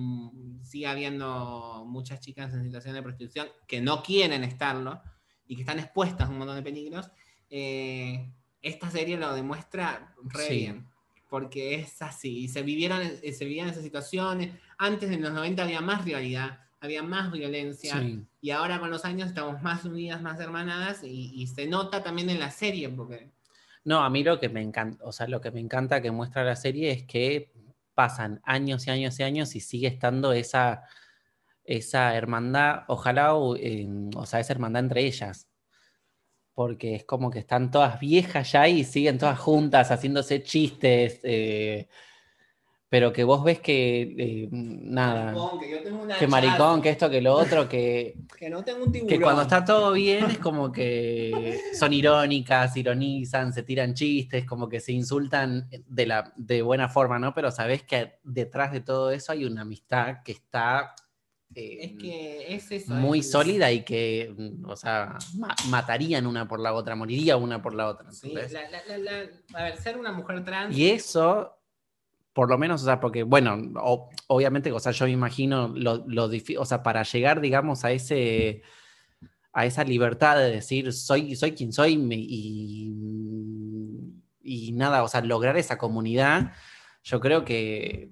sigue 0.64 0.88
habiendo 0.88 1.86
muchas 1.88 2.20
chicas 2.20 2.54
en 2.54 2.64
situación 2.64 2.95
de 2.95 3.04
prostitución 3.04 3.47
que 3.68 3.80
no 3.82 4.04
quieren 4.04 4.43
estarlo 4.43 5.02
y 5.47 5.56
que 5.56 5.62
están 5.62 5.80
expuestas 5.80 6.28
a 6.28 6.32
un 6.32 6.39
montón 6.39 6.56
de 6.58 6.64
peligros, 6.64 7.10
eh, 7.50 8.32
esta 8.62 8.91
serie 8.91 9.18
lo 9.18 9.34
demuestra 9.34 10.14
re 10.24 10.47
Sí. 10.47 10.58
bien 10.58 10.88
porque 11.30 11.76
es 11.76 12.02
así. 12.02 12.47
Se 12.47 12.64
vivieron, 12.64 13.02
eh, 13.02 13.34
se 13.34 13.45
vivían 13.45 13.70
esas 13.70 13.84
situaciones. 13.84 14.52
Antes 14.78 15.12
en 15.12 15.22
los 15.22 15.32
90 15.32 15.64
había 15.64 15.80
más 15.80 16.04
rivalidad, 16.04 16.60
había 16.82 17.03
más 17.03 17.32
violencia. 17.32 17.99
Sí. 17.99 18.25
Y 18.41 18.51
ahora 18.51 18.80
con 18.80 18.89
los 18.89 19.05
años 19.05 19.30
estamos 19.30 19.61
más 19.61 19.84
unidas, 19.86 20.21
más 20.21 20.39
hermanadas. 20.39 21.03
Y, 21.03 21.32
y 21.36 21.47
se 21.47 21.67
nota 21.67 22.03
también 22.03 22.30
en 22.30 22.39
la 22.39 22.51
serie, 22.51 22.89
porque 22.89 23.32
No, 23.84 24.03
a 24.03 24.09
mí 24.09 24.23
lo 24.23 24.39
que 24.39 24.49
me 24.49 24.61
encanta, 24.61 25.03
o 25.05 25.11
sea, 25.11 25.27
lo 25.27 25.41
que 25.41 25.51
me 25.51 25.59
encanta 25.59 26.01
que 26.01 26.11
muestra 26.11 26.43
la 26.43 26.55
serie 26.55 26.91
es 26.91 27.03
que 27.03 27.51
pasan 27.93 28.39
años 28.43 28.88
y 28.88 28.91
años 28.91 29.19
y 29.19 29.23
años 29.23 29.55
y 29.55 29.59
sigue 29.59 29.88
estando 29.88 30.32
esa, 30.32 30.84
esa 31.63 32.15
hermandad, 32.15 32.84
ojalá, 32.88 33.34
o, 33.36 33.55
eh, 33.57 33.88
o 34.15 34.25
sea, 34.25 34.39
esa 34.39 34.53
hermandad 34.53 34.84
entre 34.84 35.05
ellas. 35.05 35.47
Porque 36.53 36.95
es 36.95 37.05
como 37.05 37.30
que 37.32 37.39
están 37.39 37.71
todas 37.71 37.99
viejas 37.99 38.51
ya 38.51 38.67
y 38.67 38.84
siguen 38.84 39.17
todas 39.17 39.39
juntas 39.39 39.91
haciéndose 39.91 40.43
chistes, 40.43 41.19
eh, 41.23 41.88
pero 42.89 43.13
que 43.13 43.23
vos 43.23 43.43
ves 43.43 43.59
que 43.59 44.01
eh, 44.17 44.49
nada, 44.51 45.25
Maricón, 45.33 45.59
que 45.59 45.69
yo 45.71 45.83
tengo 45.83 46.01
una 46.03 46.17
que 46.17 46.27
maricón, 46.27 46.81
que 46.81 46.89
esto, 46.89 47.09
que 47.09 47.21
lo 47.21 47.33
otro, 47.35 47.69
que, 47.69 48.15
que 48.37 48.49
no 48.49 48.63
tengo 48.63 48.83
un 48.85 48.91
tiburón. 48.91 49.07
que 49.09 49.21
cuando 49.23 49.43
está 49.43 49.63
todo 49.63 49.91
bien 49.93 50.25
es 50.25 50.39
como 50.39 50.71
que 50.71 51.59
son 51.73 51.93
irónicas, 51.93 52.75
ironizan, 52.75 53.53
se 53.53 53.61
tiran 53.63 53.93
chistes, 53.93 54.43
como 54.45 54.67
que 54.67 54.79
se 54.79 54.91
insultan 54.91 55.69
de, 55.87 56.05
la, 56.07 56.33
de 56.35 56.61
buena 56.63 56.89
forma, 56.89 57.19
¿no? 57.19 57.33
Pero 57.33 57.51
sabes 57.51 57.83
que 57.83 58.13
detrás 58.23 58.71
de 58.71 58.81
todo 58.81 59.11
eso 59.11 59.31
hay 59.33 59.45
una 59.45 59.61
amistad 59.61 60.23
que 60.25 60.31
está 60.31 60.95
eh, 61.55 61.77
Es 61.81 61.91
que 61.99 62.55
es 62.55 62.71
eso. 62.71 62.93
muy 62.93 63.19
es- 63.19 63.31
sólida 63.31 63.71
y 63.71 63.81
que, 63.83 64.33
mm, 64.37 64.69
o 64.69 64.75
sea, 64.75 65.17
ma- 65.37 65.55
matarían 65.69 66.27
una 66.27 66.47
por 66.47 66.59
la 66.59 66.73
otra, 66.73 66.95
moriría 66.95 67.37
una 67.37 67.59
por 67.61 67.73
la 67.73 67.87
otra. 67.87 68.11
Sí, 68.11 68.33
la- 68.33 68.97
la- 68.97 69.29
a 69.59 69.63
ver, 69.63 69.77
ser 69.77 69.97
una 69.97 70.11
mujer 70.11 70.43
trans. 70.43 70.75
Y 70.77 70.89
eso, 70.91 71.59
por 72.39 72.49
lo 72.49 72.57
menos, 72.57 72.81
o 72.83 72.85
sea, 72.85 73.01
porque, 73.01 73.23
bueno, 73.23 73.57
o- 73.83 74.09
obviamente, 74.27 74.71
o 74.71 74.79
sea, 74.79 74.93
yo 74.93 75.05
me 75.05 75.11
imagino 75.11 75.67
lo, 75.75 76.05
lo 76.07 76.29
o 76.57 76.65
sea, 76.65 76.83
para 76.83 77.03
llegar, 77.03 77.41
digamos, 77.41 77.83
a 77.83 77.91
ese 77.91 78.61
a 79.53 79.65
esa 79.65 79.83
libertad 79.83 80.37
de 80.37 80.51
decir 80.51 80.93
soy, 80.93 81.35
soy 81.35 81.51
quien 81.53 81.73
soy 81.73 81.93
y, 82.11 82.93
y 84.41 84.71
nada, 84.73 85.03
o 85.03 85.07
sea, 85.09 85.21
lograr 85.21 85.57
esa 85.57 85.77
comunidad, 85.77 86.53
yo 87.03 87.19
creo 87.19 87.43
que 87.45 88.11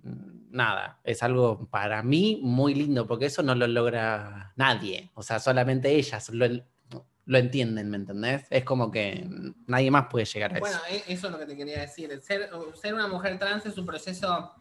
nada, 0.50 1.00
es 1.06 1.24
algo 1.24 1.70
para 1.70 2.04
mí 2.04 2.40
muy 2.44 2.74
lindo, 2.76 3.08
porque 3.08 3.28
eso 3.28 3.44
no 3.44 3.56
lo 3.56 3.68
logra 3.68 4.54
nadie, 4.58 5.12
o 5.16 5.24
sea, 5.24 5.40
solamente 5.40 5.96
ellas 5.96 6.30
lo, 6.30 6.48
lo 7.28 7.38
entienden, 7.38 7.90
¿me 7.90 7.98
entendés? 7.98 8.46
Es 8.50 8.64
como 8.64 8.90
que 8.90 9.28
nadie 9.68 9.92
más 9.92 10.08
puede 10.10 10.26
llegar 10.26 10.56
a 10.56 10.60
Bueno, 10.60 10.78
eso. 10.78 10.86
e- 11.10 11.14
eso 11.14 11.28
es 11.28 11.34
lo 11.34 11.38
que 11.40 11.46
te 11.46 11.56
quería 11.58 11.82
decir. 11.82 12.10
Ser, 12.24 12.50
ser 12.82 12.94
una 12.94 13.08
mujer 13.08 13.38
trans 13.38 13.66
es 13.66 13.78
un 13.78 13.86
proceso, 13.86 14.52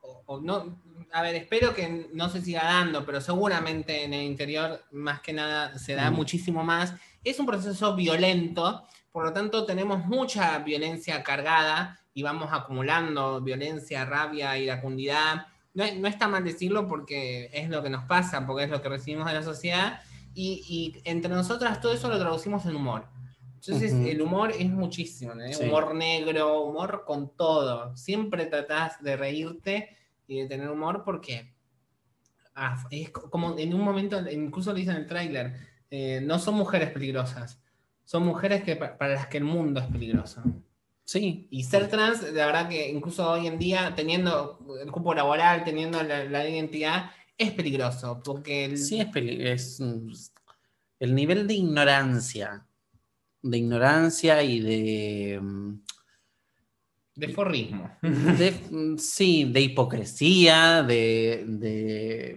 o- 0.00 0.22
o 0.26 0.40
no, 0.40 0.82
a 1.12 1.22
ver, 1.22 1.36
espero 1.36 1.72
que 1.72 2.08
no 2.12 2.28
se 2.28 2.42
siga 2.42 2.64
dando, 2.64 3.06
pero 3.06 3.20
seguramente 3.20 4.04
en 4.04 4.12
el 4.12 4.24
interior 4.24 4.82
más 4.90 5.20
que 5.20 5.32
nada 5.32 5.78
se 5.78 5.94
da 5.94 6.10
Mm. 6.10 6.14
muchísimo 6.14 6.64
más. 6.64 6.94
Es 7.22 7.38
un 7.38 7.46
proceso 7.46 7.94
violento, 7.94 8.84
por 9.12 9.24
lo 9.24 9.32
tanto 9.32 9.64
tenemos 9.64 10.04
mucha 10.04 10.58
violencia 10.58 11.22
cargada 11.22 12.00
y 12.12 12.22
vamos 12.24 12.48
acumulando 12.52 13.40
violencia, 13.40 14.04
rabia, 14.04 14.58
iracundidad. 14.58 15.46
No, 15.74 15.84
no 15.96 16.08
está 16.08 16.26
mal 16.26 16.42
decirlo 16.42 16.88
porque 16.88 17.50
es 17.52 17.68
lo 17.68 17.82
que 17.82 17.90
nos 17.90 18.04
pasa, 18.04 18.44
porque 18.46 18.64
es 18.64 18.70
lo 18.70 18.82
que 18.82 18.88
recibimos 18.88 19.26
de 19.28 19.34
la 19.34 19.42
sociedad. 19.42 20.00
Y, 20.38 20.62
y 20.68 21.00
entre 21.08 21.30
nosotras 21.30 21.80
todo 21.80 21.94
eso 21.94 22.10
lo 22.10 22.18
traducimos 22.18 22.66
en 22.66 22.76
humor. 22.76 23.06
Entonces, 23.54 23.92
Ujú. 23.94 24.06
el 24.06 24.20
humor 24.20 24.52
es 24.52 24.68
muchísimo, 24.70 25.32
¿eh? 25.40 25.54
Sí. 25.54 25.64
Humor 25.64 25.94
negro, 25.94 26.60
humor 26.60 27.04
con 27.06 27.34
todo. 27.34 27.96
Siempre 27.96 28.44
tratás 28.44 29.02
de 29.02 29.16
reírte 29.16 29.96
y 30.28 30.40
de 30.42 30.46
tener 30.46 30.68
humor 30.70 31.02
porque 31.06 31.54
ah, 32.54 32.76
es 32.90 33.10
co- 33.10 33.30
como 33.30 33.58
en 33.58 33.72
un 33.74 33.80
momento, 33.80 34.20
incluso 34.30 34.70
lo 34.72 34.76
dice 34.76 34.90
en 34.90 34.98
el 34.98 35.06
tráiler, 35.06 35.54
eh, 35.90 36.20
no 36.22 36.38
son 36.38 36.54
mujeres 36.54 36.90
peligrosas, 36.90 37.58
son 38.04 38.24
mujeres 38.26 38.62
que, 38.62 38.76
pa- 38.76 38.96
para 38.98 39.14
las 39.14 39.26
que 39.28 39.38
el 39.38 39.44
mundo 39.44 39.80
es 39.80 39.86
peligroso. 39.86 40.42
Sí, 41.04 41.46
Y 41.50 41.62
ser 41.62 41.88
trans, 41.88 42.22
la 42.32 42.46
verdad 42.46 42.68
que 42.68 42.90
incluso 42.90 43.30
hoy 43.30 43.46
en 43.46 43.58
día, 43.58 43.94
teniendo 43.94 44.58
el 44.82 44.90
cupo 44.90 45.14
laboral, 45.14 45.62
teniendo 45.64 46.02
la, 46.02 46.24
la 46.24 46.48
identidad, 46.48 47.10
es 47.38 47.52
peligroso, 47.52 48.20
porque 48.24 48.64
el- 48.66 48.78
Sí, 48.78 49.00
es, 49.00 49.06
peli- 49.08 49.46
es, 49.46 49.80
mm, 49.80 50.08
el 51.00 51.14
nivel 51.14 51.46
de 51.46 51.54
ignorancia, 51.54 52.66
de 53.42 53.58
ignorancia 53.58 54.42
y 54.42 54.60
de, 54.60 55.38
mm, 55.40 55.80
de 57.16 57.28
forrismo. 57.28 57.90
de, 58.02 58.50
mm, 58.70 58.96
sí, 58.98 59.44
de 59.52 59.60
hipocresía, 59.60 60.82
de, 60.82 61.44
de, 61.46 62.30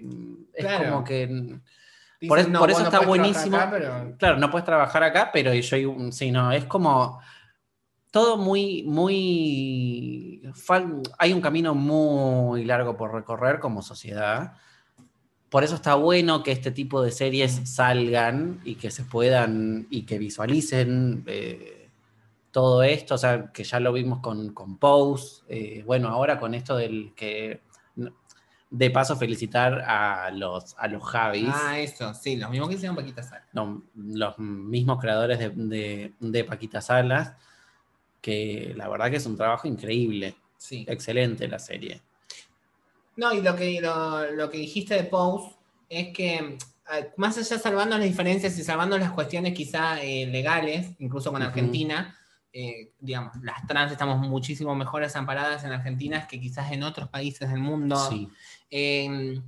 es 0.54 0.66
Claro. 0.66 0.86
como 0.86 1.04
que, 1.04 1.60
Dicen, 2.22 2.28
Por 2.28 2.40
es- 2.40 2.48
por 2.48 2.60
vos 2.70 2.72
eso 2.72 2.84
está 2.84 3.00
buenísimo. 3.00 3.56
acá, 3.56 3.72
pero- 3.72 4.18
claro, 4.18 4.38
no 4.40 4.52
puedes 4.52 4.66
trabajar 4.66 5.04
acá, 5.04 5.30
pero 5.32 5.54
yo, 5.54 6.12
sí, 6.12 6.32
no, 6.32 6.52
es 6.52 6.66
como 6.66 7.22
todo 8.12 8.36
muy, 8.36 8.84
muy, 8.84 10.42
hay 11.18 11.32
un 11.32 11.40
camino 11.40 11.74
muy 11.76 12.66
largo 12.66 12.98
por 12.98 13.14
recorrer 13.14 13.62
como 13.62 13.82
sociedad. 13.82 14.52
Por 15.50 15.64
eso 15.64 15.76
está 15.76 15.96
bueno 15.96 16.44
que 16.44 16.52
este 16.52 16.72
tipo 16.72 17.02
de 17.02 17.12
series 17.12 17.62
salgan 17.66 18.62
y 18.64 18.76
que 18.76 18.92
se 18.92 19.04
puedan 19.04 19.88
y 19.90 20.04
que 20.04 20.20
visualicen 20.20 21.24
eh, 21.26 21.90
todo 22.52 22.84
esto, 22.84 23.16
o 23.16 23.18
sea, 23.18 23.52
que 23.52 23.64
ya 23.64 23.80
lo 23.80 23.92
vimos 23.94 24.20
con, 24.20 24.54
con 24.54 24.78
Pose, 24.78 25.42
eh, 25.50 25.84
bueno, 25.86 26.10
ahora 26.10 26.40
con 26.40 26.54
esto 26.54 26.76
del 26.78 27.14
que, 27.16 27.62
de 28.72 28.92
paso, 28.92 29.16
felicitar 29.16 29.82
a 29.88 30.30
los, 30.32 30.76
a 30.78 30.88
los 30.88 31.04
Javis, 31.04 31.50
Ah, 31.52 31.80
eso, 31.80 32.14
sí, 32.14 32.36
lo 32.38 32.50
mismo 32.50 32.68
que 32.68 32.76
hicieron 32.76 32.96
Paquita 32.96 33.24
Sala. 33.24 33.46
no, 33.54 33.84
los 33.96 34.38
mismos 34.38 35.00
creadores 35.00 35.40
de, 35.40 35.50
de, 35.50 36.14
de 36.20 36.44
Paquita 36.44 36.80
Salas, 36.82 37.34
que 38.22 38.74
la 38.76 38.88
verdad 38.88 39.10
que 39.10 39.18
es 39.18 39.26
un 39.26 39.36
trabajo 39.38 39.68
increíble, 39.68 40.36
Sí. 40.58 40.86
excelente 40.90 41.48
la 41.48 41.58
serie. 41.58 42.02
No, 43.20 43.34
y 43.34 43.42
lo 43.42 43.54
que, 43.54 43.82
lo, 43.82 44.32
lo 44.32 44.50
que 44.50 44.58
dijiste 44.60 44.96
de 44.96 45.04
Pose 45.04 45.54
es 45.90 46.14
que, 46.14 46.36
eh, 46.38 47.12
más 47.18 47.38
allá 47.38 47.60
salvando 47.60 47.98
las 47.98 48.08
diferencias 48.08 48.58
y 48.58 48.64
salvando 48.64 48.98
las 48.98 49.12
cuestiones 49.12 49.54
quizá 49.54 50.02
eh, 50.02 50.26
legales, 50.26 50.92
incluso 51.00 51.30
con. 51.30 51.42
Argentina, 51.42 52.18
eh, 52.54 52.94
digamos, 52.98 53.34
las 53.44 53.68
trans 53.68 53.92
estamos 53.92 54.26
muchísimo 54.26 54.74
mejores 54.74 55.18
amparadas 55.18 55.66
en 55.66 55.74
Argentina 55.74 56.28
que 56.28 56.40
quizás 56.40 56.72
en 56.72 56.84
otros 56.84 57.10
países 57.10 57.50
del 57.50 57.60
mundo. 57.60 57.98
Sí, 58.10 58.30
eh, 58.72 59.42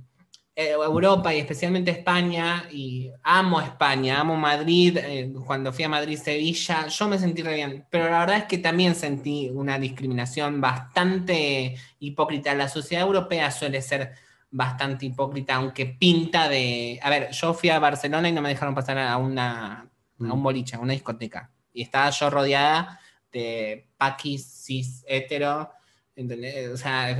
Europa 0.54 1.32
y 1.34 1.38
especialmente 1.38 1.90
España, 1.90 2.64
y 2.70 3.10
amo 3.22 3.60
España, 3.60 4.20
amo 4.20 4.36
Madrid, 4.36 4.98
eh, 4.98 5.32
cuando 5.46 5.72
fui 5.72 5.84
a 5.84 5.88
Madrid-Sevilla, 5.88 6.88
yo 6.88 7.08
me 7.08 7.18
sentí 7.18 7.42
re 7.42 7.54
bien, 7.54 7.86
pero 7.88 8.10
la 8.10 8.20
verdad 8.20 8.36
es 8.38 8.44
que 8.44 8.58
también 8.58 8.94
sentí 8.94 9.48
una 9.50 9.78
discriminación 9.78 10.60
bastante 10.60 11.76
hipócrita. 12.00 12.54
La 12.54 12.68
sociedad 12.68 13.06
europea 13.06 13.50
suele 13.50 13.80
ser 13.80 14.12
bastante 14.50 15.06
hipócrita, 15.06 15.54
aunque 15.54 15.86
pinta 15.86 16.48
de... 16.48 17.00
A 17.02 17.08
ver, 17.08 17.30
yo 17.30 17.54
fui 17.54 17.70
a 17.70 17.78
Barcelona 17.78 18.28
y 18.28 18.32
no 18.32 18.42
me 18.42 18.50
dejaron 18.50 18.74
pasar 18.74 18.98
a, 18.98 19.16
una, 19.16 19.80
a 19.80 19.88
un 20.18 20.40
Mm. 20.40 20.42
boliche, 20.42 20.76
a 20.76 20.80
una 20.80 20.92
discoteca, 20.92 21.50
y 21.72 21.82
estaba 21.82 22.10
yo 22.10 22.28
rodeada 22.28 23.00
de 23.32 23.88
paquis, 23.96 24.44
cis, 24.64 25.02
hetero, 25.08 25.72
¿entendés? 26.14 26.68
O 26.68 26.76
sea, 26.76 27.10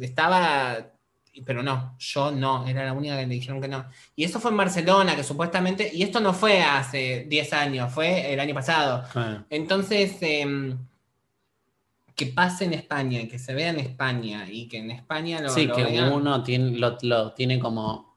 estaba 0.00 0.90
pero 1.44 1.62
no, 1.62 1.94
yo 1.98 2.30
no, 2.30 2.66
era 2.66 2.84
la 2.84 2.92
única 2.92 3.16
que 3.16 3.26
le 3.26 3.34
dijeron 3.34 3.60
que 3.60 3.68
no. 3.68 3.84
Y 4.16 4.24
eso 4.24 4.40
fue 4.40 4.50
en 4.50 4.56
Barcelona, 4.56 5.16
que 5.16 5.24
supuestamente, 5.24 5.90
y 5.92 6.02
esto 6.02 6.20
no 6.20 6.32
fue 6.34 6.62
hace 6.62 7.24
10 7.28 7.52
años, 7.52 7.92
fue 7.92 8.32
el 8.32 8.40
año 8.40 8.54
pasado. 8.54 9.04
Claro. 9.12 9.44
Entonces, 9.50 10.16
em, 10.20 10.78
que 12.14 12.26
pase 12.26 12.64
en 12.66 12.74
España, 12.74 13.20
que 13.28 13.38
se 13.38 13.54
vea 13.54 13.70
en 13.70 13.80
España 13.80 14.46
y 14.50 14.68
que 14.68 14.78
en 14.78 14.90
España 14.90 15.40
lo, 15.40 15.48
Sí, 15.48 15.66
lo 15.66 15.74
que 15.74 15.84
vean. 15.84 16.12
uno 16.12 16.42
tiene, 16.42 16.76
lo, 16.78 16.98
lo 17.02 17.32
tiene 17.32 17.58
como, 17.58 18.14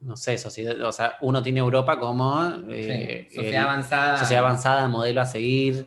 no 0.00 0.16
sé, 0.16 0.38
sociedad, 0.38 0.80
o 0.82 0.90
sea, 0.92 1.16
uno 1.20 1.42
tiene 1.42 1.60
Europa 1.60 1.98
como 2.00 2.50
Sí, 2.50 2.56
eh, 2.70 3.28
sociedad 3.32 3.62
el- 3.62 3.68
avanzada. 3.68 4.18
sociedad 4.18 4.44
avanzada, 4.44 4.88
modelo 4.88 5.20
a 5.20 5.26
seguir. 5.26 5.86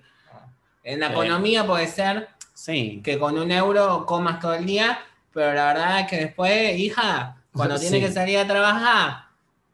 En 0.84 1.00
la 1.02 1.08
Eh. 1.08 1.12
economía 1.12 1.66
puede 1.66 1.88
ser 1.88 2.30
Sí, 2.54 3.02
que 3.04 3.18
con 3.18 3.38
un 3.40 3.52
euro 3.52 4.06
comas 4.06 4.40
todo 4.40 4.54
el 4.54 4.66
día, 4.66 5.00
pero 5.34 5.54
la 5.54 5.66
verdad 5.68 6.00
es 6.02 6.08
que 6.08 6.18
después, 6.18 6.78
hija, 6.80 7.38
cuando 7.54 7.78
Sí. 7.78 7.90
tienes 7.90 8.08
que 8.10 8.14
salir 8.14 8.38
a 8.38 8.48
trabajar, 8.48 9.26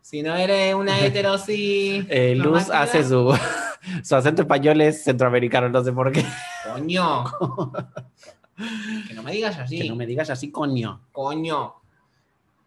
si 0.02 0.22
no 0.24 0.36
eres 0.36 0.74
una 0.76 1.00
heterosis. 1.06 2.06
Eh, 2.10 2.36
Luz 2.36 2.70
hace 2.70 3.04
su, 3.04 3.38
su 4.04 4.16
acento 4.16 4.42
español 4.44 4.80
es 4.82 5.04
centroamericano, 5.04 5.70
no 5.70 5.84
sé 5.84 5.92
por 5.92 6.12
qué. 6.12 6.24
Coño. 6.72 7.24
que 9.08 9.14
no 9.14 9.24
me 9.24 9.32
digas 9.32 9.58
así. 9.58 9.80
Que 9.82 9.90
no 9.90 9.96
me 9.96 10.06
digas 10.06 10.30
así, 10.30 10.52
coño. 10.52 11.02
Coño. 11.12 11.74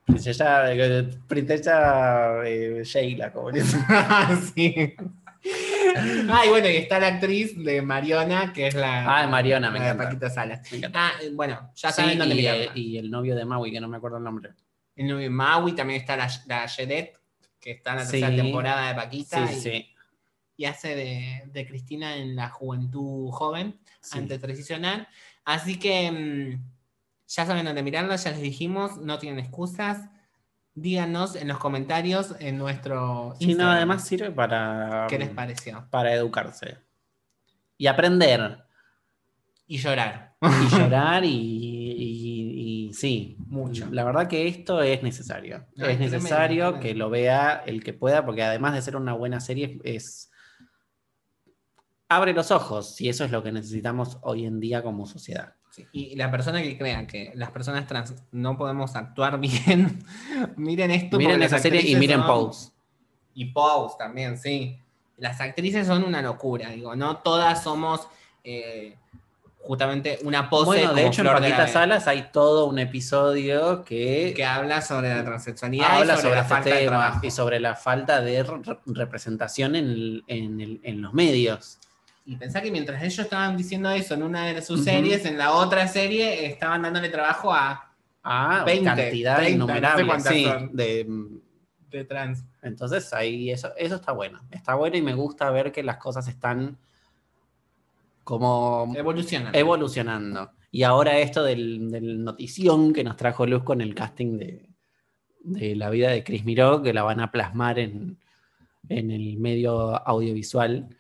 Princesa, 0.07 0.73
eh, 0.73 1.09
princesa 1.29 2.45
eh, 2.45 2.83
Sheila, 2.85 3.33
como 3.33 3.51
sí. 4.55 4.95
Ah, 6.31 6.43
y 6.47 6.49
bueno, 6.49 6.69
y 6.69 6.77
está 6.77 6.99
la 6.99 7.09
actriz 7.09 7.57
de 7.63 7.83
Mariona, 7.83 8.53
que 8.53 8.67
es 8.69 8.75
la, 8.75 9.23
Ah, 9.23 9.27
Mariona, 9.27 9.71
me 9.71 9.79
la 9.79 9.87
encanta. 9.91 10.05
Paquita 10.05 10.31
Salas. 10.31 10.61
Ah, 10.95 11.13
bueno, 11.33 11.71
ya 11.75 11.91
Sí, 11.93 12.03
saben 12.03 12.19
dónde 12.19 12.35
y, 12.35 12.47
eh, 12.47 12.71
y 12.75 12.97
el 12.99 13.11
novio 13.11 13.35
de 13.35 13.45
Maui, 13.45 13.71
que 13.73 13.81
no 13.81 13.89
me 13.89 13.97
acuerdo 13.97 14.19
el 14.19 14.25
nombre. 14.25 14.51
El 14.97 15.07
novio 15.09 15.25
de 15.25 15.31
Maui 15.31 15.73
también 15.73 16.01
está 16.01 16.17
la, 16.17 16.29
la 16.47 16.69
Jedet, 16.69 17.19
que 17.59 17.73
está 17.73 17.91
en 17.93 17.97
la 17.97 18.03
tercera 18.03 18.29
Sí. 18.31 18.37
temporada 18.37 18.89
de 18.89 18.95
Paquita. 18.95 19.47
Sí, 19.49 19.55
y, 19.57 19.61
sí. 19.61 19.95
y 20.57 20.65
hace 20.67 20.95
de, 20.95 21.43
de 21.47 21.67
Cristina 21.67 22.17
en 22.17 22.37
la 22.37 22.49
juventud 22.51 23.31
joven, 23.31 23.79
sí. 24.01 24.19
antitransicional. 24.19 25.09
Así 25.45 25.79
que 25.79 26.11
mm, 26.11 26.63
ya 27.29 27.47
saben 27.47 27.65
dónde 27.65 27.83
mirarla, 27.83 28.17
ya 28.17 28.31
les 28.31 28.43
dijimos, 28.43 28.99
no 28.99 29.19
tienen 29.19 29.39
excusas. 29.45 30.09
Díganos 30.75 31.35
en 31.37 31.49
los 31.49 31.59
comentarios 31.59 32.35
en 32.39 32.57
nuestro 32.59 33.35
Sí, 33.39 33.47
no, 33.47 33.51
Instagram 33.53 33.77
además 33.77 34.05
sirve 34.07 34.31
para, 34.31 35.07
qué 35.09 35.19
les 35.19 35.31
pareció. 35.31 35.87
para 35.91 36.15
educarse. 36.15 36.79
Y 37.77 37.87
aprender. 37.87 38.65
Y 39.67 39.79
llorar. 39.79 40.35
Y 40.41 40.69
llorar 40.77 41.25
y, 41.25 41.29
y- 41.29 42.87
y 42.89 42.93
sí. 42.93 43.37
Mucho. 43.47 43.89
La 43.91 44.05
verdad 44.05 44.27
que 44.29 44.47
esto 44.49 44.81
es 44.83 45.03
necesario. 45.03 45.67
No, 45.77 45.87
es 45.87 45.97
tremendo, 45.99 46.17
necesario 46.17 46.63
tremendo. 46.65 46.81
que 46.87 46.95
lo 46.95 47.11
vea 47.11 47.63
el 47.67 47.83
que 47.85 47.93
pueda, 47.93 48.25
porque 48.25 48.43
además 48.43 48.75
de 48.75 48.83
ser 48.83 48.97
una 48.97 49.13
buena 49.13 49.41
serie, 49.41 49.81
es. 49.85 50.31
Abre 52.09 52.33
los 52.33 52.51
ojos, 52.51 53.01
y 53.01 53.09
eso 53.09 53.25
es 53.25 53.31
lo 53.31 53.43
que 53.43 53.53
necesitamos 53.53 54.19
hoy 54.23 54.45
en 54.45 54.59
día 54.59 54.83
como 54.83 55.07
sociedad. 55.07 55.55
Sí, 55.71 55.87
Y 55.93 56.17
la 56.17 56.31
persona 56.31 56.61
que 56.63 56.77
crea 56.77 57.07
que 57.07 57.31
las 57.37 57.51
personas 57.51 57.87
trans 57.87 58.15
no 58.33 58.57
podemos 58.59 58.97
actuar 58.97 59.39
bien, 59.41 60.03
miren 60.57 60.91
esto. 60.91 61.17
Miren 61.17 61.43
esa 61.43 61.59
serie 61.59 61.83
y 61.89 61.95
miren 61.97 62.19
son- 62.19 62.27
Pose. 62.27 62.71
Y 63.35 63.45
Pose 63.47 63.95
también, 63.99 64.37
sí. 64.37 64.79
Las 65.17 65.41
actrices 65.41 65.87
son 65.87 66.03
una 66.05 66.23
locura, 66.23 66.71
digo, 66.71 66.97
no 66.97 67.19
todas 67.19 67.63
somos 67.63 68.09
eh, 68.43 68.97
justamente 69.63 70.19
una 70.23 70.49
pose. 70.49 70.65
Bueno, 70.65 70.95
de 70.95 71.07
hecho, 71.07 71.21
en 71.21 71.29
Flor 71.29 71.41
de 71.43 71.49
la 71.51 71.57
Paquita 71.57 71.67
B, 71.67 71.73
Salas 71.73 72.09
hay 72.09 72.31
todo 72.33 72.65
un 72.65 72.79
episodio 72.79 73.85
que, 73.85 74.33
que 74.35 74.45
habla 74.45 74.81
sobre 74.81 75.15
la 75.15 75.23
transexualidad 75.25 75.99
habla 75.99 76.15
y 76.15 76.17
sobre, 76.17 76.23
sobre, 76.23 76.35
la 76.37 76.41
este 76.41 76.55
falta 76.55 76.75
de 76.75 76.87
trabajo. 76.87 77.27
y 77.27 77.31
sobre 77.31 77.61
la 77.61 77.77
falta 77.77 78.21
de 78.23 78.43
re- 78.43 78.79
representación 78.87 79.77
en, 79.77 79.85
el- 79.91 80.25
en 80.27 80.61
el- 80.61 80.81
en 80.83 81.03
los 81.03 81.13
medios. 81.13 81.79
Y 82.31 82.37
pensá 82.37 82.63
que 82.63 82.71
mientras 82.71 83.03
ellos 83.03 83.19
estaban 83.19 83.57
diciendo 83.57 83.91
eso 83.91 84.15
en 84.15 84.23
una 84.23 84.47
de 84.47 84.63
sus 84.63 84.85
series, 84.85 85.25
en 85.25 85.37
la 85.37 85.53
otra 85.53 85.89
serie 85.89 86.47
estaban 86.47 86.83
dándole 86.83 87.09
trabajo 87.09 87.53
a 87.53 87.87
Ah, 88.23 88.63
20, 88.67 88.85
cantidad 88.85 89.37
30, 89.39 89.41
no 89.41 89.67
sé 89.67 89.73
innumerable. 89.73 90.07
cuántas 90.07 90.33
sí, 90.35 90.45
son. 90.45 90.77
de, 90.77 91.07
de 91.91 92.05
trans. 92.05 92.45
entonces 92.63 93.13
ahí 93.15 93.51
eso, 93.51 93.73
eso 93.77 93.97
está 93.97 94.13
bueno. 94.13 94.41
Está 94.51 94.75
bueno 94.75 94.97
y 94.97 95.03
me 95.03 95.15
gusta 95.15 95.51
ver 95.51 95.73
que 95.73 95.83
las 95.83 95.97
cosas 95.97 96.29
están 96.29 96.77
como 98.25 98.93
Evolucionan. 98.97 99.55
evolucionando. 99.55 100.53
Y 100.71 100.83
ahora 100.85 101.19
esto 101.19 101.43
del, 101.43 101.91
del 101.91 102.23
notición 102.23 102.93
que 102.93 103.03
nos 103.03 103.17
trajo 103.17 103.47
Luz 103.47 103.65
con 103.65 103.81
el 103.81 103.95
casting 103.95 104.39
de, 104.39 104.69
de 105.41 105.75
la 105.75 105.91
vida 105.91 106.11
de 106.11 106.23
Chris 106.23 106.45
Miró, 106.45 106.83
que 106.83 106.93
la 106.93 107.03
van 107.03 107.21
a 107.21 107.33
plasmar 107.33 107.79
en, 107.79 108.19
en 108.89 109.11
el 109.11 109.37
medio 109.39 109.97
audiovisual, 110.07 110.95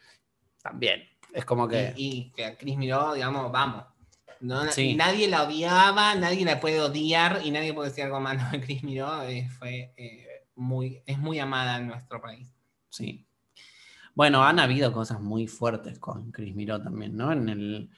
también. 0.62 1.02
Es 1.32 1.44
como 1.44 1.68
que... 1.68 1.92
Y, 1.96 2.10
y 2.10 2.30
que 2.30 2.44
a 2.44 2.56
Chris 2.56 2.76
miró, 2.76 3.14
digamos, 3.14 3.50
vamos. 3.52 3.84
No, 4.40 4.70
Sí. 4.72 4.94
Nadie 4.94 5.28
la 5.28 5.42
odiaba, 5.44 6.14
nadie 6.14 6.44
la 6.44 6.60
puede 6.60 6.80
odiar 6.80 7.40
y 7.44 7.50
nadie 7.50 7.74
puede 7.74 7.90
decir 7.90 8.04
algo 8.04 8.20
malo 8.20 8.42
de 8.50 8.60
Chris 8.60 8.82
Miró. 8.82 9.22
eh, 9.24 9.48
fue, 9.58 9.92
eh, 9.96 10.46
muy, 10.54 11.02
es 11.06 11.18
muy 11.18 11.38
amada 11.38 11.76
en 11.76 11.88
nuestro 11.88 12.20
país. 12.22 12.48
Sí. 12.88 13.26
Bueno, 14.14 14.42
han 14.42 14.58
habido 14.58 14.92
cosas 14.92 15.20
muy 15.20 15.46
fuertes 15.46 15.98
con 15.98 16.30
Chris 16.32 16.54
Miró 16.54 16.80
también, 16.82 17.16
¿no? 17.16 17.32
En 17.32 17.48
el. 17.48 17.90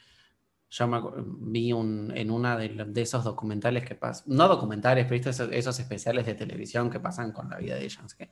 Yo 0.70 0.88
me 0.88 1.00
vi 1.52 1.72
un, 1.74 2.10
en 2.16 2.30
una 2.30 2.56
de, 2.56 2.70
los- 2.70 2.92
de 2.94 3.02
esos 3.02 3.22
documentales 3.24 3.84
que 3.84 3.94
pasan, 3.94 4.24
no 4.34 4.48
documentales, 4.48 5.06
pero 5.06 5.30
esos, 5.30 5.48
esos 5.52 5.78
especiales 5.78 6.24
de 6.24 6.34
televisión 6.34 6.88
que 6.90 6.98
pasan 6.98 7.30
con 7.32 7.50
la 7.50 7.58
vida 7.58 7.74
de 7.76 7.84
ella. 7.84 8.00
qué. 8.16 8.30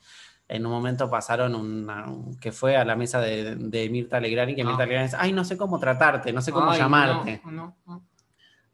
En 0.52 0.66
un 0.66 0.72
momento 0.72 1.08
pasaron 1.08 1.54
una, 1.54 2.06
un- 2.08 2.38
que 2.40 2.50
fue 2.50 2.76
a 2.76 2.84
la 2.84 2.96
mesa 2.96 3.20
de, 3.20 3.54
de 3.56 3.88
Mirta 3.88 4.18
Legrand 4.20 4.50
y 4.50 4.54
que 4.56 4.62
Ah. 4.62 4.66
Mirta 4.66 4.84
Legrand 4.84 5.06
dice, 5.06 5.16
ay, 5.20 5.32
no 5.32 5.44
sé 5.44 5.56
cómo 5.56 5.78
tratarte, 5.78 6.32
no 6.32 6.42
sé 6.42 6.50
cómo 6.50 6.70
Ay, 6.72 6.78
llamarte. 6.80 7.40
no, 7.44 7.50
no, 7.52 7.76
no. 7.86 8.04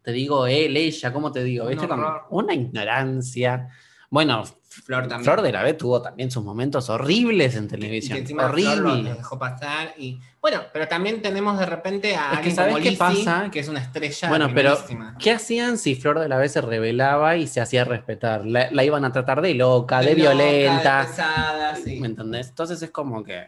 Te 0.01 0.11
digo 0.11 0.47
él, 0.47 0.75
ella, 0.75 1.13
¿cómo 1.13 1.31
te 1.31 1.43
digo? 1.43 1.67
¿Viste? 1.67 1.87
Como 1.87 2.07
una 2.31 2.53
ignorancia. 2.53 3.67
Bueno, 4.09 4.43
Flor 4.83 5.07
también. 5.07 5.23
Flor 5.23 5.41
de 5.41 5.51
la 5.51 5.63
B 5.63 5.73
tuvo 5.73 6.01
también 6.01 6.31
sus 6.31 6.43
momentos 6.43 6.89
horribles 6.89 7.55
en 7.55 7.67
televisión. 7.67 8.17
encima 8.19 8.49
Flor 8.49 8.79
horribles. 8.85 9.17
dejó 9.17 9.37
pasar. 9.37 9.93
Y, 9.97 10.19
bueno, 10.41 10.61
pero 10.71 10.87
también 10.87 11.21
tenemos 11.21 11.59
de 11.59 11.65
repente 11.65 12.15
a 12.15 12.25
Es 12.25 12.29
que 12.29 12.35
alguien 12.37 12.55
¿sabes 12.55 12.73
como 12.73 12.83
qué 12.83 12.91
pasa? 12.93 13.49
que 13.51 13.59
es 13.59 13.67
una 13.67 13.79
estrella 13.81 14.29
Bueno, 14.29 14.49
pero. 14.53 14.77
¿qué 15.19 15.31
hacían 15.31 15.77
si 15.77 15.95
Flor 15.95 16.19
de 16.19 16.29
la 16.29 16.37
B 16.37 16.47
se 16.47 16.61
rebelaba 16.61 17.35
y 17.37 17.47
se 17.47 17.59
hacía 17.61 17.83
respetar? 17.85 18.45
La, 18.45 18.69
la 18.71 18.83
iban 18.83 19.03
a 19.03 19.11
tratar 19.11 19.41
de 19.41 19.53
loca, 19.53 19.99
de, 19.99 20.15
De 20.15 20.15
loca, 20.21 20.31
violenta. 20.33 21.01
de 21.01 21.07
pesada, 21.07 21.75
sí. 21.75 21.99
¿Me 21.99 22.07
entendés? 22.07 22.49
Entonces 22.49 22.81
es 22.81 22.91
como 22.91 23.23
que 23.23 23.47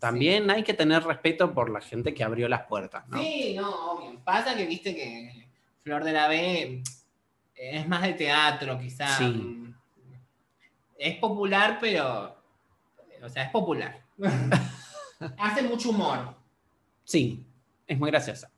también 0.00 0.50
hay 0.50 0.62
que 0.62 0.74
tener 0.74 1.02
respeto 1.04 1.54
por 1.54 1.70
la 1.70 1.80
gente 1.80 2.12
que 2.12 2.22
abrió 2.24 2.48
las 2.48 2.62
puertas, 2.66 3.08
¿no? 3.08 3.18
Sí, 3.18 3.54
no, 3.56 3.92
obvio. 3.92 4.20
Pasa 4.24 4.54
que 4.54 4.66
viste 4.66 4.94
que 4.94 5.48
Flor 5.82 6.04
de 6.04 6.12
la 6.12 6.28
B 6.28 6.82
es 7.54 7.88
más 7.88 8.02
de 8.02 8.12
teatro, 8.14 8.78
quizás. 8.78 9.16
Sí. 9.16 9.60
Es 11.04 11.18
popular, 11.18 11.76
pero. 11.82 12.34
O 13.22 13.28
sea, 13.28 13.44
es 13.44 13.50
popular. 13.50 14.00
Hace 15.38 15.62
mucho 15.62 15.90
humor. 15.90 16.34
Sí, 17.04 17.44
es 17.86 17.98
muy 17.98 18.10
graciosa. 18.10 18.50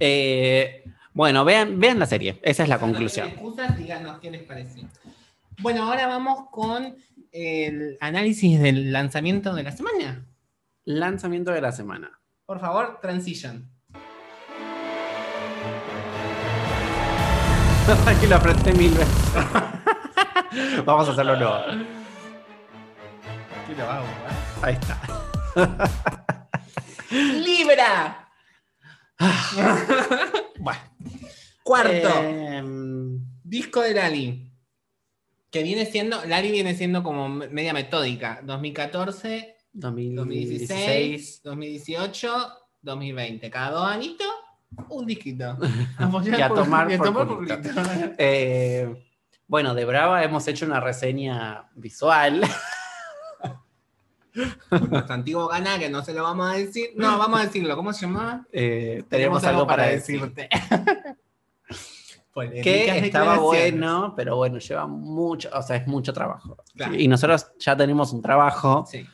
Eh, 0.00 0.84
bueno, 1.12 1.44
vean, 1.44 1.78
vean 1.78 1.98
la 1.98 2.06
serie, 2.06 2.40
esa 2.42 2.62
es 2.62 2.68
la 2.70 2.78
conclusión. 2.78 3.28
excusas, 3.28 3.76
díganos 3.76 4.20
qué 4.20 4.30
les 4.30 4.42
pareció. 4.44 4.88
Bueno, 5.60 5.82
ahora 5.82 6.06
vamos 6.06 6.48
con 6.50 6.96
el 7.30 7.98
análisis 8.00 8.58
del 8.58 8.90
lanzamiento 8.90 9.54
de 9.54 9.64
la 9.64 9.72
semana. 9.72 10.26
Lanzamiento 10.84 11.52
de 11.52 11.60
la 11.60 11.72
semana. 11.72 12.20
Por 12.46 12.58
favor, 12.58 13.00
transition. 13.02 13.70
Aquí 18.06 18.26
lo 18.26 18.36
apreté 18.36 18.72
mil 18.72 18.92
veces. 18.92 19.71
Vamos 20.84 21.08
a 21.08 21.12
hacerlo 21.12 21.36
nuevo. 21.36 21.54
¿Qué 23.66 23.74
lo 23.76 23.90
hago? 23.90 24.06
Ahí 24.62 24.74
está. 24.74 25.00
¡Libra! 27.10 28.18
Bueno. 30.58 30.80
Cuarto. 31.64 32.08
Em, 32.22 33.18
Disco 33.42 33.80
de 33.80 33.94
Lali. 33.94 34.52
Que 35.50 35.62
viene 35.64 35.86
siendo, 35.86 36.24
Lali 36.24 36.50
viene 36.52 36.74
siendo 36.74 37.02
como 37.02 37.28
me- 37.28 37.48
media 37.48 37.72
metódica. 37.72 38.40
2014, 38.44 39.56
2016. 39.72 41.42
2016, 41.42 41.42
2018, 41.42 42.52
2020. 42.82 43.50
Cada 43.50 43.70
dos 43.72 43.88
añitos, 43.88 44.26
un 44.88 45.04
disquito. 45.06 45.58
Y 46.24 46.40
a 46.40 46.48
tomar 46.48 46.90
y 46.90 46.94
a 46.94 46.98
por 46.98 47.06
tomar 47.06 47.26
culito. 47.26 47.54
culito. 47.56 48.14
Eh, 48.18 49.11
bueno, 49.52 49.74
de 49.74 49.84
Brava 49.84 50.24
hemos 50.24 50.48
hecho 50.48 50.64
una 50.64 50.80
reseña 50.80 51.68
visual. 51.74 52.40
Nuestro 54.70 55.12
antiguo 55.14 55.46
canal, 55.46 55.78
que 55.78 55.90
no 55.90 56.02
se 56.02 56.14
lo 56.14 56.22
vamos 56.22 56.50
a 56.50 56.54
decir. 56.56 56.92
No, 56.96 57.18
vamos 57.18 57.38
a 57.38 57.44
decirlo. 57.44 57.76
¿Cómo 57.76 57.92
se 57.92 58.06
llama? 58.06 58.46
Eh, 58.50 59.04
tenemos 59.10 59.44
algo 59.44 59.66
para 59.66 59.88
decir. 59.88 60.20
Polémicas 62.32 62.64
Que 62.64 62.98
estaba 63.00 63.36
bueno, 63.36 64.14
pero 64.16 64.36
bueno, 64.36 64.56
lleva 64.56 64.86
mucho, 64.86 65.50
o 65.52 65.60
sea, 65.60 65.76
es 65.76 65.86
mucho 65.86 66.14
trabajo. 66.14 66.56
Claro. 66.74 66.94
Y 66.94 67.06
nosotros 67.06 67.52
ya 67.58 67.76
tenemos 67.76 68.10
un 68.14 68.22
trabajo 68.22 68.86
Sí. 68.88 69.06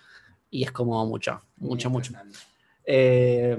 y 0.50 0.62
es 0.62 0.70
como 0.70 1.04
mucho, 1.04 1.40
mucho, 1.56 1.90
mucho. 1.90 2.12
Eh, 2.84 3.58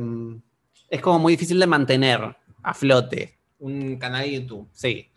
es 0.89 1.01
como 1.01 1.19
muy 1.19 1.33
difícil 1.33 1.59
de 1.59 1.67
mantener 1.67 2.37
a 2.63 2.73
flote. 2.73 3.37
Un 3.59 3.97
canal 3.97 4.21
de 4.21 4.31
YouTube. 4.39 4.69
Sí, 4.71 5.11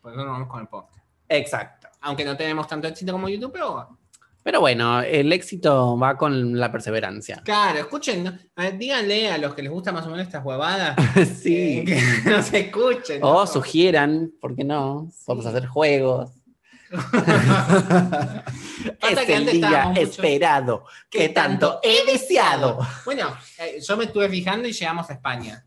Por 0.00 0.12
eso 0.12 0.22
nos 0.24 0.30
vamos 0.30 0.46
con 0.48 0.60
el 0.60 0.68
podcast. 0.68 0.97
Exacto. 1.28 1.88
Aunque 2.00 2.24
no 2.24 2.36
tenemos 2.36 2.66
tanto 2.68 2.86
éxito 2.88 3.12
como 3.12 3.28
YouTube, 3.28 3.52
pero 3.52 3.98
Pero 4.42 4.60
bueno, 4.60 5.00
el 5.02 5.32
éxito 5.32 5.98
va 5.98 6.16
con 6.16 6.58
la 6.58 6.70
perseverancia. 6.70 7.42
claro, 7.44 7.80
escuchen, 7.80 8.24
¿no? 8.24 8.38
A 8.56 8.62
ver, 8.62 8.78
díganle 8.78 9.30
a 9.30 9.38
los 9.38 9.54
que 9.54 9.62
les 9.62 9.70
gusta 9.72 9.90
más 9.92 10.06
o 10.06 10.10
menos 10.10 10.26
estas 10.26 10.44
huevadas 10.44 10.96
sí. 11.42 11.84
que 11.86 12.00
no 12.30 12.42
se 12.42 12.60
escuchen. 12.60 13.20
O 13.22 13.46
sugieran, 13.46 14.32
¿por 14.40 14.54
qué 14.54 14.64
no? 14.64 15.08
Vamos 15.26 15.44
a 15.46 15.50
hacer 15.50 15.66
juegos. 15.66 16.30
Es 19.00 19.18
que 19.26 19.34
el 19.34 19.46
día 19.46 19.92
esperado 19.96 20.84
que 21.10 21.28
tanto 21.30 21.80
he 21.82 22.10
deseado. 22.10 22.78
Bueno, 23.04 23.36
eh, 23.58 23.78
yo 23.86 23.96
me 23.96 24.04
estuve 24.04 24.28
fijando 24.28 24.68
y 24.68 24.72
llegamos 24.72 25.10
a 25.10 25.14
España. 25.14 25.64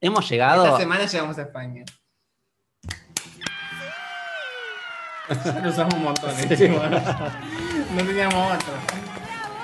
Hemos 0.00 0.24
Esta 0.24 0.34
llegado. 0.34 0.78
semana 0.78 1.06
llegamos 1.06 1.36
a 1.38 1.42
España. 1.42 1.84
lo 5.62 5.70
usamos 5.70 5.94
un 5.94 6.02
montón, 6.04 6.30
Sí. 6.36 6.48
chicos. 6.56 6.82
No 7.94 8.04
teníamos 8.04 8.56
otro. 8.56 8.74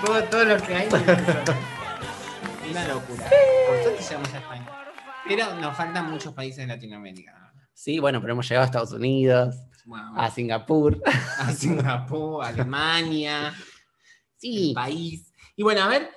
Todo, 0.05 0.25
todo 0.25 0.45
lo 0.45 0.57
que 0.63 0.75
hay. 0.75 0.89
Una 2.71 2.89
locura. 2.89 3.29
Por 3.69 3.83
suerte 3.83 4.03
llegamos 4.03 4.35
a 4.35 4.39
España. 4.39 4.67
Pero 5.27 5.55
nos 5.57 5.77
faltan 5.77 6.11
muchos 6.11 6.33
países 6.33 6.59
de 6.59 6.67
Latinoamérica. 6.69 7.53
Sí, 7.75 7.99
bueno, 7.99 8.21
pero 8.21 8.35
hemos 8.35 8.49
llegado 8.49 8.63
a 8.63 8.67
Estados 8.67 8.93
Unidos, 8.93 9.57
Bueno, 9.85 10.13
a 10.17 10.31
Singapur. 10.31 11.01
a 11.39 11.53
Singapur, 11.53 12.45
Alemania, 12.45 13.49
el 13.49 13.55
Sí. 14.37 14.73
país. 14.75 15.33
Y 15.57 15.63
bueno, 15.63 15.83
a 15.83 15.89
ver, 15.89 16.09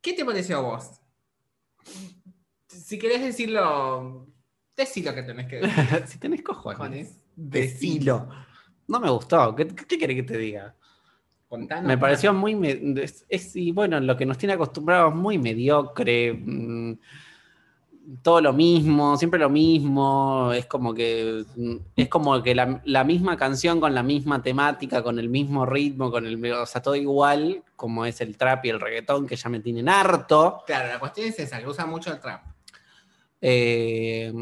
¿qué 0.00 0.12
te 0.14 0.24
pareció 0.24 0.58
a 0.58 0.60
vos? 0.62 0.90
Si 2.66 2.98
querés 2.98 3.20
decirlo, 3.22 4.26
decí 4.76 5.02
lo 5.02 5.14
que 5.14 5.22
tenés 5.22 5.46
que 5.48 5.56
decir. 5.60 6.04
si 6.08 6.18
tenés 6.18 6.42
cojones, 6.42 6.76
cojones. 6.78 7.21
Decilo. 7.36 8.28
No 8.88 9.00
me 9.00 9.10
gustó. 9.10 9.54
¿Qué, 9.54 9.66
qué 9.68 9.98
querés 9.98 10.16
que 10.16 10.22
te 10.22 10.38
diga? 10.38 10.74
Contanos 11.48 11.86
Me 11.86 11.98
pareció 11.98 12.32
muy. 12.32 12.58
es, 13.00 13.24
es- 13.28 13.56
y 13.56 13.72
bueno, 13.72 14.00
lo 14.00 14.16
que 14.16 14.24
nos 14.26 14.38
tiene 14.38 14.54
acostumbrados 14.54 15.14
muy 15.14 15.38
mediocre. 15.38 16.32
mm, 16.34 16.98
todo 18.20 18.40
lo 18.40 18.52
mismo, 18.52 19.16
siempre 19.16 19.38
lo 19.38 19.48
mismo. 19.50 20.50
Es 20.52 20.66
como 20.66 20.92
que. 20.94 21.44
mm, 21.56 21.76
Es 21.96 22.08
como 22.08 22.42
que 22.42 22.54
la, 22.54 22.80
la 22.84 23.04
misma 23.04 23.36
canción 23.36 23.80
con 23.80 23.94
la 23.94 24.02
misma 24.02 24.42
temática, 24.42 25.02
con 25.02 25.18
el 25.18 25.28
mismo 25.28 25.64
ritmo, 25.66 26.10
con 26.10 26.26
el. 26.26 26.52
O 26.52 26.66
sea, 26.66 26.82
todo 26.82 26.96
igual, 26.96 27.62
como 27.76 28.04
es 28.06 28.20
el 28.20 28.36
trap 28.36 28.64
y 28.64 28.70
el 28.70 28.80
reggaetón, 28.80 29.26
que 29.26 29.36
ya 29.36 29.48
me 29.48 29.60
tienen 29.60 29.88
harto. 29.88 30.62
Claro, 30.66 30.88
la 30.88 30.98
cuestión 30.98 31.28
es 31.28 31.38
esa, 31.38 31.60
que 31.60 31.68
usa 31.68 31.86
mucho 31.86 32.12
el 32.12 32.18
trap. 32.20 32.42
Eh, 33.40 34.32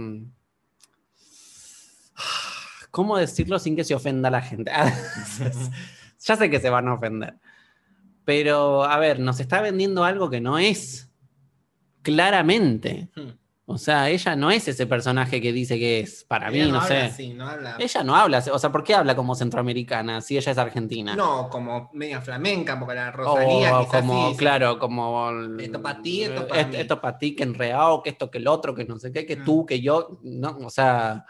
¿Cómo 2.91 3.17
decirlo 3.17 3.59
sin 3.59 3.77
que 3.77 3.85
se 3.85 3.95
ofenda 3.95 4.31
la 4.31 4.43
gente? 4.43 4.71
ya 6.21 6.37
sé 6.37 6.51
que 6.51 6.61
se 6.61 6.71
van 6.71 6.89
a 6.89 6.95
ofender. 6.95 7.35
Pero, 8.25 8.85
a 8.85 8.99
ver, 8.99 9.19
nos 9.21 9.41
está 9.41 9.61
vendiendo 9.61 10.05
algo 10.05 10.29
que 10.31 10.41
no 10.41 10.59
es. 10.59 11.11
Claramente. 12.03 13.09
Hmm. 13.15 13.31
O 13.67 13.79
sea, 13.79 14.11
ella 14.11 14.35
no 14.35 14.51
es 14.51 14.67
ese 14.67 14.85
personaje 14.89 15.41
que 15.41 15.53
dice 15.53 15.79
que 15.79 16.01
es. 16.01 16.25
Para 16.25 16.49
Ella 16.49 16.65
mí, 16.67 16.73
no, 16.73 16.81
habla 16.81 16.89
sé. 16.89 17.03
así, 17.03 17.35
no 17.35 17.47
habla. 17.49 17.77
Ella 17.79 18.03
no 18.03 18.17
habla. 18.17 18.43
O 18.53 18.59
sea, 18.59 18.73
¿por 18.73 18.83
qué 18.83 18.95
habla 18.97 19.15
como 19.15 19.37
centroamericana 19.37 20.21
si 20.21 20.37
ella 20.37 20.51
es 20.51 20.59
argentina? 20.59 21.15
No, 21.15 21.49
como 21.49 21.89
media 21.93 22.21
flamenca, 22.21 22.77
porque 22.81 22.97
la 22.97 23.13
Rosalía 23.13 23.79
O 23.79 23.87
como, 23.87 24.31
sí, 24.33 24.37
claro, 24.37 24.79
como. 24.81 25.31
Esto 25.61 25.81
pa' 25.81 26.03
ti, 26.03 26.25
esto 26.25 26.49
pa' 26.49 26.65
mí. 26.65 26.77
Esto 26.77 27.01
para 27.01 27.17
ti, 27.19 27.37
que 27.37 27.45
enreado, 27.45 28.03
que 28.03 28.11
esto, 28.11 28.29
que 28.29 28.39
el 28.39 28.49
otro, 28.49 28.75
que 28.75 28.85
no 28.85 28.99
sé 28.99 29.13
qué, 29.13 29.25
que 29.25 29.37
Mm. 29.37 29.45
tú, 29.45 29.65
que 29.65 29.81
yo. 29.81 30.19
No, 30.25 30.59
o 30.65 30.71
sea. 30.71 31.25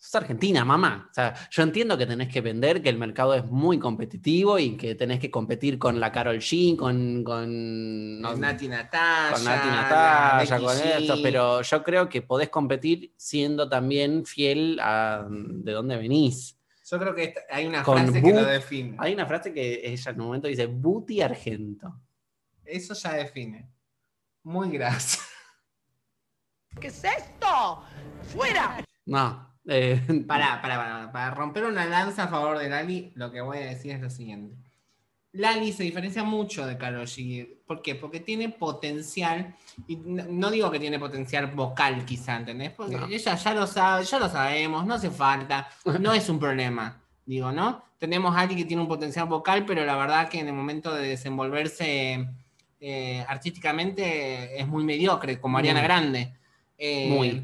Sos 0.00 0.14
argentina, 0.14 0.64
mamá. 0.64 1.08
O 1.10 1.14
sea, 1.14 1.34
yo 1.50 1.62
entiendo 1.64 1.98
que 1.98 2.06
tenés 2.06 2.28
que 2.32 2.40
vender, 2.40 2.80
que 2.82 2.88
el 2.88 2.98
mercado 2.98 3.34
es 3.34 3.44
muy 3.46 3.80
competitivo 3.80 4.56
y 4.58 4.76
que 4.76 4.94
tenés 4.94 5.18
que 5.18 5.28
competir 5.30 5.76
con 5.76 5.98
la 5.98 6.12
Carol 6.12 6.36
G, 6.38 6.76
con. 6.76 7.24
con 7.24 8.20
no, 8.20 8.30
Con 8.30 8.40
Nati 8.40 8.68
Natalia. 8.68 9.34
con 9.34 9.44
Nati 9.44 10.50
Becky 10.52 10.64
con 10.64 10.78
esto, 10.78 11.16
pero 11.20 11.62
yo 11.62 11.82
creo 11.82 12.08
que 12.08 12.22
podés 12.22 12.48
competir 12.48 13.12
siendo 13.16 13.68
también 13.68 14.24
fiel 14.24 14.78
a 14.80 15.26
de 15.28 15.72
dónde 15.72 15.96
venís. 15.96 16.56
Yo 16.88 16.98
creo 16.98 17.14
que 17.14 17.24
esta- 17.24 17.40
hay 17.50 17.66
una 17.66 17.82
Con 17.82 17.98
frase 17.98 18.22
que 18.22 18.32
lo 18.32 18.44
define. 18.46 18.96
Hay 19.00 19.12
una 19.12 19.26
frase 19.26 19.52
que 19.52 19.80
ella 19.84 20.10
en 20.12 20.20
un 20.20 20.26
momento 20.26 20.46
dice, 20.48 20.66
Booty 20.66 21.20
Argento. 21.20 22.00
Eso 22.64 22.94
ya 22.94 23.14
define. 23.14 23.68
Muy 24.44 24.70
grasa. 24.70 25.18
¿Qué 26.80 26.86
es 26.86 27.02
esto? 27.02 27.82
¡Fuera! 28.32 28.82
No. 29.04 29.47
Eh, 29.68 30.00
Para, 30.26 30.60
para, 30.60 30.76
para, 30.76 31.12
para 31.12 31.30
romper 31.32 31.64
una 31.66 31.84
lanza 31.86 32.24
a 32.24 32.28
favor 32.28 32.58
de 32.58 32.68
Lali, 32.68 33.12
lo 33.14 33.30
que 33.30 33.40
voy 33.40 33.58
a 33.58 33.66
decir 33.66 33.92
es 33.92 34.00
lo 34.00 34.10
siguiente. 34.10 34.56
Lali 35.32 35.72
se 35.72 35.82
diferencia 35.82 36.24
mucho 36.24 36.66
de 36.66 36.78
Karol 36.78 37.06
G. 37.06 37.58
¿Por 37.66 37.82
qué? 37.82 37.94
Porque 37.94 38.18
tiene 38.20 38.48
potencial, 38.48 39.54
y 39.86 39.96
no, 39.96 40.50
digo 40.50 40.70
que 40.70 40.80
tiene 40.80 40.98
potencial 40.98 41.48
vocal 41.48 42.04
quizá, 42.06 42.36
¿entendés? 42.36 42.70
Porque 42.72 42.96
No. 42.96 43.06
ella 43.06 43.34
ya 43.36 43.54
lo 43.54 43.66
sabe, 43.66 44.04
ya 44.04 44.18
lo 44.18 44.28
sabemos, 44.28 44.86
no 44.86 44.94
hace 44.94 45.10
falta, 45.10 45.68
no 46.00 46.14
es 46.14 46.28
un 46.30 46.38
problema, 46.40 47.00
digo, 47.26 47.52
¿no? 47.52 47.84
Tenemos 47.98 48.34
a 48.34 48.40
alguien 48.40 48.58
que 48.60 48.64
tiene 48.64 48.80
un 48.82 48.88
potencial 48.88 49.26
vocal, 49.26 49.64
pero 49.66 49.84
la 49.84 49.96
verdad 49.96 50.28
que 50.30 50.40
en 50.40 50.48
el 50.48 50.54
momento 50.54 50.94
de 50.94 51.08
desenvolverse 51.08 52.26
eh, 52.80 53.24
artísticamente 53.28 54.58
es 54.60 54.66
muy 54.66 54.82
mediocre, 54.84 55.38
como 55.40 55.58
Ariana. 55.58 55.82
Grande. 55.82 56.32
Eh, 56.78 57.08
Muy. 57.10 57.42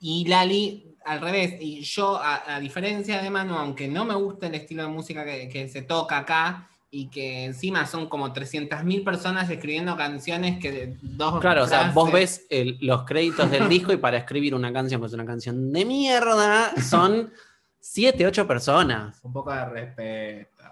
Y 0.00 0.26
Lali, 0.26 0.87
al 1.08 1.20
revés. 1.20 1.54
Y 1.60 1.80
yo, 1.82 2.16
a, 2.16 2.56
a 2.56 2.60
diferencia 2.60 3.20
de 3.22 3.30
Manu, 3.30 3.54
aunque 3.54 3.88
no 3.88 4.04
me 4.04 4.14
gusta 4.14 4.46
el 4.46 4.54
estilo 4.54 4.82
de 4.82 4.88
música 4.88 5.24
que, 5.24 5.48
que 5.48 5.68
se 5.68 5.82
toca 5.82 6.18
acá, 6.18 6.68
y 6.90 7.08
que 7.10 7.44
encima 7.44 7.84
son 7.84 8.08
como 8.08 8.32
300.000 8.32 9.04
personas 9.04 9.50
escribiendo 9.50 9.94
canciones 9.94 10.58
que 10.58 10.96
dos 11.02 11.38
Claro, 11.38 11.64
o 11.64 11.66
sea, 11.66 11.90
vos 11.92 12.10
ves 12.10 12.46
el- 12.48 12.78
los 12.80 13.02
créditos 13.04 13.50
del 13.50 13.68
disco 13.68 13.92
y 13.92 13.98
para 13.98 14.16
escribir 14.16 14.54
una 14.54 14.72
canción 14.72 14.98
que 15.02 15.06
es 15.06 15.12
una 15.12 15.26
canción 15.26 15.70
de 15.70 15.84
mierda, 15.84 16.72
son 16.80 17.30
siete, 17.78 18.26
ocho 18.26 18.46
personas. 18.46 19.18
Un 19.22 19.34
poco 19.34 19.52
de 19.52 19.64
respeto. 19.66 20.64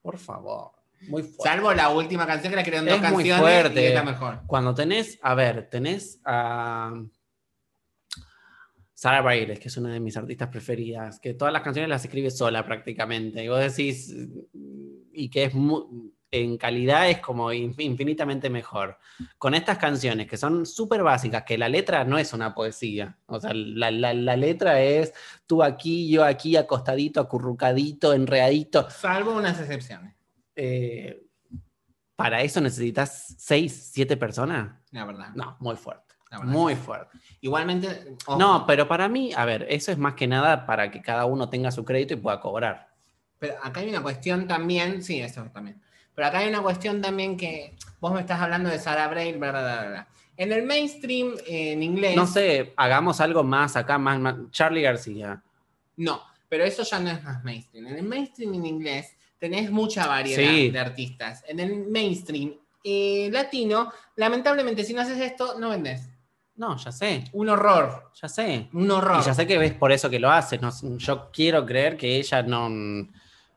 Por 0.00 0.16
favor. 0.16 0.70
Muy 1.08 1.22
fuerte. 1.24 1.42
Salvo 1.42 1.74
la 1.74 1.90
última 1.90 2.26
canción 2.26 2.50
que 2.50 2.56
la 2.56 2.64
crearon 2.64 2.86
dos 2.88 2.94
Es 2.96 3.00
muy 3.12 3.24
canciones 3.28 3.40
fuerte. 3.42 3.82
y 3.82 3.86
es 3.86 3.94
la 3.94 4.02
mejor. 4.02 4.40
Cuando 4.46 4.74
tenés, 4.74 5.18
a 5.20 5.34
ver, 5.34 5.68
tenés 5.68 6.20
a 6.24 6.90
Sarah 9.00 9.22
Bareilles, 9.22 9.58
que 9.58 9.68
es 9.68 9.76
una 9.78 9.94
de 9.94 9.98
mis 9.98 10.14
artistas 10.18 10.48
preferidas, 10.48 11.18
que 11.20 11.32
todas 11.32 11.54
las 11.54 11.62
canciones 11.62 11.88
las 11.88 12.04
escribe 12.04 12.30
sola 12.30 12.66
prácticamente. 12.66 13.42
Y 13.42 13.48
vos 13.48 13.58
decís, 13.60 14.14
y 15.14 15.30
que 15.30 15.44
es 15.44 15.54
mu- 15.54 16.10
en 16.30 16.58
calidad 16.58 17.08
es 17.08 17.18
como 17.18 17.50
in- 17.50 17.74
infinitamente 17.78 18.50
mejor. 18.50 18.98
Con 19.38 19.54
estas 19.54 19.78
canciones 19.78 20.26
que 20.28 20.36
son 20.36 20.66
súper 20.66 21.02
básicas, 21.02 21.44
que 21.44 21.56
la 21.56 21.70
letra 21.70 22.04
no 22.04 22.18
es 22.18 22.34
una 22.34 22.54
poesía. 22.54 23.16
O 23.24 23.40
sea, 23.40 23.52
la, 23.54 23.90
la- 23.90 24.12
la 24.12 24.36
letra 24.36 24.82
es 24.82 25.14
tú 25.46 25.62
aquí, 25.62 26.10
yo 26.10 26.22
aquí, 26.22 26.56
acostadito, 26.56 27.20
acurrucadito, 27.20 28.12
enredadito. 28.12 28.90
Salvo 28.90 29.32
unas 29.34 29.58
excepciones, 29.58 30.14
Eh, 30.56 31.22
¿Para 32.16 32.42
eso 32.42 32.60
necesitas 32.60 33.34
seis, 33.38 33.92
siete 33.94 34.14
personas? 34.18 34.78
la 34.90 35.06
verdad. 35.06 35.30
No, 35.34 35.56
muy 35.58 35.74
fuerte. 35.76 36.09
Muy 36.44 36.76
fuerte. 36.76 37.18
Igualmente. 37.40 38.16
ojo, 38.26 38.38
No, 38.38 38.64
pero 38.66 38.86
para 38.86 39.08
mí, 39.08 39.32
a 39.36 39.44
ver, 39.44 39.66
eso 39.68 39.90
es 39.90 39.98
más 39.98 40.14
que 40.14 40.26
nada 40.26 40.64
para 40.66 40.90
que 40.90 41.02
cada 41.02 41.24
uno 41.24 41.48
tenga 41.48 41.70
su 41.72 41.84
crédito 41.84 42.14
y 42.14 42.18
pueda 42.18 42.40
cobrar. 42.40 42.88
Pero 43.38 43.54
acá 43.62 43.80
hay 43.80 43.88
una 43.88 44.02
cuestión 44.02 44.46
también, 44.46 45.02
sí, 45.02 45.20
eso 45.20 45.42
también. 45.52 45.80
Pero 46.14 46.28
acá 46.28 46.38
hay 46.38 46.48
una 46.48 46.60
cuestión 46.62 47.00
también 47.00 47.36
que 47.36 47.74
vos 48.00 48.12
me 48.12 48.20
estás 48.20 48.40
hablando 48.40 48.68
de 48.68 48.78
Sarah 48.78 49.08
Braille, 49.08 49.38
bla, 49.38 49.50
bla, 49.50 49.60
bla, 49.62 49.88
bla. 49.88 50.08
En 50.36 50.52
el 50.52 50.62
mainstream, 50.64 51.34
eh, 51.46 51.72
en 51.72 51.82
inglés. 51.82 52.14
No 52.16 52.26
sé, 52.26 52.72
hagamos 52.76 53.20
algo 53.20 53.42
más 53.42 53.76
acá, 53.76 53.98
más, 53.98 54.18
más- 54.20 54.36
Charlie 54.50 54.82
García. 54.82 55.42
No, 55.96 56.22
pero 56.48 56.64
eso 56.64 56.82
ya 56.82 56.98
no 57.00 57.10
es 57.10 57.22
más 57.24 57.42
mainstream. 57.44 57.86
En 57.88 57.96
el 57.96 58.02
mainstream 58.04 58.54
en 58.54 58.66
inglés 58.66 59.16
tenés 59.38 59.70
mucha 59.70 60.06
variedad 60.06 60.38
Sí. 60.50 60.70
de 60.70 60.78
artistas. 60.78 61.42
En 61.48 61.60
el 61.60 61.86
mainstream 61.88 62.54
eh, 62.84 63.28
latino, 63.32 63.92
lamentablemente, 64.16 64.84
si 64.84 64.94
no 64.94 65.02
haces 65.02 65.18
esto, 65.20 65.58
no 65.58 65.68
vendes. 65.70 66.08
No, 66.60 66.76
ya 66.76 66.92
sé, 66.92 67.24
Un 67.32 67.48
horror. 67.48 68.10
ya 68.20 68.28
sé. 68.28 68.68
Un 68.74 68.90
horror. 68.90 69.20
Y 69.22 69.24
ya 69.24 69.32
sé 69.32 69.46
que 69.46 69.56
ves 69.56 69.72
por 69.72 69.92
eso 69.92 70.10
que 70.10 70.20
lo 70.20 70.30
hace. 70.30 70.58
No, 70.58 70.70
yo 70.98 71.30
quiero 71.32 71.64
creer 71.64 71.96
que 71.96 72.16
ella 72.16 72.42
no, 72.42 72.68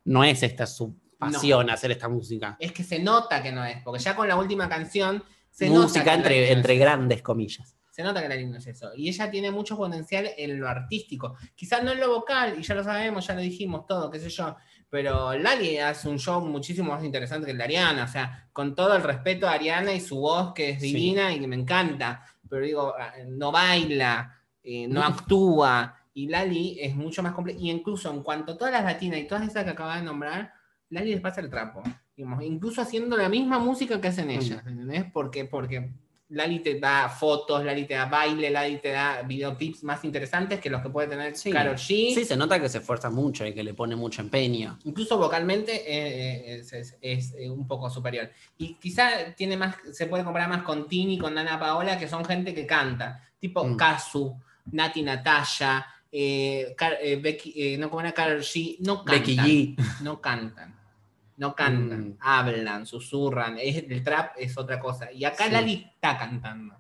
no 0.06 0.24
es 0.24 0.42
esta 0.42 0.66
su 0.66 0.96
pasión 1.20 1.70
hacer 1.70 1.92
esta 1.92 2.08
música. 2.08 2.56
Es 2.60 2.72
que 2.72 2.84
se 2.84 3.00
nota 3.00 3.44
que 3.44 3.52
no 3.52 3.66
es, 3.66 3.84
porque 3.84 4.02
ya 4.02 4.16
con 4.16 4.28
la 4.28 4.38
última 4.38 4.70
canción 4.70 5.22
se 5.52 5.68
nota 5.70 5.82
música 5.82 6.14
entre, 6.14 6.52
entre 6.54 6.74
es- 6.76 6.80
grandes 6.80 7.22
comillas. 7.22 7.76
Se 7.92 8.04
nota 8.04 8.22
que 8.22 8.30
la 8.30 8.36
lindo 8.36 8.58
es 8.58 8.66
eso. 8.68 8.92
Y 8.96 9.08
ella 9.10 9.30
tiene 9.30 9.52
mucho 9.52 9.76
potencial 9.78 10.30
en 10.38 10.60
lo 10.60 10.68
artístico. 10.68 11.36
Quizás 11.56 11.84
no 11.84 11.92
en 11.92 12.00
lo 12.00 12.10
vocal, 12.10 12.56
y 12.58 12.64
ya 12.64 12.74
lo 12.74 12.84
sabemos, 12.86 13.28
ya 13.28 13.36
lo 13.36 13.42
dijimos 13.42 13.86
todo, 13.86 14.10
qué 14.10 14.20
sé 14.20 14.30
yo. 14.30 14.56
Pero 14.90 15.34
Lali 15.38 15.78
hace 15.78 16.08
un 16.10 16.18
show 16.20 16.40
muchísimo 16.44 16.92
más 16.94 17.04
interesante 17.04 17.46
que 17.46 17.52
el 17.52 17.58
de 17.58 17.64
Ariana. 17.66 18.06
O 18.06 18.08
sea, 18.08 18.48
con 18.54 18.74
todo 18.76 18.96
el 18.96 19.04
respeto 19.04 19.48
a 19.48 19.52
Ariana 19.52 19.94
y 19.94 20.00
su 20.00 20.18
voz 20.20 20.54
que 20.54 20.72
es 20.72 20.82
Sí. 20.82 20.88
divina 20.94 21.32
y 21.34 21.40
que 21.40 21.48
me 21.48 21.56
encanta. 21.56 22.26
Pero 22.50 22.66
digo, 22.66 22.94
ah, 23.00 23.14
no 23.28 23.52
baila, 23.52 24.40
eh, 24.64 24.88
no 24.88 25.02
Mm. 25.02 25.04
actúa. 25.04 26.00
Y 26.14 26.28
Lali 26.28 26.78
es 26.80 26.96
mucho 26.96 27.24
más 27.24 27.34
compleja. 27.34 27.60
Y 27.60 27.72
incluso 27.72 28.12
en 28.14 28.22
cuanto 28.22 28.54
a 28.54 28.58
todas 28.58 28.74
las 28.74 28.84
latinas 28.84 29.20
y 29.20 29.28
todas 29.28 29.48
esas 29.48 29.64
que 29.64 29.72
acabas 29.72 30.00
de 30.00 30.06
nombrar, 30.06 30.54
Lali 30.90 31.12
les 31.12 31.22
pasa 31.22 31.42
el 31.42 31.50
trapo. 31.50 31.82
Digamos, 32.16 32.44
incluso 32.44 32.82
haciendo 32.82 33.18
la 33.18 33.28
misma 33.30 33.58
música 33.58 34.00
que 34.00 34.10
hacen 34.10 34.30
ellas. 34.30 34.62
¿Entendés? 34.68 35.06
Porque, 35.12 35.46
porque 35.46 35.92
Lali 36.34 36.60
te 36.60 36.80
da 36.80 37.08
fotos, 37.10 37.64
Lali 37.64 37.86
te 37.86 37.94
da 37.94 38.06
baile, 38.06 38.50
Lali 38.50 38.78
te 38.80 38.90
da 38.90 39.22
videoclips 39.22 39.84
más 39.84 40.04
interesantes 40.04 40.60
que 40.60 40.70
los 40.70 40.82
que 40.82 40.90
puede 40.90 41.08
tener 41.08 41.36
Sí. 41.36 41.52
Karol 41.52 41.76
G. 41.76 42.14
Sí, 42.14 42.26
se 42.26 42.36
nota 42.36 42.60
que 42.60 42.68
se 42.70 42.80
esfuerza 42.80 43.10
mucho 43.10 43.46
y 43.46 43.54
que 43.54 43.64
le 43.64 43.74
pone 43.74 43.96
mucho 43.96 44.22
empeño. 44.22 44.78
Incluso 44.84 45.18
vocalmente 45.18 45.74
eh, 45.76 46.54
eh, 46.56 46.60
es, 46.60 46.74
es- 46.74 46.98
es, 47.02 47.34
eh, 47.38 47.50
un 47.50 47.68
poco 47.68 47.90
superior. 47.90 48.30
Y 48.58 48.76
quizá 48.76 49.34
tiene 49.36 49.56
más, 49.58 49.76
se 49.92 50.08
puede 50.08 50.24
comparar 50.24 50.50
más 50.50 50.64
con 50.64 50.88
Tini, 50.88 51.18
con 51.18 51.38
Ana 51.38 51.60
Paola, 51.60 51.98
que 51.98 52.08
son 52.08 52.26
gente 52.26 52.54
que 52.54 52.66
canta. 52.66 53.22
Tipo 53.40 53.64
Mm. 53.64 53.78
Kazu, 53.78 54.36
Nati 54.72 55.02
Natalia, 55.02 55.86
eh, 56.12 56.74
Car- 56.78 56.98
eh, 57.02 57.16
Becky, 57.18 57.54
eh, 57.56 57.78
no 57.78 57.90
como 57.90 58.02
era 58.02 58.12
Karol 58.12 58.40
G, 58.42 58.78
no 58.80 59.04
cantan. 59.04 59.20
Becky 59.20 59.36
G. 59.76 60.02
No 60.02 60.22
cantan. 60.22 60.74
No 61.38 61.56
cantan, 61.56 62.10
Mm. 62.10 62.18
hablan, 62.20 62.86
susurran. 62.86 63.58
Es, 63.60 63.84
el 63.90 64.04
trap 64.04 64.34
es 64.38 64.58
otra 64.58 64.80
cosa. 64.80 65.12
Y 65.12 65.24
acá 65.26 65.46
Sí. 65.46 65.52
Lali 65.52 65.88
está 65.96 66.18
cantando. 66.18 66.76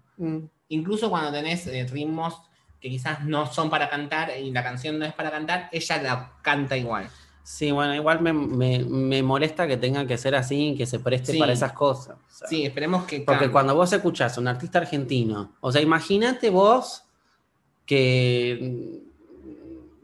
Incluso 0.70 1.10
cuando 1.10 1.32
tenés 1.32 1.66
eh, 1.68 1.86
ritmos 1.90 2.42
que 2.80 2.90
quizás 2.90 3.24
no 3.26 3.46
son 3.46 3.70
para 3.70 3.90
cantar 3.90 4.32
y 4.38 4.52
la 4.52 4.62
canción 4.64 5.00
no 5.00 5.06
es 5.06 5.14
para 5.14 5.32
cantar, 5.32 5.70
ella 5.72 6.02
la 6.02 6.32
canta 6.42 6.78
igual. 6.78 7.10
Sí, 7.42 7.72
bueno, 7.72 7.94
igual 7.96 8.22
me, 8.22 8.32
me- 8.32 8.84
me 8.86 9.22
molesta 9.24 9.68
que 9.68 9.76
tenga 9.78 10.06
que 10.08 10.18
ser 10.18 10.36
así 10.36 10.76
que 10.78 10.86
se 10.86 11.00
preste 11.00 11.34
Sí. 11.34 11.40
para 11.40 11.52
esas 11.54 11.74
cosas. 11.74 12.16
O 12.18 12.34
sea, 12.34 12.48
Sí, 12.48 12.64
esperemos 12.66 13.04
que 13.06 13.18
Porque 13.22 13.40
cambie. 13.40 13.52
cuando 13.52 13.76
vos 13.76 13.92
escuchás 13.92 14.38
a 14.38 14.42
un 14.42 14.48
artista 14.48 14.80
argentino, 14.80 15.54
o 15.62 15.72
sea, 15.72 15.82
imagínate 15.82 16.50
vos 16.50 17.04
que, 17.86 18.60
mm, 18.62 19.03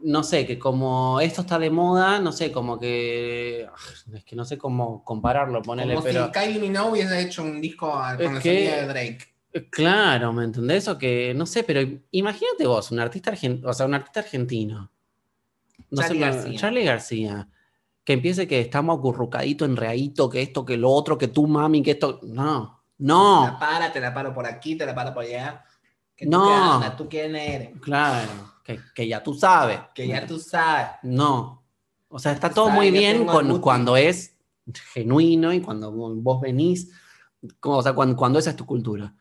no 0.02 0.22
sé, 0.22 0.46
que 0.46 0.58
como 0.58 1.20
esto 1.20 1.42
está 1.42 1.58
de 1.58 1.70
moda, 1.70 2.18
no 2.20 2.32
sé, 2.32 2.50
como 2.52 2.78
que, 2.78 3.66
ah, 3.70 3.74
es 4.16 4.24
que 4.24 4.34
no 4.36 4.44
sé 4.44 4.56
cómo 4.58 5.04
compararlo, 5.04 5.62
ponele, 5.62 5.94
Como 5.94 6.04
pero... 6.04 6.26
si 6.26 6.32
Kylie 6.32 6.58
Minogue 6.60 6.90
hubiese 6.92 7.20
hecho 7.20 7.42
un 7.42 7.60
disco 7.60 7.90
con 7.90 8.36
el 8.36 8.42
que- 8.42 8.70
de 8.70 8.86
Drake. 8.86 9.18
Eh, 9.52 9.68
Claro, 9.68 10.32
¿me 10.32 10.44
entendés? 10.44 10.86
O 10.88 10.96
que, 10.96 11.34
no 11.34 11.44
sé, 11.44 11.64
pero 11.64 11.80
imagínate 12.12 12.66
vos, 12.66 12.90
un 12.92 13.00
artista 13.00 13.30
argentino, 13.30 13.68
o 13.68 13.72
sea, 13.72 13.86
un 13.86 13.94
artista 13.94 14.20
argentino. 14.20 14.90
No 15.90 16.02
Charly 16.02 16.18
sé, 16.18 16.24
García. 16.24 16.58
Charlie 16.60 16.84
García. 16.84 17.48
Que 18.04 18.12
empiece 18.14 18.46
que 18.46 18.60
estamos 18.60 18.98
acurrucadito, 18.98 19.64
enreadito, 19.64 20.30
que 20.30 20.40
esto, 20.42 20.64
que 20.64 20.76
lo 20.76 20.90
otro, 20.90 21.18
que 21.18 21.28
tú, 21.28 21.46
mami, 21.48 21.82
que 21.82 21.92
esto. 21.92 22.20
No, 22.22 22.80
La 22.98 23.06
no, 23.06 23.56
para, 23.58 23.92
te 23.92 24.00
la 24.00 24.14
paro 24.14 24.32
por 24.32 24.46
aquí, 24.46 24.76
te 24.76 24.86
la 24.86 24.94
paro 24.94 25.12
por 25.12 25.24
allá. 25.24 25.64
Que 26.16 26.26
tú 26.26 26.30
No. 26.30 26.46
qué 26.46 26.52
andas, 26.54 26.96
tú 26.96 27.08
quién 27.08 27.34
eres. 27.34 27.70
claro, 27.80 28.28
que, 28.76 28.80
que 28.94 29.08
ya 29.08 29.22
tú 29.22 29.34
sabes. 29.34 29.78
Que 29.94 30.06
ya 30.08 30.26
tú 30.26 30.38
sabes. 30.38 30.86
No. 31.02 31.62
O 32.08 32.18
sea, 32.18 32.32
está 32.32 32.50
todo 32.50 32.68
muy 32.70 32.86
que 32.90 32.98
bien 32.98 33.24
con- 33.26 33.60
cuando 33.60 33.96
es 33.96 34.36
genuino 34.92 35.52
y 35.52 35.60
cuando 35.60 35.90
vos 35.92 36.40
venís, 36.40 36.90
como, 37.60 37.78
o 37.78 37.82
sea, 37.82 37.92
cuando, 37.92 38.16
cuando 38.16 38.38
esa 38.38 38.50
es 38.50 38.56
tu 38.56 38.66
cultura. 38.66 39.14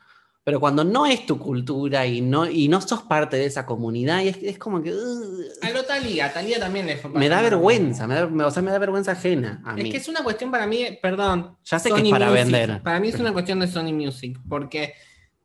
Pero 0.43 0.59
cuando 0.59 0.83
no 0.83 1.05
es 1.05 1.25
tu 1.27 1.37
cultura 1.37 2.07
y 2.07 2.21
no, 2.21 2.49
y 2.49 2.67
no 2.69 2.81
sos 2.81 3.03
parte 3.03 3.37
de 3.37 3.45
esa 3.45 3.65
comunidad, 3.67 4.21
y 4.23 4.29
es, 4.29 4.37
es 4.41 4.57
como 4.57 4.81
que... 4.81 4.91
uh, 4.93 5.43
A 5.61 5.69
lo 5.69 5.83
Talía, 5.83 6.33
Talía 6.33 6.59
también 6.59 6.87
le 6.87 6.97
fue 6.97 7.11
me 7.11 7.29
da 7.29 7.41
vergüenza, 7.41 8.07
me 8.07 8.15
da- 8.15 8.47
o 8.47 8.51
sea, 8.51 8.63
me 8.63 8.71
da 8.71 8.79
vergüenza 8.79 9.11
ajena 9.11 9.61
a 9.65 9.75
Es 9.77 9.83
mí. 9.83 9.91
que 9.91 9.97
es 9.97 10.07
una 10.07 10.23
cuestión 10.23 10.49
para 10.49 10.65
mí, 10.65 10.85
perdón. 11.01 11.55
Ya 11.65 11.77
sé 11.77 11.89
que 11.89 11.97
Sony 11.97 12.05
es 12.05 12.11
para 12.11 12.29
Music. 12.29 12.43
vender. 12.45 12.81
Para 12.81 12.99
mí 12.99 13.09
es 13.09 13.19
una 13.19 13.33
cuestión 13.33 13.59
de 13.59 13.67
Sony 13.67 13.93
Music, 13.93 14.39
porque 14.47 14.93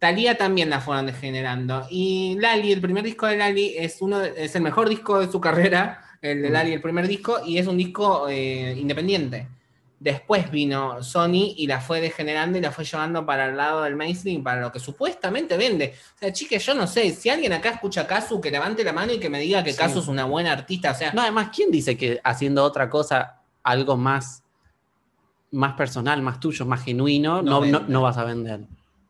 Talía 0.05 0.37
también 0.37 0.69
la 0.69 0.81
fueron 0.83 1.07
degenerando. 1.07 1.87
Y 1.89 2.37
Lali, 2.39 2.73
el 2.73 2.83
primer 2.83 3.03
disco 3.03 3.25
de 3.27 3.39
Lali 3.39 3.75
es 3.79 4.03
uno 4.03 4.21
es 4.23 4.55
el 4.55 4.61
mejor 4.61 4.91
disco 4.91 5.19
de 5.19 5.33
su 5.33 5.41
carrera, 5.41 6.05
el 6.21 6.43
de 6.43 6.51
Mm. 6.51 6.53
Lali, 6.53 6.73
el 6.75 6.83
primer 6.83 7.09
disco, 7.09 7.39
y 7.47 7.57
es 7.57 7.67
un 7.67 7.79
disco 7.79 8.27
eh, 8.29 8.75
independiente. 8.79 9.49
Después 9.99 10.51
vino 10.51 11.03
Sony 11.03 11.55
y 11.57 11.67
la 11.67 11.81
fue 11.81 12.03
degenerando 12.03 12.59
y 12.59 12.61
la 12.61 12.71
fue 12.71 12.85
llevando 12.85 13.25
para 13.25 13.47
el 13.47 13.57
lado 13.57 13.81
del 13.85 13.97
mainstream, 13.97 14.43
para 14.43 14.61
lo 14.61 14.71
que 14.71 14.79
supuestamente 14.79 15.57
vende. 15.57 15.95
O 16.17 16.19
sea, 16.19 16.31
chiques, 16.35 16.67
yo 16.67 16.75
no 16.75 16.87
sé, 16.87 17.11
si 17.13 17.31
alguien 17.31 17.55
acá 17.55 17.71
escucha 17.71 18.03
a 18.03 18.07
Kazu, 18.07 18.43
que 18.43 18.51
levante 18.51 18.85
la 18.85 18.93
mano 18.93 19.11
y 19.15 19.19
que 19.19 19.31
me 19.31 19.41
diga 19.41 19.65
que 19.65 19.73
Sí. 19.73 19.79
Kazu 19.79 20.01
es 20.01 20.09
una 20.09 20.27
buena 20.27 20.53
artista. 20.53 20.91
O 20.91 20.95
sea, 20.95 21.15
No, 21.15 21.23
además, 21.23 21.49
¿quién 21.57 21.71
dice 21.71 21.97
que 21.97 22.21
haciendo 22.23 22.63
otra 22.63 22.91
cosa, 22.91 23.41
algo 23.63 23.97
más, 23.97 24.43
más 25.51 25.73
personal, 25.73 26.21
más 26.21 26.41
tuyo, 26.41 26.67
más 26.67 26.85
genuino, 26.85 27.41
No 27.41 27.65
no, 27.65 27.81
no 27.89 28.03
vas 28.03 28.19
a 28.19 28.25
vender? 28.25 28.61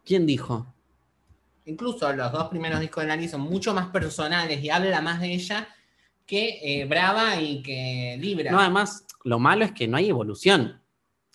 ¿Quién 0.05 0.25
dijo? 0.27 0.67
Incluso 1.67 2.13
los 2.13 2.31
dos 2.33 2.49
primeros 2.49 2.81
discos 2.81 3.03
de 3.05 3.09
Lali 3.09 3.29
son 3.29 3.41
mucho 3.41 3.73
más 3.75 3.87
personales 3.89 4.63
y 4.63 4.69
habla 4.71 5.01
más 5.01 5.21
de 5.21 5.33
ella 5.33 5.69
que 6.27 6.59
eh, 6.63 6.85
Brava 6.85 7.41
y 7.41 7.63
que 7.63 8.17
Libra. 8.21 8.51
No, 8.51 8.61
además, 8.61 9.07
lo 9.25 9.39
malo 9.39 9.65
es 9.65 9.73
que 9.73 9.87
no 9.89 9.97
hay 9.97 10.09
evolución, 10.11 10.81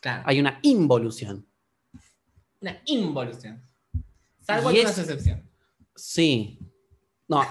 claro, 0.01 0.23
hay 0.25 0.39
una 0.39 0.59
involución. 0.63 1.45
una 2.61 2.77
involución. 2.86 3.61
Salvo 4.41 4.69
algunas 4.69 4.91
es- 4.91 4.99
excepciones. 4.99 5.45
Sí. 5.95 6.59
No, 7.27 7.43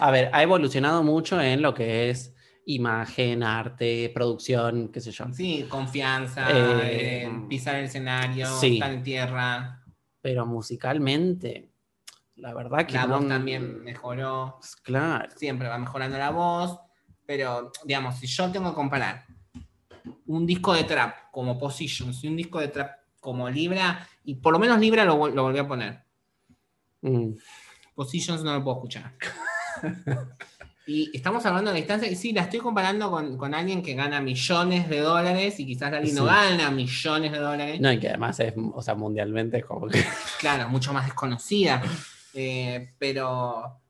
a 0.00 0.10
ver, 0.10 0.28
ha 0.32 0.42
evolucionado 0.42 1.02
mucho 1.04 1.40
en 1.40 1.62
lo 1.62 1.72
que 1.72 2.10
es 2.10 2.34
imagen, 2.66 3.42
arte, 3.42 4.10
producción, 4.12 4.88
qué 4.88 5.00
sé 5.00 5.12
yo. 5.12 5.26
Sí, 5.32 5.66
confianza, 5.68 6.50
Eh, 6.50 7.24
eh, 7.24 7.30
pisar 7.48 7.76
el 7.76 7.84
escenario, 7.86 8.46
sí. 8.58 8.74
estar 8.74 8.92
en 8.92 9.02
tierra. 9.02 9.84
Pero 10.20 10.44
musicalmente, 10.46 11.69
la 12.40 12.54
verdad 12.54 12.86
que 12.86 12.94
La 12.94 13.06
no- 13.06 13.18
voz 13.18 13.28
también 13.28 13.82
mejoró. 13.84 14.58
Claro. 14.82 15.28
Siempre 15.36 15.68
va 15.68 15.78
mejorando 15.78 16.18
la 16.18 16.30
voz. 16.30 16.78
Pero, 17.26 17.70
digamos, 17.84 18.16
si 18.18 18.26
yo 18.26 18.50
tengo 18.50 18.70
que 18.70 18.74
comparar 18.74 19.24
un 20.26 20.46
disco 20.46 20.72
de 20.74 20.84
trap 20.84 21.30
como 21.30 21.58
Positions 21.58 22.24
y 22.24 22.28
un 22.28 22.36
disco 22.36 22.58
de 22.58 22.68
trap 22.68 22.98
como 23.20 23.48
Libra, 23.48 24.06
y 24.24 24.34
por 24.36 24.52
lo 24.52 24.58
menos 24.58 24.78
Libra 24.80 25.04
lo, 25.04 25.28
lo 25.28 25.42
volví 25.44 25.58
a 25.58 25.68
poner. 25.68 26.02
Mm. 27.02 27.32
Positions 27.94 28.42
no 28.42 28.54
lo 28.54 28.64
puedo 28.64 28.76
escuchar. 28.78 29.12
y 30.86 31.14
estamos 31.16 31.44
hablando 31.46 31.70
de 31.70 31.76
distancia, 31.78 32.10
y 32.10 32.16
sí, 32.16 32.32
la 32.32 32.42
estoy 32.42 32.58
comparando 32.60 33.10
con, 33.10 33.36
con 33.36 33.54
alguien 33.54 33.82
que 33.82 33.94
gana 33.94 34.20
millones 34.20 34.88
de 34.88 35.00
dólares 35.00 35.60
y 35.60 35.66
quizás 35.66 35.92
alguien 35.92 36.14
no 36.16 36.22
Sí. 36.22 36.28
gana 36.34 36.70
millones 36.70 37.30
de 37.32 37.38
dólares. 37.38 37.80
No, 37.80 37.92
y 37.92 38.00
que 38.00 38.08
además 38.08 38.40
es, 38.40 38.54
o 38.56 38.82
sea, 38.82 38.94
mundialmente 38.94 39.58
es 39.58 39.64
como 39.64 39.86
que. 39.86 40.02
Claro, 40.40 40.68
mucho 40.68 40.92
más 40.92 41.04
desconocida. 41.04 41.82
Eh, 42.34 42.92
pero, 42.98 43.80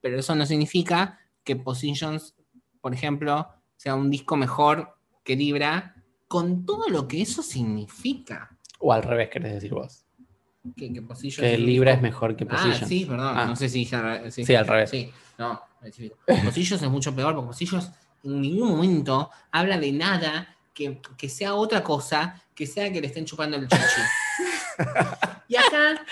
pero 0.00 0.18
eso 0.18 0.34
no 0.34 0.46
significa 0.46 1.18
que 1.44 1.56
Positions, 1.56 2.34
por 2.80 2.92
ejemplo, 2.92 3.48
sea 3.76 3.94
un 3.94 4.10
disco 4.10 4.36
mejor 4.36 4.96
que 5.24 5.36
Libra, 5.36 5.96
con 6.28 6.66
todo 6.66 6.88
lo 6.88 7.06
que 7.08 7.22
eso 7.22 7.42
significa. 7.42 8.56
O 8.78 8.92
al 8.92 9.02
revés, 9.02 9.30
querés 9.30 9.54
decir 9.54 9.72
vos. 9.72 10.04
Que, 10.76 11.00
Positions 11.00 11.58
Libra 11.60 11.92
es 11.92 12.02
mejor 12.02 12.36
que 12.36 12.44
Ah, 12.44 12.56
Position. 12.56 12.88
sí, 12.88 13.04
perdón. 13.04 13.38
Ah. 13.38 13.46
No 13.46 13.56
sé 13.56 13.68
si 13.68 13.80
dije 13.80 13.96
al 13.96 14.02
revés, 14.02 14.34
sí. 14.34 14.44
Sí, 14.44 14.54
al 14.54 14.66
revés. 14.66 14.90
Sí, 14.90 15.10
no. 15.38 15.60
Posillos 16.44 16.82
es 16.82 16.90
mucho 16.90 17.14
peor 17.14 17.34
porque 17.34 17.48
Posillos 17.48 17.90
en 18.24 18.40
ningún 18.40 18.70
momento 18.70 19.30
habla 19.52 19.78
de 19.78 19.92
nada 19.92 20.56
que, 20.74 21.00
que 21.16 21.28
sea 21.28 21.54
otra 21.54 21.82
cosa 21.84 22.42
que 22.54 22.66
sea 22.66 22.90
que 22.90 23.00
le 23.00 23.06
estén 23.06 23.24
chupando 23.24 23.56
el 23.56 23.68
chichi. 23.68 23.82
y 25.48 25.56
acá 25.56 26.04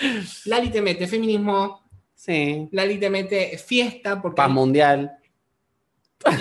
Lali 0.45 0.69
te 0.69 0.81
mete 0.81 1.07
feminismo, 1.07 1.81
Sí. 2.13 2.67
Lali 2.71 2.97
te 2.99 3.09
mete 3.09 3.57
fiesta, 3.57 4.21
porque. 4.21 4.37
Paz 4.37 4.49
mundial. 4.49 5.11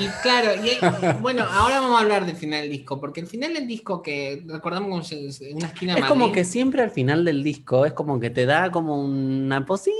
Y 0.00 0.06
claro, 0.22 0.52
y 0.64 0.70
hay- 0.70 1.12
bueno, 1.20 1.44
ahora 1.44 1.80
vamos 1.80 1.98
a 1.98 2.02
hablar 2.02 2.24
del 2.24 2.36
final 2.36 2.62
del 2.62 2.70
disco, 2.70 2.98
porque 2.98 3.20
el 3.20 3.26
final 3.26 3.52
del 3.52 3.66
disco 3.66 4.00
que 4.00 4.42
recordamos 4.46 5.08
se- 5.08 5.52
una 5.52 5.66
esquina 5.66 5.94
de 5.94 6.00
Es 6.00 6.06
como 6.06 6.32
que 6.32 6.44
siempre 6.44 6.80
al 6.82 6.90
final 6.90 7.22
del 7.24 7.42
disco 7.42 7.84
es 7.84 7.92
como 7.92 8.18
que 8.18 8.30
te 8.30 8.46
da 8.46 8.70
como 8.70 9.04
una 9.04 9.66
posible 9.66 9.98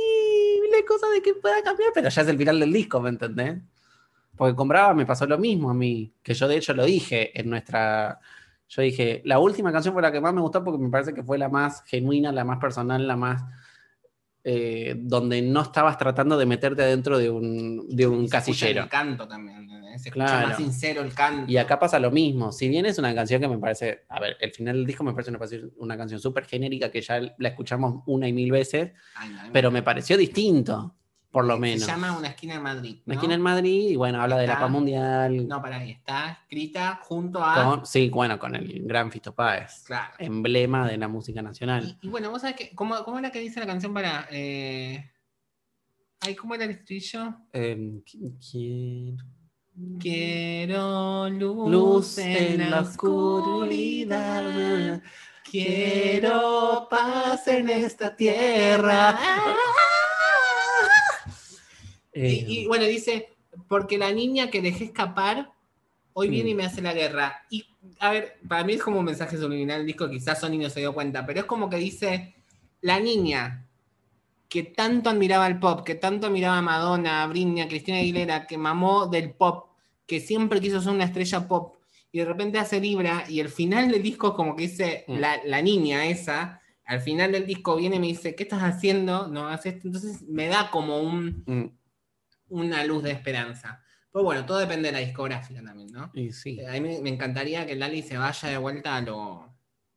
cosa 0.89 1.07
de 1.09 1.21
que 1.21 1.35
pueda 1.35 1.63
cambiar, 1.63 1.91
pero 1.93 2.09
ya 2.09 2.23
es 2.23 2.29
el 2.29 2.39
final 2.39 2.61
del 2.61 2.73
disco, 2.73 3.01
¿me 3.01 3.11
entendés? 3.11 3.57
Porque 4.37 4.57
con 4.57 4.69
Brava 4.69 4.95
me 4.95 5.05
pasó 5.05 5.27
lo 5.27 5.37
mismo 5.39 5.71
a 5.71 5.75
mí, 5.75 6.11
que 6.23 6.33
yo 6.33 6.49
de 6.49 6.57
hecho 6.57 6.73
lo 6.73 6.85
dije 6.87 7.39
en 7.39 7.51
nuestra... 7.51 8.21
Yo 8.69 8.83
dije, 8.83 9.23
la 9.25 9.39
última 9.39 9.71
canción 9.73 9.93
fue 9.95 10.03
la 10.03 10.11
que 10.11 10.21
más 10.21 10.35
me 10.35 10.41
gustó 10.41 10.65
porque 10.65 10.83
me 10.83 10.91
parece 10.91 11.13
que 11.15 11.23
fue 11.23 11.39
la 11.39 11.49
más 11.49 11.83
genuina, 11.87 12.33
la 12.33 12.45
más 12.45 12.59
personal, 12.59 13.07
la 13.07 13.17
más... 13.17 13.43
eh, 14.47 14.95
donde 14.99 15.41
no 15.41 15.63
estabas 15.63 15.97
tratando 15.97 16.37
de 16.37 16.45
meterte 16.45 16.83
dentro 16.83 17.17
de 17.19 17.31
un, 17.31 17.87
de 17.89 18.07
un 18.07 18.29
casillero. 18.29 18.83
El 18.83 18.89
canto 18.91 19.27
también. 19.27 19.57
¿entendés? 19.63 20.03
Se 20.03 20.09
escucha 20.11 20.27
Claro. 20.27 20.49
más 20.49 20.57
sincero 20.59 21.01
el 21.03 21.15
canto. 21.15 21.51
Y 21.51 21.57
acá 21.57 21.79
pasa 21.79 21.99
lo 21.99 22.11
mismo. 22.11 22.53
Si 22.53 22.69
bien 22.69 22.85
es 22.85 22.99
una 22.99 23.15
canción 23.15 23.41
que 23.41 23.49
me 23.49 23.59
parece, 23.59 24.03
a 24.09 24.21
ver, 24.21 24.37
el 24.41 24.51
final 24.53 24.77
del 24.77 24.87
disco 24.87 25.03
me 25.05 25.13
parece 25.15 25.31
una, 25.31 25.39
una 25.79 25.97
canción 25.97 26.21
súper 26.21 26.45
genérica 26.45 26.91
que 26.91 27.01
ya 27.01 27.21
la 27.39 27.49
escuchamos 27.49 28.03
una 28.07 28.29
y 28.29 28.33
mil 28.35 28.51
veces, 28.51 28.93
Ay, 29.15 29.31
no, 29.31 29.39
pero 29.53 29.71
me 29.71 29.83
pareció 29.83 30.17
distinto, 30.19 30.95
por 31.35 31.45
lo 31.45 31.55
Se 31.57 31.61
menos. 31.61 31.87
llama 31.87 32.17
Una 32.17 32.29
esquina 32.29 32.55
en 32.55 32.63
Madrid. 32.63 32.97
Una 33.05 33.15
esquina 33.17 33.35
en 33.35 33.43
Madrid 33.43 33.91
y 33.91 33.97
bueno, 33.97 34.23
habla 34.23 34.39
de 34.39 34.47
la 34.47 34.59
paz 34.59 34.71
mundial. 34.71 35.47
No, 35.49 35.61
para 35.61 35.77
ahí. 35.79 35.91
Está 35.91 36.31
escrita 36.43 36.99
junto 37.03 37.45
a. 37.45 37.63
con- 37.65 37.85
sí, 37.85 38.09
bueno, 38.09 38.39
con 38.39 38.55
el 38.55 38.85
gran 38.87 39.11
Fito 39.11 39.35
Páez, 39.35 39.83
Claro. 39.85 40.15
emblema 40.21 40.87
de 40.89 40.97
la 40.97 41.09
música 41.09 41.43
nacional. 41.43 41.99
Y, 42.01 42.07
y 42.07 42.11
bueno, 42.11 42.31
vos 42.31 42.41
sabés 42.41 42.57
que. 42.57 42.71
¿Cómo, 42.75 43.05
cómo 43.05 43.19
era 43.19 43.31
que 43.31 43.41
dice 43.41 43.61
la 43.61 43.67
canción 43.67 43.93
para.? 43.93 44.27
Eh... 44.31 45.11
Ay, 46.21 46.35
¿cómo 46.37 46.55
era 46.55 46.65
el 46.65 46.71
estribillo? 46.71 47.35
Eh, 47.53 47.77
qui- 48.07 48.39
quiero- 48.51 49.25
Quiero 49.99 51.29
luz, 51.31 51.69
Luz 51.71 52.19
en 52.19 52.71
la 52.71 52.81
oscuridad. 52.83 55.03
Quiero 55.51 56.87
paz 56.89 57.49
en 57.49 57.69
esta 57.71 58.15
tierra. 58.15 59.19
Eh, 62.15 62.45
Y, 62.47 62.59
y, 62.61 62.67
bueno, 62.67 62.85
dice, 62.85 63.29
porque 63.69 63.99
la 63.99 64.13
niña 64.13 64.51
que 64.51 64.63
dejé 64.63 64.85
escapar, 64.85 65.53
hoy 66.13 66.29
viene 66.29 66.51
Mm. 66.51 66.53
y 66.53 66.55
me 66.55 66.65
hace 66.65 66.81
la 66.83 66.93
guerra. 66.95 67.45
Y, 67.51 67.65
a 67.99 68.11
ver, 68.13 68.39
para 68.49 68.65
mí 68.65 68.75
es 68.75 68.83
como 68.83 69.01
un 69.01 69.05
mensaje 69.05 69.37
subliminal 69.37 69.81
el 69.81 69.87
disco, 69.87 70.09
quizás 70.09 70.41
Sony 70.41 70.59
no 70.59 70.71
se 70.71 70.81
dio 70.81 70.95
cuenta, 70.95 71.27
pero 71.27 71.41
es 71.41 71.47
como 71.47 71.69
que 71.69 71.77
dice, 71.77 72.35
la 72.81 73.01
niña 73.01 73.67
que 74.49 74.63
tanto 74.63 75.11
admiraba 75.11 75.47
el 75.49 75.59
pop, 75.59 75.85
que 75.85 75.97
tanto 75.97 76.29
admiraba 76.29 76.59
a 76.59 76.63
Madonna, 76.63 77.25
a 77.25 77.27
Britney, 77.27 77.63
a 77.63 77.69
Cristina 77.69 77.99
Aguilera, 77.99 78.47
que 78.47 78.57
mamó 78.57 79.07
del 79.07 79.31
pop, 79.33 79.67
que 80.07 80.21
siempre 80.21 80.61
quiso 80.61 80.81
ser 80.81 80.93
una 80.93 81.05
estrella 81.05 81.49
pop, 81.49 81.75
y 82.13 82.19
de 82.21 82.25
repente 82.27 82.59
hace 82.61 82.79
Libra, 82.81 83.25
y 83.29 83.41
el 83.41 83.49
final 83.49 83.91
del 83.91 84.01
disco 84.03 84.29
es 84.29 84.35
como 84.35 84.55
que 84.55 84.63
dice, 84.69 85.05
Mm. 85.09 85.17
la, 85.19 85.41
la 85.45 85.61
niña 85.63 86.07
esa, 86.07 86.61
al 86.85 87.01
final 87.01 87.33
del 87.33 87.47
disco 87.47 87.75
viene 87.75 87.97
y 87.97 87.99
me 87.99 88.07
dice, 88.07 88.37
¿qué 88.37 88.45
estás 88.45 88.63
haciendo? 88.63 89.27
No 89.27 89.49
haces 89.49 89.75
esto. 89.75 89.89
Entonces 89.89 90.23
me 90.29 90.47
da 90.47 90.71
como 90.71 91.01
un 91.01 91.43
mm, 91.47 91.65
una 92.55 92.85
luz 92.85 93.03
de 93.03 93.11
esperanza. 93.11 93.83
Pero 94.13 94.25
bueno, 94.25 94.47
todo 94.47 94.59
depende 94.59 94.89
de 94.89 94.93
la 94.93 94.99
discográfica 95.01 95.63
también, 95.63 95.91
¿no? 95.91 96.11
y 96.15 96.31
sí. 96.33 96.61
A 96.65 96.73
mí 96.73 96.81
me, 96.81 97.01
me 97.01 97.11
encantaría 97.11 97.67
que 97.67 97.75
Lali 97.75 98.01
se 98.03 98.17
vaya 98.17 98.49
de 98.49 98.59
vuelta 98.59 98.97
a 98.97 99.01
lo, 99.01 99.53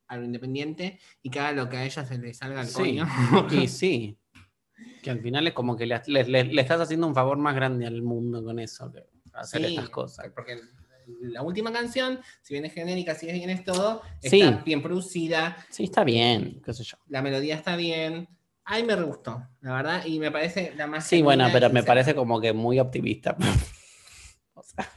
a 0.07 0.17
lo 0.17 0.23
independiente 0.25 0.99
y 1.21 1.29
que 1.29 1.39
haga 1.39 1.51
lo 1.51 1.69
que 1.69 1.77
a 1.77 1.85
ella 1.85 2.03
se 2.03 2.17
le 2.17 2.33
salga 2.33 2.61
al 2.61 2.67
Sí. 2.67 2.73
coño. 2.73 3.05
Y 3.65 3.67
sí. 3.67 4.17
Que 5.03 5.11
al 5.11 5.21
final 5.21 5.45
es 5.47 5.53
como 5.53 5.77
que 5.77 5.85
le, 5.85 6.01
le- 6.07 6.23
le- 6.23 6.43
le 6.45 6.61
estás 6.61 6.81
haciendo 6.81 7.05
un 7.07 7.13
favor 7.13 7.37
más 7.37 7.53
grande 7.55 7.85
al 7.85 8.01
mundo 8.01 8.43
con 8.43 8.57
eso, 8.59 8.91
que 8.91 9.03
hacer 9.33 9.61
Sí, 9.61 9.67
estas 9.75 9.89
cosas. 9.89 10.29
Porque 10.35 10.59
la 11.21 11.41
última 11.43 11.71
canción, 11.71 12.19
si 12.41 12.53
bien 12.55 12.65
es 12.65 12.73
genérica, 12.73 13.13
si 13.15 13.31
bien 13.31 13.49
es 13.51 13.63
todo, 13.63 14.01
está 14.21 14.29
Sí. 14.57 14.57
bien 14.65 14.81
producida, 14.81 15.55
Sí, 15.69 15.83
está 15.85 16.03
bien, 16.03 16.61
qué 16.65 16.73
sé 16.73 16.83
yo. 16.83 16.97
la 17.07 17.21
melodía 17.21 17.55
está 17.55 17.75
bien. 17.75 18.27
A 18.69 18.75
mí 18.75 18.83
me 18.83 18.97
re 18.97 19.03
gustó, 19.03 19.47
la 19.61 19.75
verdad, 19.75 20.05
y 20.05 20.19
me 20.19 20.29
parece 20.29 20.73
la 20.75 20.87
más. 20.87 21.07
Sí, 21.07 21.21
bueno, 21.21 21.47
pero 21.53 21.69
me 21.69 21.83
parece 21.83 22.13
como 22.13 22.41
que 22.41 22.53
muy 22.53 22.79
optimista. 22.79 23.35
O 24.59 24.63
sea, 24.63 24.89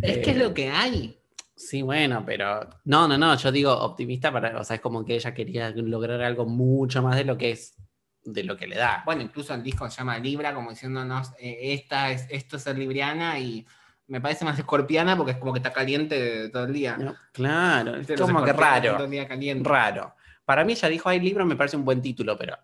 Es 0.00 0.18
que 0.18 0.30
eh, 0.30 0.32
es 0.32 0.36
lo 0.38 0.54
que 0.54 0.70
hay. 0.70 1.20
Sí, 1.54 1.82
bueno, 1.82 2.24
pero. 2.24 2.68
No, 2.84 3.06
no, 3.06 3.18
no, 3.18 3.36
yo 3.36 3.52
digo 3.52 3.70
optimista 3.72 4.32
para. 4.32 4.58
O 4.58 4.64
sea, 4.64 4.76
es 4.76 4.82
como 4.82 5.04
que 5.04 5.14
ella 5.14 5.34
quería 5.34 5.70
lograr 5.70 6.22
algo 6.22 6.46
mucho 6.46 7.02
más 7.02 7.14
de 7.16 7.24
lo 7.24 7.36
que 7.36 7.52
es. 7.52 7.76
de 8.24 8.42
lo 8.44 8.56
que 8.56 8.66
le 8.66 8.76
da. 8.76 9.02
Bueno, 9.04 9.22
incluso 9.22 9.54
el 9.54 9.62
disco 9.62 9.88
se 9.90 9.98
llama 9.98 10.18
Libra, 10.18 10.54
como 10.54 10.70
diciéndonos, 10.70 11.32
eh, 11.38 11.74
esta 11.74 12.10
es, 12.10 12.26
esto 12.30 12.56
es 12.56 12.62
ser 12.62 12.78
libriana 12.78 13.38
y 13.38 13.66
me 14.08 14.20
parece 14.20 14.44
más 14.44 14.58
escorpiana 14.58 15.16
porque 15.16 15.32
es 15.32 15.38
como 15.38 15.52
que 15.52 15.58
está 15.58 15.72
caliente 15.72 16.48
todo 16.48 16.64
el 16.64 16.72
día. 16.72 16.96
¿no? 16.96 17.14
Claro, 17.32 17.96
es 17.96 18.20
como 18.20 18.42
que 18.42 18.54
raro. 18.54 18.94
Todo 18.94 19.04
el 19.04 19.10
día 19.10 19.28
caliente. 19.28 19.68
Raro. 19.68 20.14
Para 20.48 20.64
mí 20.64 20.72
ella 20.72 20.88
dijo, 20.88 21.10
hay 21.10 21.20
libro, 21.20 21.44
me 21.44 21.56
parece 21.56 21.76
un 21.76 21.84
buen 21.84 22.00
título, 22.00 22.38
pero 22.38 22.56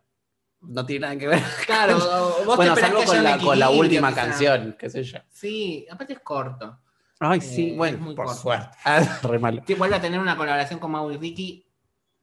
no 0.62 0.86
tiene 0.86 1.00
nada 1.06 1.18
que 1.18 1.26
ver. 1.28 1.42
Claro, 1.66 1.98
vos 1.98 2.38
te 2.38 2.44
bueno, 2.56 2.72
esperás 2.72 2.80
salvo 2.80 3.04
con 3.04 3.22
la, 3.22 3.36
con 3.38 3.58
la 3.58 3.68
última 3.68 4.08
quizá. 4.08 4.22
canción, 4.22 4.74
qué 4.78 4.88
sé 4.88 5.04
yo. 5.04 5.18
Sí, 5.28 5.86
aparte 5.90 6.14
es 6.14 6.20
corto. 6.20 6.78
Ay, 7.20 7.40
Eh, 7.40 7.42
sí, 7.42 7.70
es 7.72 7.76
bueno, 7.76 7.98
muy 7.98 8.14
por 8.14 8.24
corto. 8.24 8.40
suerte. 8.40 8.74
Ah, 8.86 9.18
re 9.22 9.38
malo. 9.38 9.62
Sí, 9.66 9.74
vuelve 9.74 9.96
a 9.96 10.00
tener 10.00 10.18
una 10.18 10.34
colaboración 10.34 10.80
con 10.80 10.92
Maui 10.92 11.18
Ricky 11.18 11.66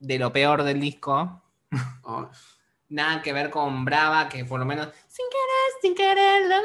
de 0.00 0.18
lo 0.18 0.32
peor 0.32 0.64
del 0.64 0.80
disco. 0.80 1.44
Oh, 2.02 2.28
Nada 2.88 3.22
que 3.22 3.32
ver 3.32 3.48
con 3.48 3.84
Brava, 3.84 4.28
que 4.28 4.44
por 4.44 4.58
lo 4.58 4.66
menos, 4.66 4.88
sin 5.08 5.24
querer, 5.30 5.70
sin 5.80 5.94
querer, 5.94 6.46
la 6.48 6.60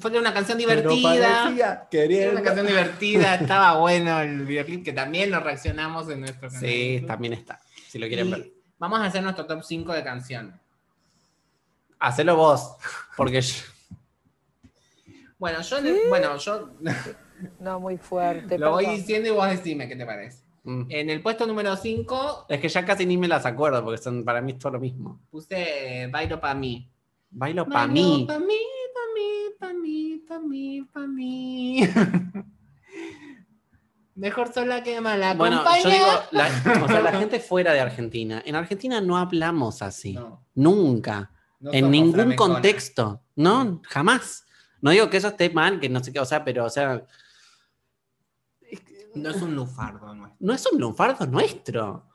fue- 0.00 0.18
una 0.18 0.34
canción 0.34 0.58
divertida. 0.58 1.48
Era 1.92 2.30
una 2.32 2.42
canción 2.42 2.66
divertida, 2.66 3.36
estaba 3.36 3.78
bueno 3.78 4.20
el 4.20 4.44
videoclip 4.44 4.84
que 4.84 4.92
también 4.92 5.30
lo 5.30 5.38
reaccionamos 5.40 6.10
en 6.10 6.20
nuestro 6.20 6.48
canal. 6.48 6.60
Sí, 6.60 7.04
también 7.06 7.32
está. 7.32 7.60
Si 7.90 7.98
lo 7.98 8.06
quieren 8.06 8.28
Y 8.28 8.30
ver. 8.30 8.52
Vamos 8.78 9.00
a 9.00 9.06
hacer 9.06 9.20
nuestro 9.22 9.46
top 9.46 9.64
5 9.64 9.92
de 9.92 10.04
canciones. 10.04 10.54
Hacelo 11.98 12.36
vos, 12.36 12.76
porque 13.16 13.40
yo- 13.40 13.64
Bueno, 15.38 15.60
yo, 15.62 15.80
le- 15.80 16.08
bueno, 16.08 16.36
yo 16.36 16.70
No, 17.58 17.80
muy 17.80 17.96
fuerte. 17.98 18.58
lo 18.58 18.70
voy 18.70 18.86
diciendo 18.86 19.28
y 19.28 19.32
vos 19.32 19.48
decime 19.50 19.88
qué 19.88 19.96
te 19.96 20.06
parece. 20.06 20.44
Mm. 20.62 20.82
En 20.88 21.10
el 21.10 21.20
puesto 21.20 21.46
número 21.46 21.74
5 21.76 22.46
Es 22.48 22.60
que 22.60 22.68
ya 22.68 22.84
casi 22.84 23.06
ni 23.06 23.16
me 23.16 23.26
las 23.26 23.44
acuerdo, 23.44 23.82
porque 23.82 24.00
son 24.00 24.24
para 24.24 24.40
mí 24.40 24.52
es 24.52 24.58
todo 24.58 24.72
lo 24.72 24.80
mismo. 24.80 25.20
puse 25.30 26.02
eh, 26.02 26.06
Bailo 26.06 26.38
pa' 26.40 26.54
mí. 26.54 26.88
Bailo 27.30 27.66
para 27.66 27.86
Bailo 27.86 27.92
mí. 27.94 28.24
Pa' 28.28 28.38
mí, 28.38 28.46
pa' 28.94 29.02
mí, 29.14 29.54
pa' 29.58 29.72
mí, 29.72 30.22
pa' 30.28 30.38
mí, 30.38 30.82
pa' 30.92 31.06
mí. 31.06 31.80
Mejor 34.20 34.52
sola 34.52 34.82
que 34.82 35.00
mal 35.00 35.34
Bueno, 35.38 35.64
yo 35.82 35.88
digo, 35.88 36.06
la, 36.32 36.46
o 36.84 36.88
sea, 36.88 37.00
la 37.00 37.12
gente 37.12 37.40
fuera 37.40 37.72
de 37.72 37.80
Argentina. 37.80 38.42
En 38.44 38.54
Argentina 38.54 39.00
no 39.00 39.16
hablamos 39.16 39.80
así. 39.80 40.12
No, 40.12 40.44
Nunca. 40.54 41.32
no 41.58 41.72
en 41.72 41.90
ningún 41.90 42.36
contexto. 42.36 43.22
No, 43.36 43.80
jamás. 43.88 44.44
No 44.82 44.90
digo 44.90 45.08
que 45.08 45.16
eso 45.16 45.28
esté 45.28 45.48
mal, 45.48 45.80
que 45.80 45.88
no 45.88 46.04
sé 46.04 46.12
qué, 46.12 46.20
o 46.20 46.26
sea, 46.26 46.44
pero, 46.44 46.66
o 46.66 46.70
sea, 46.70 47.06
No 49.14 49.30
es 49.30 49.40
un 49.40 49.56
lufardo 49.56 50.14
nuestro. 50.14 50.36
no 50.38 50.52
es 50.52 50.66
un 50.70 50.78
lunfardo 50.78 51.26
nuestro. 51.26 52.06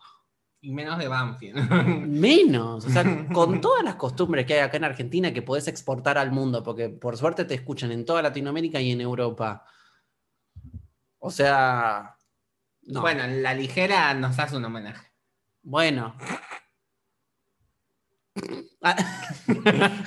Y 0.61 0.71
menos 0.71 0.99
de 0.99 1.07
Banfield. 1.07 1.69
Menos. 2.07 2.85
O 2.85 2.89
sea, 2.89 3.03
con 3.33 3.61
todas 3.61 3.83
las 3.83 3.95
costumbres 3.95 4.45
que 4.45 4.53
hay 4.53 4.59
acá 4.59 4.77
en 4.77 4.83
Argentina 4.83 5.33
que 5.33 5.41
podés 5.41 5.67
exportar 5.67 6.19
al 6.19 6.31
mundo, 6.31 6.61
porque 6.61 6.89
por 6.89 7.17
suerte 7.17 7.45
te 7.45 7.55
escuchan 7.55 7.91
en 7.91 8.05
toda 8.05 8.21
Latinoamérica 8.21 8.79
y 8.79 8.91
en 8.91 9.01
Europa. 9.01 9.65
O 11.25 11.31
sea. 11.31 12.15
No. 12.83 13.01
Bueno, 13.01 13.25
la 13.25 13.55
ligera 13.55 14.13
nos 14.13 14.37
hace 14.37 14.55
un 14.57 14.65
homenaje. 14.65 15.07
Bueno. 15.63 16.15
Ah, 18.81 18.95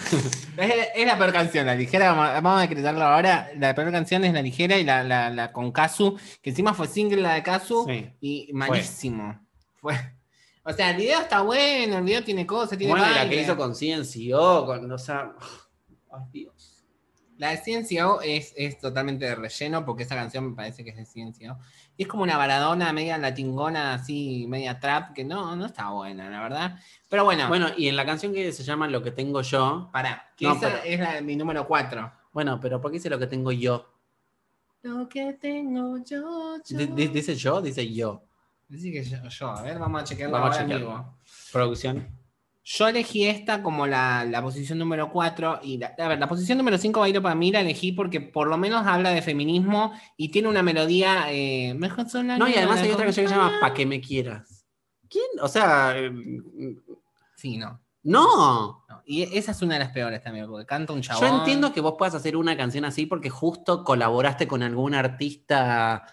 Es, 0.59 0.75
es 0.95 1.07
la 1.07 1.19
peor 1.19 1.33
canción, 1.33 1.67
la 1.67 1.75
ligera, 1.75 2.13
vamos 2.13 2.29
a- 2.29 2.41
vamos 2.41 2.59
a 2.59 2.63
decretarlo 2.63 3.03
ahora. 3.05 3.51
La 3.57 3.75
peor 3.75 3.91
canción 3.91 4.25
es 4.25 4.33
la 4.33 4.43
ligera 4.43 4.77
y 4.77 4.85
la, 4.85 5.03
la, 5.03 5.31
la 5.31 5.53
con 5.53 5.73
Kazu, 5.73 6.17
que 6.43 6.51
encima 6.51 6.73
fue 6.75 6.87
single 6.87 7.21
la 7.23 7.35
de 7.35 7.43
Kazu 7.43 7.85
sí. 7.89 8.13
y 8.21 8.51
malísimo. 8.53 9.45
Fue. 9.77 9.95
O 10.63 10.73
sea, 10.73 10.91
el 10.91 10.97
video 10.99 11.21
está 11.21 11.41
bueno, 11.41 11.99
el 11.99 12.05
video 12.05 12.23
tiene 12.23 12.47
cosas, 12.47 12.77
tiene 12.79 12.93
Bueno, 12.93 13.09
la 13.11 13.29
que 13.29 13.41
hizo 13.43 13.57
con 13.57 13.75
CNCO, 13.75 14.67
con, 14.67 14.93
o 14.93 14.99
sea. 14.99 15.33
Ay, 16.13 16.25
Dios. 16.31 16.58
La 17.39 17.51
de 17.51 17.59
CNCO 17.59 18.21
es, 18.21 18.53
es 18.57 18.79
totalmente 18.79 19.25
de 19.25 19.35
relleno 19.37 19.85
porque 19.85 20.03
esa 20.03 20.15
canción 20.17 20.51
me 20.51 20.57
parece 20.57 20.85
que 20.85 20.91
es 20.91 20.97
de 20.97 21.07
CNCO. 21.07 21.57
Y 21.97 22.03
es 22.03 22.09
como 22.09 22.23
una 22.25 22.37
baladona 22.37 22.93
media 22.93 23.17
latingona, 23.17 23.95
así, 23.95 24.47
media 24.49 24.79
trap, 24.81 25.13
que 25.15 25.25
no, 25.25 25.55
no 25.57 25.67
está 25.67 25.91
buena, 25.91 26.29
la 26.31 26.41
verdad. 26.41 26.79
Pero 27.09 27.25
bueno, 27.25 27.49
Bueno, 27.49 27.69
y 27.77 27.89
en 27.89 27.97
la 27.97 28.05
canción 28.05 28.33
que 28.33 28.53
se 28.53 28.63
llama 28.65 28.89
Lo 28.89 29.03
que 29.03 29.13
tengo 29.13 29.41
yo. 29.43 29.89
pará, 29.93 30.33
que 30.37 30.45
No, 30.47 30.53
esa 30.55 30.69
pero- 30.69 30.83
es 30.85 31.01
la 31.01 31.21
mi 31.21 31.37
número 31.37 31.67
4. 31.67 32.13
Bueno, 32.33 32.59
pero 32.61 32.81
¿por 32.81 32.91
qué 32.91 32.97
dice 32.99 33.09
lo 33.11 33.19
que 33.19 33.27
tengo 33.29 33.53
yo? 33.53 33.87
Lo 34.83 35.09
que 35.09 35.33
tengo 35.35 35.99
yo, 35.99 36.57
yo. 36.65 36.77
Di- 36.79 36.87
di- 36.87 37.09
¿Dice 37.09 37.35
yo? 37.37 37.61
Dice 37.61 37.93
yo. 37.93 38.23
Dice 38.69 38.93
que 38.93 39.03
yo, 39.03 39.17
yo, 39.29 39.49
a 39.51 39.63
ver, 39.63 39.79
vamos 39.79 40.03
a 40.03 40.05
chequearlo 40.05 40.35
Vamos 40.39 40.57
a 40.57 40.61
ahora 40.61 40.65
chequearlo. 40.75 41.15
Producción. 41.53 42.18
Yo 42.71 42.87
elegí 42.87 43.27
esta 43.27 43.63
como 43.63 43.87
la, 43.87 44.27
la 44.27 44.43
posición 44.43 44.79
número 44.79 45.11
4 45.11 45.61
y 45.63 45.79
la, 45.79 45.95
a 45.99 46.09
ver, 46.09 46.19
la 46.19 46.29
posición 46.29 46.59
número 46.59 46.77
5 46.77 47.01
bailo 47.01 47.23
para 47.23 47.35
mí 47.35 47.51
la 47.51 47.63
elegí 47.63 47.93
porque 47.93 48.21
por 48.21 48.47
lo 48.47 48.59
menos 48.59 48.87
habla 48.87 49.09
de 49.09 49.23
feminismo 49.23 49.95
y 50.19 50.29
tiene 50.29 50.49
una 50.49 50.63
melodía 50.63 51.33
eh, 51.33 51.73
mejor 51.73 52.11
sola 52.11 52.37
No, 52.37 52.47
y 52.47 52.55
además 52.57 52.83
hay 52.83 52.91
otra 52.91 53.07
canción 53.07 53.25
que 53.25 53.31
se 53.31 53.35
llama. 53.35 53.59
Pa' 53.59 53.73
que 53.73 53.87
me 53.87 54.03
quieras. 54.03 54.67
¿Quién? 55.09 55.25
O 55.41 55.49
sea, 55.49 55.95
eh, 55.97 56.13
Sí, 57.37 57.57
no. 57.57 57.81
No. 58.03 58.85
No, 58.87 59.03
Y 59.07 59.23
esa 59.23 59.53
es 59.53 59.63
una 59.63 59.75
de 59.75 59.81
las 59.81 59.93
peores 59.93 60.23
también, 60.23 60.47
porque 60.47 60.67
canta 60.67 60.93
un 60.93 61.01
chabón. 61.01 61.27
Yo 61.27 61.39
entiendo 61.39 61.73
que 61.73 61.81
vos 61.81 61.95
puedas 61.97 62.15
hacer 62.15 62.37
una 62.37 62.55
canción 62.55 62.85
así 62.85 63.07
porque 63.07 63.31
justo 63.31 63.83
colaboraste 63.83 64.47
con 64.47 64.63
algún 64.63 64.95
artista 64.95 66.05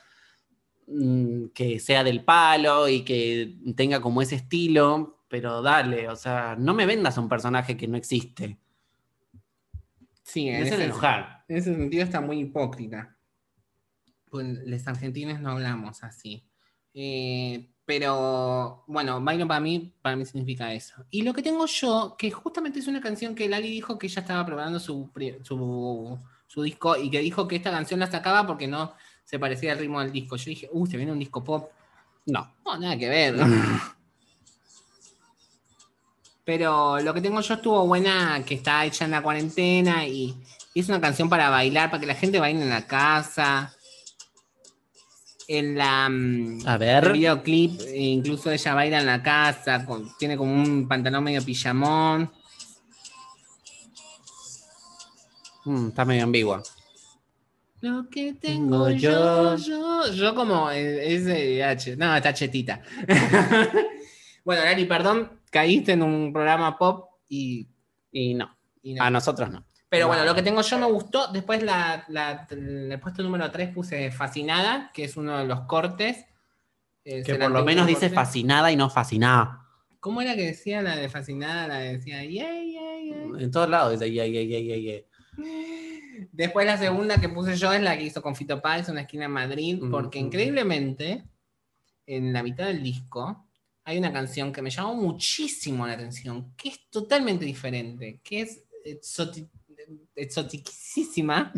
mm, 0.88 1.48
que 1.48 1.82
sea 1.82 2.06
del 2.06 2.24
palo 2.24 2.88
y 2.88 3.04
que 3.04 3.58
tenga 3.76 4.00
como 4.00 4.22
ese 4.22 4.36
estilo, 4.36 5.15
pero 5.36 5.62
dale, 5.62 6.08
o 6.08 6.16
sea, 6.16 6.56
no 6.58 6.74
me 6.74 6.86
vendas 6.86 7.18
un 7.18 7.28
personaje 7.28 7.76
que 7.76 7.90
no 7.90 7.98
existe. 7.98 8.58
Sí, 10.24 10.48
en 10.48 10.64
hacen 10.64 10.76
ese, 10.76 10.86
enojar. 10.86 11.44
en 11.50 11.58
ese 11.58 11.76
sentido 11.76 12.06
está 12.06 12.22
muy 12.22 12.40
hipócrita. 12.40 13.18
Pues 14.30 14.46
los 14.66 14.88
argentinos 14.88 15.42
no 15.42 15.52
hablamos 15.52 16.06
así. 16.06 16.48
Eh, 16.94 17.70
pero 17.84 18.86
bueno, 18.88 19.20
bailo 19.20 19.46
para 19.46 19.60
mí, 19.60 19.94
para 20.02 20.16
mí 20.16 20.24
significa 20.24 20.74
eso. 20.74 21.06
Y 21.10 21.24
lo 21.24 21.34
que 21.34 21.44
tengo 21.44 21.66
yo, 21.66 22.16
que 22.18 22.32
justamente 22.32 22.80
es 22.80 22.88
una 22.88 23.02
canción 23.02 23.36
que 23.36 23.50
Lali 23.50 23.70
dijo 23.70 23.98
que 23.98 24.08
ella 24.08 24.22
estaba 24.22 24.46
preparando 24.46 24.80
su, 24.80 25.12
su 26.48 26.64
disco 26.64 26.96
y 26.96 27.10
que 27.10 27.20
dijo 27.20 27.46
que 27.46 27.58
esta 27.58 27.72
canción 27.72 28.00
la 28.00 28.10
sacaba 28.10 28.48
porque 28.48 28.68
no 28.68 28.94
se 29.26 29.38
parecía 29.38 29.74
al 29.74 29.80
ritmo 29.80 30.00
del 30.00 30.14
disco. 30.14 30.38
Yo 30.38 30.46
dije, 30.46 30.70
uh, 30.72 30.88
se 30.88 30.96
viene 30.96 31.12
un 31.12 31.20
disco 31.20 31.44
pop. 31.44 31.70
No. 32.26 32.56
No, 32.66 32.78
nada 32.78 32.98
que 32.98 33.10
ver. 33.10 33.36
Pero 36.46 37.00
lo 37.00 37.14
que 37.14 37.22
tengo 37.22 37.42
yo 37.42 37.56
estuvo 37.56 37.86
buena, 37.88 38.44
que 38.46 38.54
está 38.56 38.86
hecha 38.86 39.06
en 39.06 39.12
la 39.12 39.22
cuarentena 39.24 40.06
y, 40.06 40.36
y 40.76 40.80
es 40.80 40.88
una 40.90 41.02
canción 41.02 41.28
para 41.28 41.50
bailar, 41.50 41.90
para 41.90 42.00
que 42.00 42.06
la 42.08 42.14
gente 42.16 42.40
baile 42.40 42.62
en 42.62 42.70
la 42.70 42.86
casa. 42.86 43.74
En 45.48 45.78
la 45.78 46.08
mm, 46.10 46.60
el 46.82 47.12
videoclip, 47.12 47.80
eh, 47.82 47.98
incluso 47.98 48.52
ella 48.52 48.74
baila 48.74 49.00
en 49.00 49.06
la 49.06 49.22
casa, 49.22 49.86
con- 49.86 50.16
tiene 50.18 50.38
como 50.38 50.52
un 50.54 50.88
pantalón 50.88 51.24
medio 51.24 51.44
pijamón. 51.44 52.32
Mm, 55.66 55.88
está 55.90 56.06
medio 56.06 56.24
ambigua. 56.24 56.62
Lo 57.82 58.08
que 58.10 58.34
tengo 58.34 58.90
yo, 58.90 59.56
yo, 59.58 60.12
yo 60.12 60.34
como 60.36 60.72
eh, 60.72 61.14
es 61.16 61.28
H. 61.64 61.96
No, 61.98 62.16
está 62.16 62.34
chetita. 62.34 62.82
bueno, 64.44 64.64
Lali, 64.64 64.86
perdón, 64.86 65.32
caíste 65.56 65.94
en 65.94 66.02
un 66.04 66.34
programa 66.34 66.78
pop 66.78 67.12
y, 67.30 67.70
Y 68.12 68.34
no. 68.34 68.58
y 68.84 68.94
no. 68.94 69.04
A 69.04 69.10
nosotros 69.10 69.50
no. 69.50 69.66
Pero 69.88 70.08
bueno, 70.08 70.24
No. 70.24 70.30
lo 70.32 70.36
que 70.36 70.42
tengo 70.44 70.62
yo 70.62 70.78
me 70.78 70.86
gustó. 70.86 71.28
Después 71.32 71.64
la, 71.64 72.04
la- 72.10 72.46
el 72.52 73.00
puesto 73.00 73.24
número 73.24 73.50
3 73.50 73.70
puse 73.74 74.12
Fascinada, 74.12 74.92
que 74.94 75.06
es 75.06 75.16
uno 75.16 75.38
de 75.38 75.46
los 75.46 75.62
cortes. 75.62 76.26
Eh, 77.06 77.24
Que 77.24 77.36
por 77.36 77.52
lo 77.52 77.64
menos 77.64 77.84
en 77.84 77.88
dice 77.88 78.08
corte. 78.08 78.16
fascinada 78.16 78.70
y 78.72 78.76
no 78.76 78.90
fascinada. 78.90 79.62
¿Cómo 80.02 80.22
era 80.22 80.36
que 80.36 80.48
decía 80.48 80.82
la 80.82 80.96
de 80.98 81.08
Fascinada? 81.08 81.68
La 81.68 81.78
decía, 81.80 82.22
yay, 82.24 82.74
yay, 82.74 82.74
yay. 82.74 83.44
En 83.44 83.50
todos 83.52 83.70
lados 83.70 83.94
dice, 83.94 84.12
yeah, 84.12 84.26
yeah, 84.28 84.44
yeah, 84.44 84.60
yeah, 84.60 84.78
yeah. 84.78 85.02
Después 86.32 86.66
la 86.66 86.78
segunda 86.78 87.18
que 87.20 87.30
puse 87.30 87.56
yo 87.56 87.72
es 87.74 87.82
la 87.82 87.98
que 87.98 88.04
hizo 88.04 88.22
con 88.22 88.36
Fito 88.36 88.62
Páez, 88.62 88.90
una 88.90 89.02
esquina 89.02 89.26
en 89.26 89.32
Madrid, 89.32 89.80
Mm, 89.82 89.92
porque 89.92 90.20
mm. 90.22 90.26
increíblemente, 90.26 91.24
en 92.06 92.34
la 92.34 92.44
mitad 92.44 92.68
del 92.68 92.84
disco, 92.84 93.45
hay 93.86 93.98
una 94.00 94.12
canción 94.12 94.52
que 94.52 94.62
me 94.62 94.70
llamó 94.70 94.96
muchísimo 94.96 95.86
la 95.88 95.94
atención, 95.94 96.54
que 96.58 96.70
es 96.70 96.90
totalmente 96.90 97.46
diferente, 97.46 98.20
que 98.24 98.42
es 98.42 98.64
exoti- 98.86 99.48
exoticísima, 100.16 101.54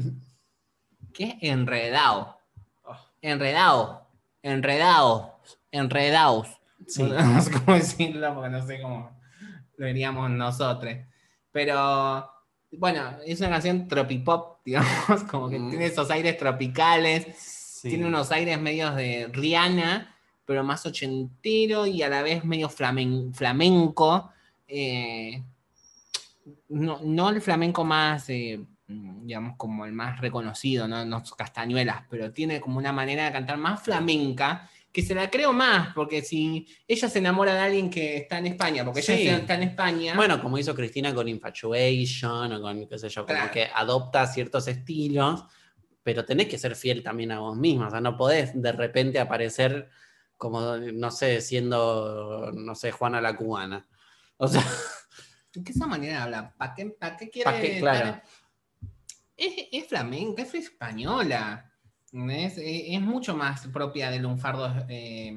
que 1.14 1.24
es 1.24 1.36
Enredado. 1.42 2.38
Enredado, 3.22 4.08
enredado, 4.44 5.40
enredados. 5.72 6.48
Sí. 6.88 7.04
No, 7.04 7.20
no 7.22 7.42
sé 7.42 7.52
cómo 7.52 7.74
decirlo 7.78 8.34
porque 8.36 8.50
no 8.50 8.66
sé 8.66 8.82
cómo 8.82 9.20
lo 9.78 9.88
diríamos 9.88 10.30
nosotros. 10.30 10.94
Pero 11.52 12.30
bueno, 12.72 13.18
es 13.26 13.40
una 13.40 13.50
canción 13.50 13.88
tropipop, 13.88 14.60
digamos, 14.66 15.24
como 15.30 15.50
que 15.50 15.58
Mm. 15.60 15.70
tiene 15.70 15.86
esos 15.88 16.12
aires 16.12 16.38
tropicales, 16.38 17.26
Sí. 17.38 17.90
tiene 17.90 18.06
unos 18.06 18.32
aires 18.32 18.60
medios 18.62 18.96
de 18.96 19.30
Rihanna, 19.34 20.16
pero 20.48 20.64
más 20.64 20.84
ochentero 20.86 21.86
y 21.86 22.02
a 22.02 22.10
la 22.10 22.24
vez 22.24 22.44
medio 22.46 22.70
flamen- 22.70 23.32
flamenco. 23.36 24.32
eh, 24.68 25.44
no, 26.70 27.00
no 27.04 27.30
el 27.30 27.42
flamenco 27.42 27.84
más, 27.84 28.30
eh, 28.30 28.60
digamos, 28.88 29.56
como 29.58 29.86
el 29.86 29.92
más 29.94 30.20
reconocido, 30.22 30.88
¿no? 30.88 31.06
no 31.06 31.22
castañuelas, 31.38 32.04
pero 32.10 32.32
tiene 32.32 32.60
como 32.62 32.78
una 32.78 32.92
manera 32.94 33.26
de 33.26 33.32
cantar 33.34 33.58
más 33.58 33.82
flamenca, 33.84 34.70
que 34.92 35.02
se 35.02 35.14
la 35.14 35.30
creo 35.30 35.52
más, 35.54 35.94
porque 35.94 36.22
si 36.22 36.66
ella 36.88 37.08
se 37.10 37.20
enamora 37.20 37.54
de 37.54 37.60
alguien 37.60 37.90
que 37.90 38.18
está 38.18 38.38
en 38.40 38.48
España, 38.48 38.84
porque 38.86 39.02
Sí. 39.02 39.12
ella 39.14 39.38
está 39.38 39.56
en 39.56 39.64
España, 39.64 40.16
Bueno, 40.16 40.42
como 40.42 40.58
hizo 40.58 40.74
Cristina 40.74 41.14
con 41.14 41.28
Infatuation 41.28 42.54
o 42.54 42.62
con, 42.62 42.88
qué 42.88 42.98
sé 42.98 43.10
yo, 43.10 43.26
como 43.26 43.38
Claro. 43.38 43.52
que 43.52 43.68
adopta 43.74 44.26
ciertos 44.28 44.68
estilos, 44.68 45.44
pero 46.04 46.24
tenés 46.26 46.48
que 46.48 46.58
ser 46.58 46.76
fiel 46.76 47.04
también 47.04 47.32
a 47.34 47.40
vos 47.40 47.58
misma. 47.58 47.88
O 47.88 47.92
sea, 47.92 48.00
no 48.02 48.16
podés 48.16 48.60
de 48.60 48.72
repente 48.72 49.20
aparecer 49.20 49.90
como, 50.38 50.78
no 50.78 51.12
sé, 51.12 51.42
siendo, 51.42 52.52
no 52.54 52.76
sé, 52.76 52.92
Juana 52.92 53.20
la 53.22 53.36
Cubana. 53.36 53.88
O 54.38 54.48
sea, 54.48 54.64
¿qué 55.52 55.72
esa 55.72 55.88
manera 55.88 56.18
de 56.18 56.24
hablar? 56.24 56.54
¿Para 56.58 56.74
qué, 56.76 56.86
pa' 56.86 57.18
qué 57.18 57.30
quiere 57.30 57.52
¿Pa' 57.52 57.60
qué? 57.60 57.78
estar- 57.80 57.80
Claro. 58.02 58.22
Es, 59.36 59.54
es 59.72 59.88
flamenca, 59.88 60.42
es 60.42 60.54
española. 60.56 61.72
Es, 62.30 62.56
es 62.58 63.02
mucho 63.02 63.36
más 63.36 63.68
propia 63.68 64.10
del 64.10 64.24
lunfardo 64.24 64.74
eh, 64.90 65.36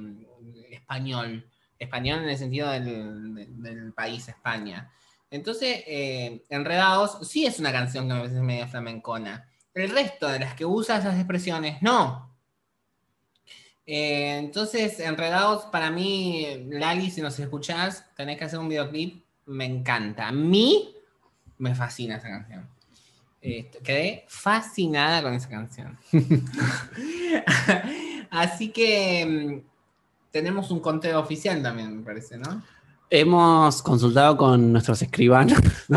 español. 0.70 1.46
Español 1.78 2.22
en 2.22 2.28
el 2.30 2.38
sentido 2.38 2.70
del, 2.70 3.34
del- 3.34 3.62
del 3.62 3.92
país 3.92 4.28
España. 4.28 4.90
Entonces, 5.30 5.82
eh, 5.86 6.44
Enredados 6.48 7.26
sí 7.28 7.46
es 7.46 7.58
una 7.58 7.72
canción 7.72 8.06
que 8.08 8.14
me 8.14 8.20
parece 8.20 8.40
medio 8.40 8.68
flamencona. 8.68 9.48
El 9.74 9.90
resto 9.90 10.26
de 10.28 10.40
las 10.40 10.54
que 10.54 10.64
usa 10.66 10.98
esas 10.98 11.16
expresiones, 11.16 11.80
no. 11.82 12.29
Eh, 13.92 14.38
entonces, 14.38 15.00
Enredados, 15.00 15.64
para 15.64 15.90
mí, 15.90 16.46
Lali, 16.68 17.10
si 17.10 17.20
nos 17.20 17.36
escuchás, 17.40 18.04
tenés 18.16 18.38
que 18.38 18.44
hacer 18.44 18.60
un 18.60 18.68
videoclip. 18.68 19.24
Me 19.46 19.64
encanta. 19.64 20.28
A 20.28 20.32
mí 20.32 20.94
me 21.58 21.74
fascina 21.74 22.18
esa 22.18 22.28
canción. 22.28 22.68
Este, 23.40 23.80
quedé 23.80 24.24
fascinada 24.28 25.22
con 25.22 25.34
esa 25.34 25.48
canción. 25.48 25.98
Así 28.30 28.68
que 28.68 29.26
mm, 29.26 29.68
tenemos 30.30 30.70
un 30.70 30.78
conteo 30.78 31.18
oficial 31.18 31.60
también, 31.60 31.96
me 31.96 32.04
parece, 32.04 32.38
¿no? 32.38 32.62
hemos 33.10 33.82
consultado 33.82 34.36
con 34.36 34.70
nuestros 34.70 35.02
escribanos. 35.02 35.58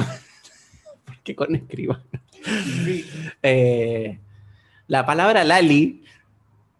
¿Por 1.06 1.20
qué 1.24 1.36
con 1.36 1.56
escribanos? 1.56 2.08
Eh, 3.44 4.20
la 4.88 5.06
palabra 5.06 5.44
Lali 5.44 6.04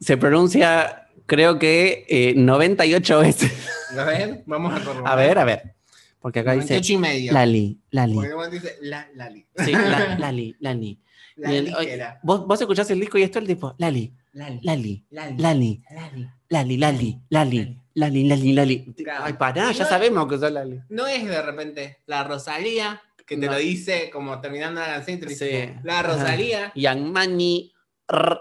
se 0.04 0.18
pronuncia, 0.18 1.03
creo 1.26 1.60
que 1.60 2.06
eh, 2.10 2.34
98 2.36 3.20
veces. 3.20 3.52
A 3.98 4.04
ver, 4.06 4.44
vamos 4.46 4.74
a 4.74 4.84
corroborar. 4.84 5.14
A 5.14 5.16
ver, 5.16 5.38
a 5.40 5.44
ver. 5.44 5.76
Porque 6.20 6.40
acá 6.40 6.54
dice 6.54 6.74
98 6.76 6.94
y 6.94 6.98
medio. 6.98 7.34
Lali, 7.34 7.80
Lali. 7.92 8.16
Porque 8.16 8.50
dice 8.56 8.78
la, 8.82 9.08
Lali. 9.16 9.46
Sí, 9.58 9.72
la- 9.72 10.16
Lali, 10.20 10.56
Lali. 10.60 11.00
La 11.36 11.52
Y 11.52 11.58
el- 11.58 11.66
ligera. 11.66 12.20
vos, 12.24 12.46
vos 12.48 12.62
escuchás 12.62 12.90
el 12.92 13.00
disco 13.00 13.18
y 13.18 13.24
esto 13.24 13.40
el 13.40 13.48
tipo, 13.48 13.74
Lali, 13.80 14.14
Lali. 14.34 14.60
Lali, 14.64 15.04
Lali. 15.10 15.38
Lali, 15.38 15.82
Lali. 15.88 16.30
Lali, 16.50 16.78
Lali, 16.78 17.20
Lali, 17.30 17.78
Lali, 17.96 18.24
Lali, 18.28 18.54
Lali. 18.54 18.94
Claro. 18.94 19.24
Ay, 19.26 19.34
pará, 19.34 19.72
ya 19.72 19.84
No- 19.84 19.90
sabemos 19.90 20.28
que 20.28 20.38
sos 20.38 20.52
Lali. 20.52 20.80
No 20.90 21.08
es 21.08 21.26
de 21.28 21.42
repente 21.42 21.98
la 22.06 22.24
Rosalía, 22.24 23.02
que 23.26 23.36
te 23.38 23.46
No. 23.48 23.54
lo 23.54 23.58
dice 23.58 24.10
como 24.12 24.40
terminando 24.42 24.80
la 24.82 24.88
canción 24.88 25.18
y 25.18 25.22
te 25.22 25.26
dice 25.28 25.74
Sí. 25.74 25.80
la 25.84 26.04
Rosalía, 26.04 26.72
Young 26.76 27.12
Money. 27.12 27.72
rr. 28.08 28.40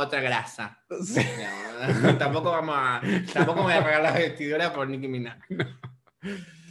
Otra 0.00 0.20
grasa. 0.20 0.78
No, 2.02 2.18
tampoco 2.18 2.50
vamos 2.50 2.74
a. 2.78 3.00
Tampoco 3.32 3.62
voy 3.62 3.72
a 3.72 3.82
pagar 3.82 4.02
la 4.02 4.12
vestidura 4.12 4.72
por 4.72 4.88
Nicki 4.88 5.08
Minaj. 5.08 5.38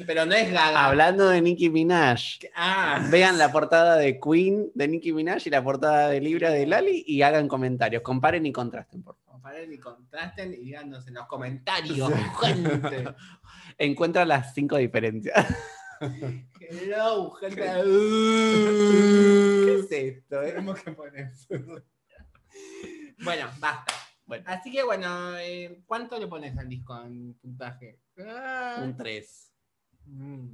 Pero 0.05 0.25
no 0.25 0.33
es 0.35 0.51
Gaga. 0.51 0.85
Hablando 0.85 1.27
de 1.29 1.41
Nicki 1.41 1.69
Minaj. 1.69 2.21
Ah, 2.55 3.05
Vean 3.09 3.37
la 3.37 3.51
portada 3.51 3.95
de 3.97 4.19
Queen 4.19 4.71
de 4.75 4.87
Nicki 4.87 5.11
Minaj 5.11 5.41
y 5.45 5.49
la 5.49 5.63
portada 5.63 6.09
de 6.09 6.21
Libra 6.21 6.51
de 6.51 6.67
Lali 6.67 7.03
y 7.07 7.21
hagan 7.23 7.47
comentarios. 7.47 8.03
Comparen 8.03 8.45
y 8.45 8.51
contrasten, 8.51 9.01
por 9.03 9.15
favor. 9.17 9.31
comparen 9.33 9.73
y 9.73 9.77
contrasten 9.79 10.53
y 10.53 10.57
díganos 10.57 11.07
en 11.07 11.13
los 11.15 11.25
comentarios, 11.27 12.11
gente. 12.41 13.05
Encuentra 13.77 14.25
las 14.25 14.53
cinco 14.53 14.77
diferencias. 14.77 15.45
Hello, 16.59 17.31
gente. 17.31 17.55
¿Qué 17.61 17.79
es 19.79 19.91
esto? 19.91 20.41
eh? 20.43 20.51
Tenemos 20.51 20.79
que 20.81 20.91
poner. 20.91 21.31
Bueno, 23.23 23.49
basta. 23.59 23.93
Bueno, 24.25 24.43
Así 24.47 24.71
que 24.71 24.83
bueno, 24.83 25.37
eh, 25.37 25.81
¿cuánto 25.85 26.19
le 26.19 26.27
pones 26.27 26.57
al 26.57 26.69
disco 26.69 27.01
en 27.01 27.33
puntaje? 27.35 27.99
Ah. 28.19 28.81
un 28.83 28.95
3. 28.95 29.53
Mm. 30.05 30.47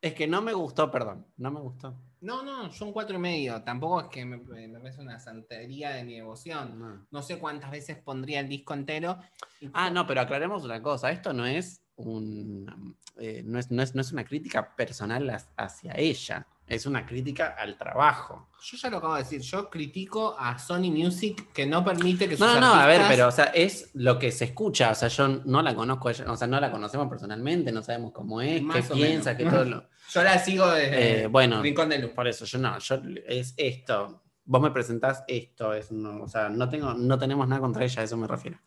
Es 0.00 0.14
que 0.14 0.26
no 0.26 0.42
me 0.42 0.52
gustó, 0.52 0.90
perdón. 0.90 1.26
No 1.36 1.50
me 1.50 1.60
gustó. 1.60 1.98
No, 2.20 2.42
no, 2.42 2.70
son 2.72 2.92
cuatro 2.92 3.16
y 3.16 3.20
medio. 3.20 3.62
Tampoco 3.62 4.02
es 4.02 4.08
que 4.08 4.24
me, 4.24 4.36
me 4.36 4.78
parece 4.78 5.00
una 5.00 5.18
santería 5.18 5.90
de 5.90 6.04
mi 6.04 6.14
devoción. 6.14 6.78
No. 6.78 7.06
No 7.10 7.22
sé 7.22 7.38
cuántas 7.38 7.70
veces 7.70 7.96
pondría 7.96 8.40
el 8.40 8.48
disco 8.48 8.74
entero. 8.74 9.18
Ah, 9.72 9.90
no, 9.90 10.06
pero 10.06 10.20
aclaremos 10.20 10.64
una 10.64 10.82
cosa. 10.82 11.10
Esto 11.10 11.32
no 11.32 11.46
es 11.46 11.82
un, 11.98 12.96
eh, 13.16 13.42
no, 13.44 13.58
es, 13.58 13.70
no, 13.70 13.82
es, 13.82 13.94
no 13.94 14.00
es 14.00 14.12
una 14.12 14.24
crítica 14.24 14.74
personal 14.76 15.30
hacia 15.56 15.92
ella, 15.96 16.46
es 16.68 16.86
una 16.86 17.06
crítica 17.06 17.56
al 17.58 17.76
trabajo. 17.76 18.50
Yo 18.62 18.76
ya 18.76 18.90
lo 18.90 18.98
acabo 18.98 19.14
de 19.14 19.22
decir, 19.22 19.40
yo 19.40 19.70
critico 19.70 20.36
a 20.38 20.58
Sony 20.58 20.90
Music 20.90 21.52
que 21.52 21.66
no 21.66 21.84
permite 21.84 22.28
que 22.28 22.36
sus 22.36 22.46
No, 22.46 22.54
no, 22.54 22.60
no, 22.60 22.74
a 22.74 22.86
ver, 22.86 23.02
pero 23.08 23.28
o 23.28 23.30
sea, 23.30 23.46
es 23.46 23.90
lo 23.94 24.18
que 24.18 24.30
se 24.32 24.46
escucha, 24.46 24.90
o 24.90 24.94
sea, 24.94 25.08
yo 25.08 25.28
no 25.28 25.62
la 25.62 25.74
conozco, 25.74 26.08
o 26.08 26.36
sea, 26.36 26.46
no 26.46 26.60
la 26.60 26.70
conocemos 26.70 27.08
personalmente, 27.08 27.72
no 27.72 27.82
sabemos 27.82 28.12
cómo 28.12 28.40
es, 28.42 28.60
Más 28.62 28.76
qué 28.76 28.94
piensa, 28.94 29.34
menos. 29.34 29.50
qué 29.50 29.56
todo 29.56 29.64
lo... 29.64 29.88
Yo 30.10 30.22
la 30.22 30.38
sigo 30.38 30.66
desde 30.70 31.24
Eh, 31.24 31.26
bueno. 31.26 31.60
Rincón 31.60 31.90
de 31.90 31.98
Luz. 31.98 32.12
Por 32.12 32.26
eso, 32.26 32.46
yo 32.46 32.58
no, 32.58 32.78
yo 32.78 32.98
es 33.26 33.52
esto, 33.58 34.22
vos 34.44 34.62
me 34.62 34.70
presentás 34.70 35.22
esto, 35.28 35.74
es 35.74 35.92
no, 35.92 36.22
o 36.22 36.28
sea, 36.28 36.48
no, 36.48 36.66
tengo, 36.70 36.94
no 36.94 37.18
tenemos 37.18 37.46
nada 37.46 37.60
contra 37.60 37.84
ella, 37.84 38.00
a 38.00 38.04
eso 38.04 38.16
me 38.16 38.26
refiero. 38.26 38.58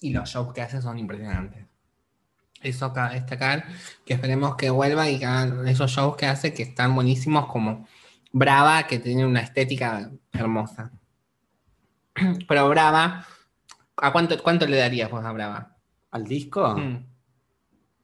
Y 0.00 0.12
los 0.12 0.28
shows 0.28 0.52
que 0.52 0.60
hace 0.60 0.82
son 0.82 0.98
impresionantes. 0.98 1.66
Eso 2.60 2.86
acá, 2.86 3.12
acá, 3.12 3.64
que 4.04 4.14
esperemos 4.14 4.56
que 4.56 4.70
vuelva 4.70 5.08
y 5.08 5.18
que 5.18 5.26
hagan 5.26 5.66
esos 5.68 5.90
shows 5.90 6.16
que 6.16 6.26
hace 6.26 6.52
que 6.52 6.64
están 6.64 6.94
buenísimos 6.94 7.46
como 7.46 7.86
Brava, 8.32 8.86
que 8.86 8.98
tiene 8.98 9.24
una 9.24 9.40
estética 9.40 10.10
hermosa. 10.32 10.90
Pero 12.48 12.68
Brava, 12.68 13.24
¿a 13.96 14.12
cuánto, 14.12 14.42
cuánto 14.42 14.66
le 14.66 14.76
darías 14.76 15.10
vos 15.10 15.24
a 15.24 15.32
Brava? 15.32 15.76
¿Al 16.10 16.24
disco? 16.24 16.74
Mm, 16.76 17.04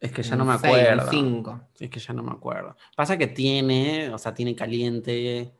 Es 0.01 0.13
que 0.13 0.23
ya 0.23 0.37
no 0.37 0.45
me 0.45 0.57
seis, 0.59 0.65
acuerdo. 0.75 1.11
cinco. 1.11 1.69
Es 1.81 1.91
que 1.91 1.99
ya 1.99 2.15
no 2.15 2.23
me 2.23 2.33
acuerdo. 2.33 2.77
Pasa 2.97 3.17
que 3.17 3.27
tiene, 3.27 4.11
o 4.11 4.19
sea, 4.19 4.33
tiene 4.35 4.55
caliente. 4.55 5.53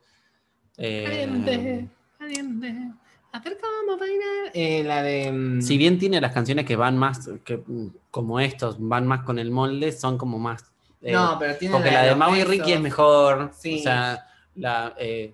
eh, 0.77 1.03
Caliente, 1.05 1.89
caliente. 2.17 2.91
A 3.35 3.39
ver 3.39 3.57
cómo 3.59 3.97
bailar. 3.97 4.51
Eh, 4.53 4.81
la 4.85 5.03
de. 5.03 5.29
mm, 5.29 5.61
Si 5.61 5.77
bien 5.77 5.99
tiene 5.99 6.21
las 6.21 6.31
canciones 6.31 6.65
que 6.65 6.77
van 6.77 6.97
más, 6.97 7.29
que, 7.43 7.57
mm, 7.57 7.87
como 8.09 8.39
estos, 8.39 8.77
van 8.79 9.05
más 9.05 9.23
con 9.23 9.39
el 9.39 9.51
molde, 9.51 9.91
son 9.91 10.17
como 10.17 10.39
más. 10.39 10.71
eh, 11.01 11.11
no, 11.11 11.35
pero 11.37 11.55
tiene 11.57 11.73
porque 11.73 11.91
la 11.91 12.03
de 12.03 12.09
los 12.11 12.17
Mau 12.17 12.33
y. 12.33 12.43
Ricky 12.45 12.71
es 12.71 12.79
mejor. 12.79 13.51
Sí. 13.53 13.75
O 13.75 13.83
sea, 13.83 14.25
la. 14.55 14.93
eh, 14.97 15.33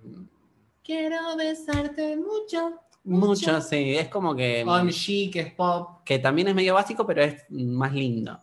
Quiero 0.83 1.35
besarte 1.37 2.17
mucho. 2.17 2.79
mucho, 3.03 3.61
sí. 3.61 3.95
Es 3.95 4.07
como 4.07 4.35
que. 4.35 4.63
OMG, 4.67 5.31
que 5.31 5.39
es 5.41 5.53
pop. 5.53 5.99
Que 6.03 6.17
también 6.17 6.47
es 6.47 6.55
medio 6.55 6.73
básico, 6.73 7.05
pero 7.05 7.21
es 7.23 7.45
más 7.51 7.93
lindo. 7.93 8.39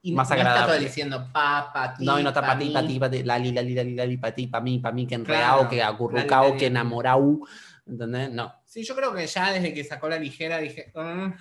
Y 0.00 0.12
Más 0.12 0.28
no 0.30 0.36
está 0.36 0.48
agradable. 0.50 0.74
todo 0.76 0.84
diciendo 0.86 1.28
pa, 1.32 1.70
pa, 1.72 1.94
ti, 1.94 2.04
No, 2.06 2.18
y 2.18 2.22
no 2.22 2.28
está 2.30 2.40
pa, 2.40 2.48
pa' 2.48 2.58
ti, 2.58 2.70
pa' 2.70 2.86
ti, 2.86 2.98
pa' 2.98 3.10
ti, 3.10 3.22
lali, 3.22 3.52
lali, 3.52 3.74
lali, 3.74 3.94
lali, 3.94 4.16
pa' 4.18 4.32
ti, 4.34 4.46
pa' 4.48 4.60
mí, 4.60 4.78
pa' 4.78 4.92
mí, 4.92 5.06
que 5.06 5.14
Claro. 5.16 5.22
enredado, 5.34 5.68
que 5.68 5.82
acurrucao, 5.82 6.44
que 6.52 6.52
lali. 6.54 6.66
enamorado. 6.66 7.38
¿Entendés? 7.86 8.30
No. 8.32 8.52
Sí, 8.74 8.82
yo 8.82 8.96
creo 8.96 9.14
que 9.14 9.24
ya 9.24 9.52
desde 9.52 9.72
que 9.72 9.84
sacó 9.84 10.08
la 10.08 10.18
ligera 10.18 10.58
dije. 10.58 10.90
"Mm". 10.96 11.32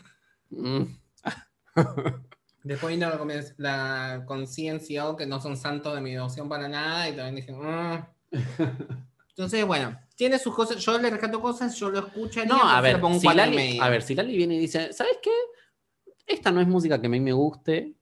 Mm. 0.51 0.99
Después 2.63 2.93
vino 2.93 3.09
la, 3.57 4.23
conciencia, 4.27 5.03
que 5.17 5.25
no 5.25 5.41
son 5.41 5.57
santos 5.57 5.95
de 5.95 6.01
mi 6.01 6.11
devoción 6.11 6.47
para 6.47 6.67
nada, 6.67 7.09
y 7.09 7.13
también 7.15 7.35
dije. 7.37 7.51
"Mm". 7.51 8.05
Entonces, 9.29 9.65
bueno, 9.65 9.99
tiene 10.15 10.37
sus 10.37 10.53
cosas. 10.53 10.77
Yo 10.77 10.95
le 10.99 11.09
rescato 11.09 11.41
cosas, 11.41 11.75
yo 11.75 11.89
lo 11.89 12.05
escucho. 12.05 12.45
No, 12.45 12.69
a 12.69 12.79
ver, 12.81 13.01
si 13.19 13.27
Lali, 13.27 13.79
a 13.79 13.89
ver, 13.89 14.03
si 14.03 14.13
Lali 14.13 14.37
viene 14.37 14.53
y 14.53 14.59
dice, 14.59 14.93
¿sabes 14.93 15.17
qué? 15.23 15.33
Esta 16.27 16.51
no 16.51 16.61
es 16.61 16.67
música 16.67 17.01
que 17.01 17.07
a 17.07 17.09
mí 17.09 17.19
me 17.19 17.33
guste, 17.33 17.95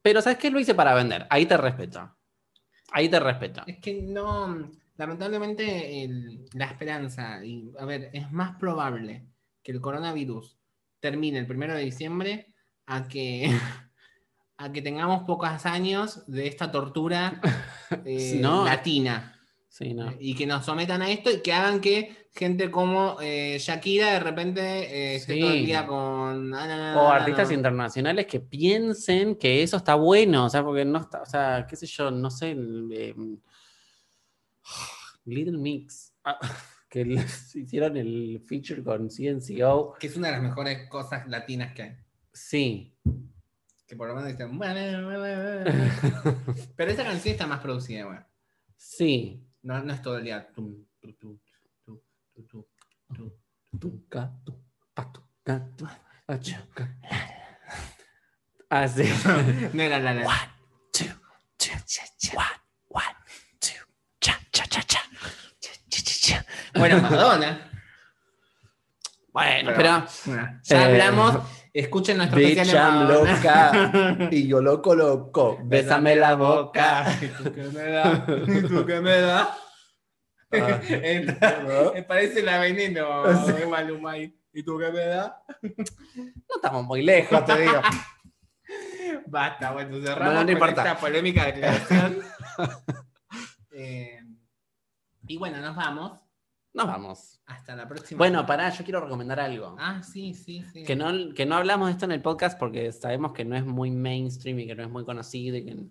pero 0.00 0.22
¿sabes 0.22 0.38
qué? 0.38 0.48
Lo 0.48 0.60
hice 0.60 0.74
para 0.74 0.94
vender. 0.94 1.26
Ahí 1.28 1.44
te 1.44 1.56
respeto. 1.56 2.16
Ahí 2.92 3.08
te 3.08 3.18
respeto. 3.18 3.64
Es 3.66 3.78
que 3.80 4.00
no, 4.00 4.70
lamentablemente 5.06 6.04
el- 6.04 6.44
la 6.54 6.66
esperanza, 6.66 7.44
y 7.44 7.70
a 7.78 7.84
ver, 7.84 8.10
es 8.12 8.30
más 8.30 8.56
probable 8.56 9.26
que 9.62 9.72
el 9.72 9.80
coronavirus 9.80 10.56
termine 11.00 11.38
el 11.40 11.46
primero 11.46 11.74
de 11.74 11.82
diciembre 11.82 12.46
a 12.86 13.08
que, 13.08 13.46
a 14.58 14.72
que 14.72 14.80
tengamos 14.82 15.24
pocos 15.24 15.66
años 15.66 16.24
de 16.26 16.46
esta 16.46 16.70
tortura 16.70 17.40
eh, 18.04 18.38
No. 18.40 18.64
latina 18.64 19.38
Sí, 19.68 19.94
no. 19.94 20.12
y 20.20 20.34
que 20.34 20.46
nos 20.46 20.64
sometan 20.66 21.00
a 21.02 21.10
esto 21.10 21.30
y 21.30 21.40
que 21.40 21.52
hagan 21.52 21.80
que 21.80 22.28
gente 22.34 22.70
como 22.70 23.16
eh, 23.22 23.56
Shakira 23.58 24.12
de 24.12 24.20
repente 24.20 24.60
eh, 24.62 25.14
esté 25.16 25.34
Sí. 25.34 25.40
todo 25.40 25.50
el 25.52 25.64
día 25.66 25.86
con... 25.86 26.54
ah, 26.54 26.66
no, 26.66 26.76
no, 26.76 26.92
no, 26.94 27.00
O 27.02 27.10
artistas 27.10 27.50
internacionales 27.50 28.26
que 28.26 28.38
piensen 28.40 29.34
que 29.36 29.62
eso 29.62 29.78
está 29.78 29.94
bueno, 29.94 30.44
o 30.44 30.50
sea, 30.50 30.62
porque 30.62 30.84
no 30.84 30.98
está, 31.00 31.22
o 31.22 31.26
sea, 31.26 31.66
qué 31.68 31.74
sé 31.76 31.86
yo, 31.86 32.10
no 32.10 32.30
sé, 32.30 32.50
el, 32.52 32.88
eh, 32.92 33.14
Little 35.24 35.58
Mix, 35.58 36.12
ah, 36.24 36.38
que 36.88 37.04
les 37.04 37.54
hicieron 37.56 37.96
el 37.96 38.42
feature 38.46 38.82
con 38.82 39.08
CNCO, 39.08 39.94
Que 39.98 40.06
es 40.08 40.16
una 40.16 40.28
de 40.28 40.32
las 40.34 40.42
mejores 40.42 40.88
cosas 40.88 41.26
latinas 41.28 41.72
que 41.74 41.82
hay. 41.82 41.96
sí, 42.32 42.96
Que 43.86 43.96
por 43.96 44.08
lo 44.08 44.14
menos 44.14 44.30
dicen... 44.30 44.58
Pero 46.76 46.90
esa 46.90 47.04
canción 47.04 47.32
está 47.32 47.46
más 47.46 47.60
producida, 47.60 48.06
bueno. 48.06 48.26
sí. 48.76 49.46
No, 49.64 49.80
no 49.82 49.92
es 49.92 50.02
todo 50.02 50.18
el 50.18 50.24
día. 50.24 50.52
tum, 50.52 50.84
tu, 51.00 51.12
tu, 51.14 51.40
tu, 51.84 52.02
tu, 52.34 52.42
tu, 52.48 52.68
tu. 53.14 53.38
Tu, 53.78 54.08
ca, 54.08 54.32
tu, 54.44 54.52
pa, 54.92 55.12
tu, 55.12 55.20
ca, 55.44 55.64
tu, 55.76 55.86
pa, 56.26 56.40
chu, 56.40 56.54
ca. 56.74 56.98
Ah, 58.68 58.88
sí. 58.88 59.04
No 59.72 59.82
era 59.82 60.00
la 60.00 60.14
la. 60.14 60.56
Two, 60.92 61.04
two, 61.58 61.70
one, 61.70 61.78
one, 61.78 61.78
two, 62.18 62.38
cha, 64.82 65.00
cha. 66.22 66.46
Bueno, 66.74 67.00
Madonna. 67.02 67.70
Bueno, 69.32 69.72
Pero- 69.76 70.06
ya 70.64 70.80
Eh, 70.80 70.84
hablamos. 70.84 71.38
Escuchen 71.74 72.18
nuestro 72.18 72.38
especial 72.38 72.66
de 72.66 72.74
Madonna. 72.74 73.34
loca. 73.34 74.28
Y 74.30 74.46
yo 74.46 74.60
loco, 74.60 74.94
loco. 74.94 75.58
Bésame 75.64 76.16
la 76.16 76.34
boca. 76.34 77.06
¿Y 77.20 77.26
tú 77.28 77.52
qué 77.52 77.62
me 77.62 77.82
da? 77.90 78.26
¿Y 78.46 78.62
tú 78.62 78.84
qué 78.86 79.00
me 79.00 79.20
da? 79.20 79.56
Ah. 80.52 80.80
Entra- 80.88 82.06
parece 82.06 82.42
la 82.42 82.58
veneno 82.58 83.22
de 83.46 83.66
Maluma 83.66 84.12
ahí. 84.12 84.38
¿Y 84.52 84.62
tú 84.62 84.78
qué 84.78 84.92
me 84.92 85.06
da? 85.06 85.42
No 85.62 86.54
estamos 86.56 86.84
muy 86.84 87.02
lejos, 87.02 87.42
te 87.46 87.58
digo. 87.62 87.80
Basta, 89.26 89.72
bueno, 89.72 89.96
cerramos 89.98 90.18
Bueno, 90.18 90.32
no 90.32 90.38
con 90.40 90.50
importa. 90.50 90.82
esta 90.82 90.98
polémica 90.98 91.46
declaración. 91.46 92.18
Y 95.32 95.36
bueno, 95.38 95.58
nos 95.62 95.74
vamos. 95.74 96.12
Nos 96.74 96.86
vamos. 96.86 97.40
Hasta 97.46 97.74
la 97.74 97.88
próxima. 97.88 98.18
Bueno, 98.18 98.44
pará, 98.44 98.68
yo 98.70 98.84
quiero 98.84 99.00
recomendar 99.00 99.40
algo. 99.40 99.76
Ah, 99.78 100.02
sí, 100.02 100.34
sí, 100.34 100.62
sí. 100.72 100.84
Que 100.84 100.94
no, 100.94 101.32
que 101.34 101.46
no 101.46 101.54
hablamos 101.56 101.88
de 101.88 101.92
esto 101.92 102.04
en 102.04 102.12
el 102.12 102.20
podcast 102.20 102.58
porque 102.58 102.92
sabemos 102.92 103.32
que 103.32 103.44
no 103.46 103.56
es 103.56 103.64
muy 103.64 103.90
mainstream 103.90 104.58
y 104.60 104.66
que 104.66 104.74
no 104.74 104.82
es 104.82 104.90
muy 104.90 105.04
conocido. 105.04 105.56
y 105.56 105.64
que- 105.64 105.86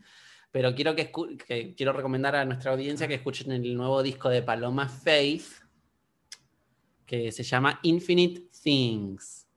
pero 0.51 0.75
quiero, 0.75 0.95
que 0.95 1.73
quiero 1.77 1.93
recomendar 1.93 2.35
a 2.35 2.45
nuestra 2.45 2.71
audiencia 2.73 3.07
que 3.07 3.13
escuchen 3.15 3.51
el 3.51 3.73
nuevo 3.75 4.03
disco 4.03 4.27
de 4.29 4.41
Paloma 4.43 4.87
Faith, 4.89 5.45
que 7.05 7.31
se 7.31 7.41
llama 7.43 7.79
Infinite 7.83 8.49
Things. 8.61 9.47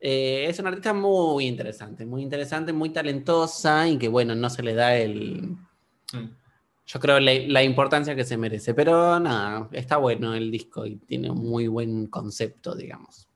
Eh, 0.00 0.46
es 0.48 0.58
una 0.58 0.68
artista 0.70 0.92
muy 0.92 1.46
interesante, 1.46 2.04
muy 2.04 2.20
interesante, 2.22 2.72
muy 2.74 2.90
talentosa 2.90 3.88
y 3.88 3.96
que, 3.96 4.08
bueno, 4.08 4.34
no 4.34 4.50
se 4.50 4.62
le 4.62 4.74
da 4.74 4.94
el, 4.96 5.56
Mm. 6.12 6.28
Yo 6.86 7.00
creo 7.00 7.18
la, 7.20 7.32
la 7.46 7.62
importancia 7.62 8.14
que 8.14 8.24
se 8.24 8.36
merece. 8.36 8.74
Pero 8.74 9.18
nada, 9.20 9.68
está 9.72 9.96
bueno 9.96 10.34
el 10.34 10.50
disco 10.50 10.84
y 10.86 10.96
tiene 10.96 11.30
un 11.30 11.38
muy 11.48 11.66
buen 11.66 12.06
concepto, 12.06 12.74
digamos. 12.74 13.28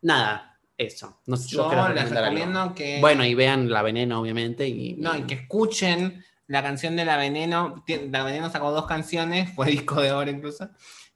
Nada, 0.00 0.58
eso. 0.76 1.20
No 1.26 1.36
sé 1.36 1.48
si 1.50 1.56
vos 1.56 1.72
Yo 1.72 1.88
les 1.90 2.04
algo. 2.04 2.14
recomiendo 2.20 2.74
que. 2.74 3.00
Bueno, 3.00 3.24
y 3.24 3.34
vean 3.34 3.70
La 3.70 3.82
Veneno, 3.82 4.20
obviamente. 4.20 4.68
Y, 4.68 4.94
No, 4.94 5.16
y 5.16 5.22
que 5.22 5.34
escuchen 5.34 6.24
la 6.46 6.62
canción 6.62 6.96
de 6.96 7.04
La 7.04 7.16
Veneno. 7.16 7.84
La 8.10 8.24
Veneno 8.24 8.50
sacó 8.50 8.70
dos 8.72 8.86
canciones, 8.86 9.50
fue 9.54 9.66
disco 9.70 10.00
de 10.00 10.12
oro 10.12 10.30
incluso. 10.30 10.70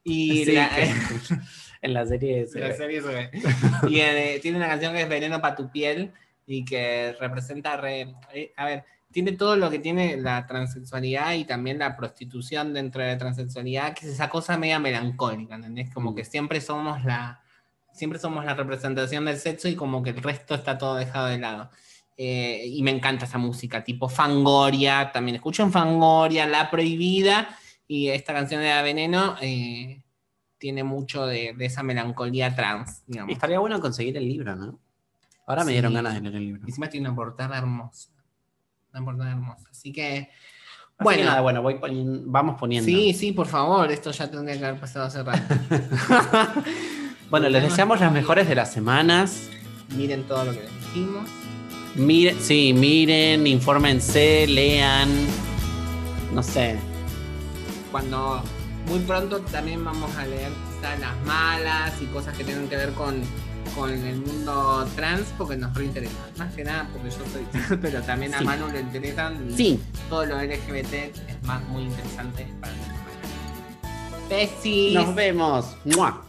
Y 0.05 0.45
Sí, 0.45 0.53
la, 0.53 0.69
que- 0.71 0.93
en 1.83 1.95
la 1.95 2.07
serie 2.07 2.47
se 2.49 2.61
la 2.61 2.69
ve. 2.69 2.75
serie 2.77 3.03
se 3.03 3.09
ve. 3.09 3.31
Y 3.89 4.01
eh, 4.01 4.39
tiene 4.43 4.57
una 4.59 4.69
canción 4.69 4.93
que 4.93 5.03
es 5.03 5.09
Veneno 5.09 5.41
para 5.41 5.57
tu 5.57 5.71
piel 5.71 6.13
y 6.47 6.65
que 6.65 7.15
representa. 7.19 7.77
re- 7.77 8.15
eh, 8.33 8.53
a 8.57 8.65
ver, 8.67 8.85
tiene 9.17 9.33
todo 9.33 9.57
lo 9.57 9.71
que 9.71 9.79
tiene 9.79 10.19
la 10.19 10.47
transexualidad 10.47 11.33
y 11.33 11.47
también 11.47 11.79
la 11.79 11.97
prostitución 11.97 12.75
dentro 12.75 13.01
de 13.03 13.13
la 13.13 13.17
transexualidad, 13.17 13.95
que 13.95 14.05
es 14.05 14.13
esa 14.13 14.29
cosa 14.29 14.59
media 14.59 14.79
melancólica, 14.79 15.55
¿entendés? 15.55 15.89
Como 15.95 16.15
que 16.15 16.23
siempre 16.23 16.61
somos 16.61 17.03
la. 17.03 17.41
Siempre 17.95 18.19
somos 18.19 18.45
la 18.45 18.53
representación 18.53 19.25
del 19.25 19.39
sexo 19.39 19.69
y 19.69 19.75
como 19.75 20.03
que 20.03 20.11
el 20.11 20.23
resto 20.23 20.55
está 20.55 20.77
todo 20.77 20.97
dejado 20.97 21.29
de 21.29 21.39
lado. 21.39 21.71
Eh, 22.19 22.65
y 22.67 22.83
me 22.83 22.91
encanta 22.91 23.25
esa 23.25 23.39
música, 23.39 23.83
tipo 23.83 24.07
Fangoria, 24.11 25.11
también 25.13 25.37
escucho 25.37 25.63
en 25.63 25.73
Fangoria, 25.73 26.47
La 26.47 26.71
Prohibida, 26.71 27.49
y 27.89 28.09
esta 28.09 28.35
canción 28.35 28.61
de 28.61 28.69
La 28.69 28.83
Veneno 28.83 29.37
eh, 29.41 30.03
tiene 30.59 30.85
mucho 30.85 31.25
de, 31.25 31.55
de 31.57 31.65
esa 31.65 31.83
melancolía 31.83 32.55
trans, 32.55 33.03
Y 33.09 33.13
digamos. 33.13 33.33
estaría 33.33 33.61
bueno 33.61 33.81
conseguir 33.81 34.15
el 34.19 34.29
libro, 34.29 34.55
¿no? 34.57 34.79
Ahora 35.47 35.63
me 35.65 35.69
Sí. 35.69 35.73
dieron 35.73 35.95
ganas 35.95 36.13
de 36.15 36.21
leer 36.21 36.35
el 36.37 36.45
libro. 36.45 36.63
Y 36.67 36.69
Encima 36.69 36.91
tiene 36.91 37.09
una 37.09 37.17
portada 37.17 37.57
hermosa. 37.57 38.11
Portada 39.05 39.31
hermosa. 39.31 39.69
Así 39.71 39.93
que, 39.93 40.19
Así 40.19 41.05
bueno. 41.05 41.19
que 41.21 41.25
nada, 41.27 41.41
bueno, 41.41 41.63
voy 41.63 41.75
poni- 41.75 42.23
vamos 42.25 42.57
poniendo. 42.59 42.87
sí, 42.87 43.13
sí, 43.13 43.33
por 43.33 43.47
favor, 43.47 43.91
esto 43.93 44.11
ya 44.11 44.31
tendría 44.31 44.59
que 44.59 44.65
haber 44.67 44.81
pasado 44.81 45.07
hace 45.07 45.23
rato. 45.23 45.43
Bueno, 47.29 47.49
les 47.49 47.61
deseamos 47.65 47.99
las 47.99 48.13
mejores 48.13 48.49
de 48.49 48.55
las 48.55 48.73
semanas. 48.73 49.49
Miren 49.97 50.23
todo 50.29 50.45
lo 50.45 50.53
que 50.53 50.61
les 50.61 50.71
dijimos. 50.87 51.29
Miren, 51.97 52.41
sí, 52.41 52.73
miren, 52.73 53.47
infórmense, 53.49 54.47
lean. 54.47 55.09
No 56.33 56.41
sé. 56.43 56.79
Cuando 57.91 58.43
muy 58.87 59.01
pronto 59.01 59.41
también 59.41 59.85
vamos 59.85 60.15
a 60.17 60.25
leer 60.25 60.53
quizás 60.77 61.01
las 61.01 61.17
malas 61.27 61.95
y 62.01 62.05
cosas 62.07 62.37
que 62.37 62.45
tengan 62.45 62.69
que 62.69 62.77
ver 62.77 62.93
con, 62.93 63.21
con 63.77 63.91
el 63.93 64.17
mundo 64.17 64.89
trans, 64.97 65.27
porque 65.39 65.57
nos 65.57 65.73
reinteresa. 65.75 66.15
Más 66.39 66.53
que 66.55 66.65
nada 66.65 66.89
porque 66.93 67.11
yo 67.11 67.25
soy 67.33 67.45
trans, 67.53 67.79
pero 67.81 68.03
también 68.03 68.35
a 68.35 68.39
Sí. 68.39 68.45
Manu 68.45 68.69
le 68.73 68.81
interesan. 68.81 69.37
Sí. 69.57 69.81
Todo 70.09 70.25
lo 70.27 70.43
LGBT 70.43 70.93
es 70.95 71.43
más 71.45 71.63
muy 71.69 71.83
interesante 71.85 72.47
para 72.61 72.73
nosotros. 72.73 72.97
Besis. 74.29 74.95
Nos 74.95 75.15
vemos. 75.15 75.77
¡Mua! 75.85 76.23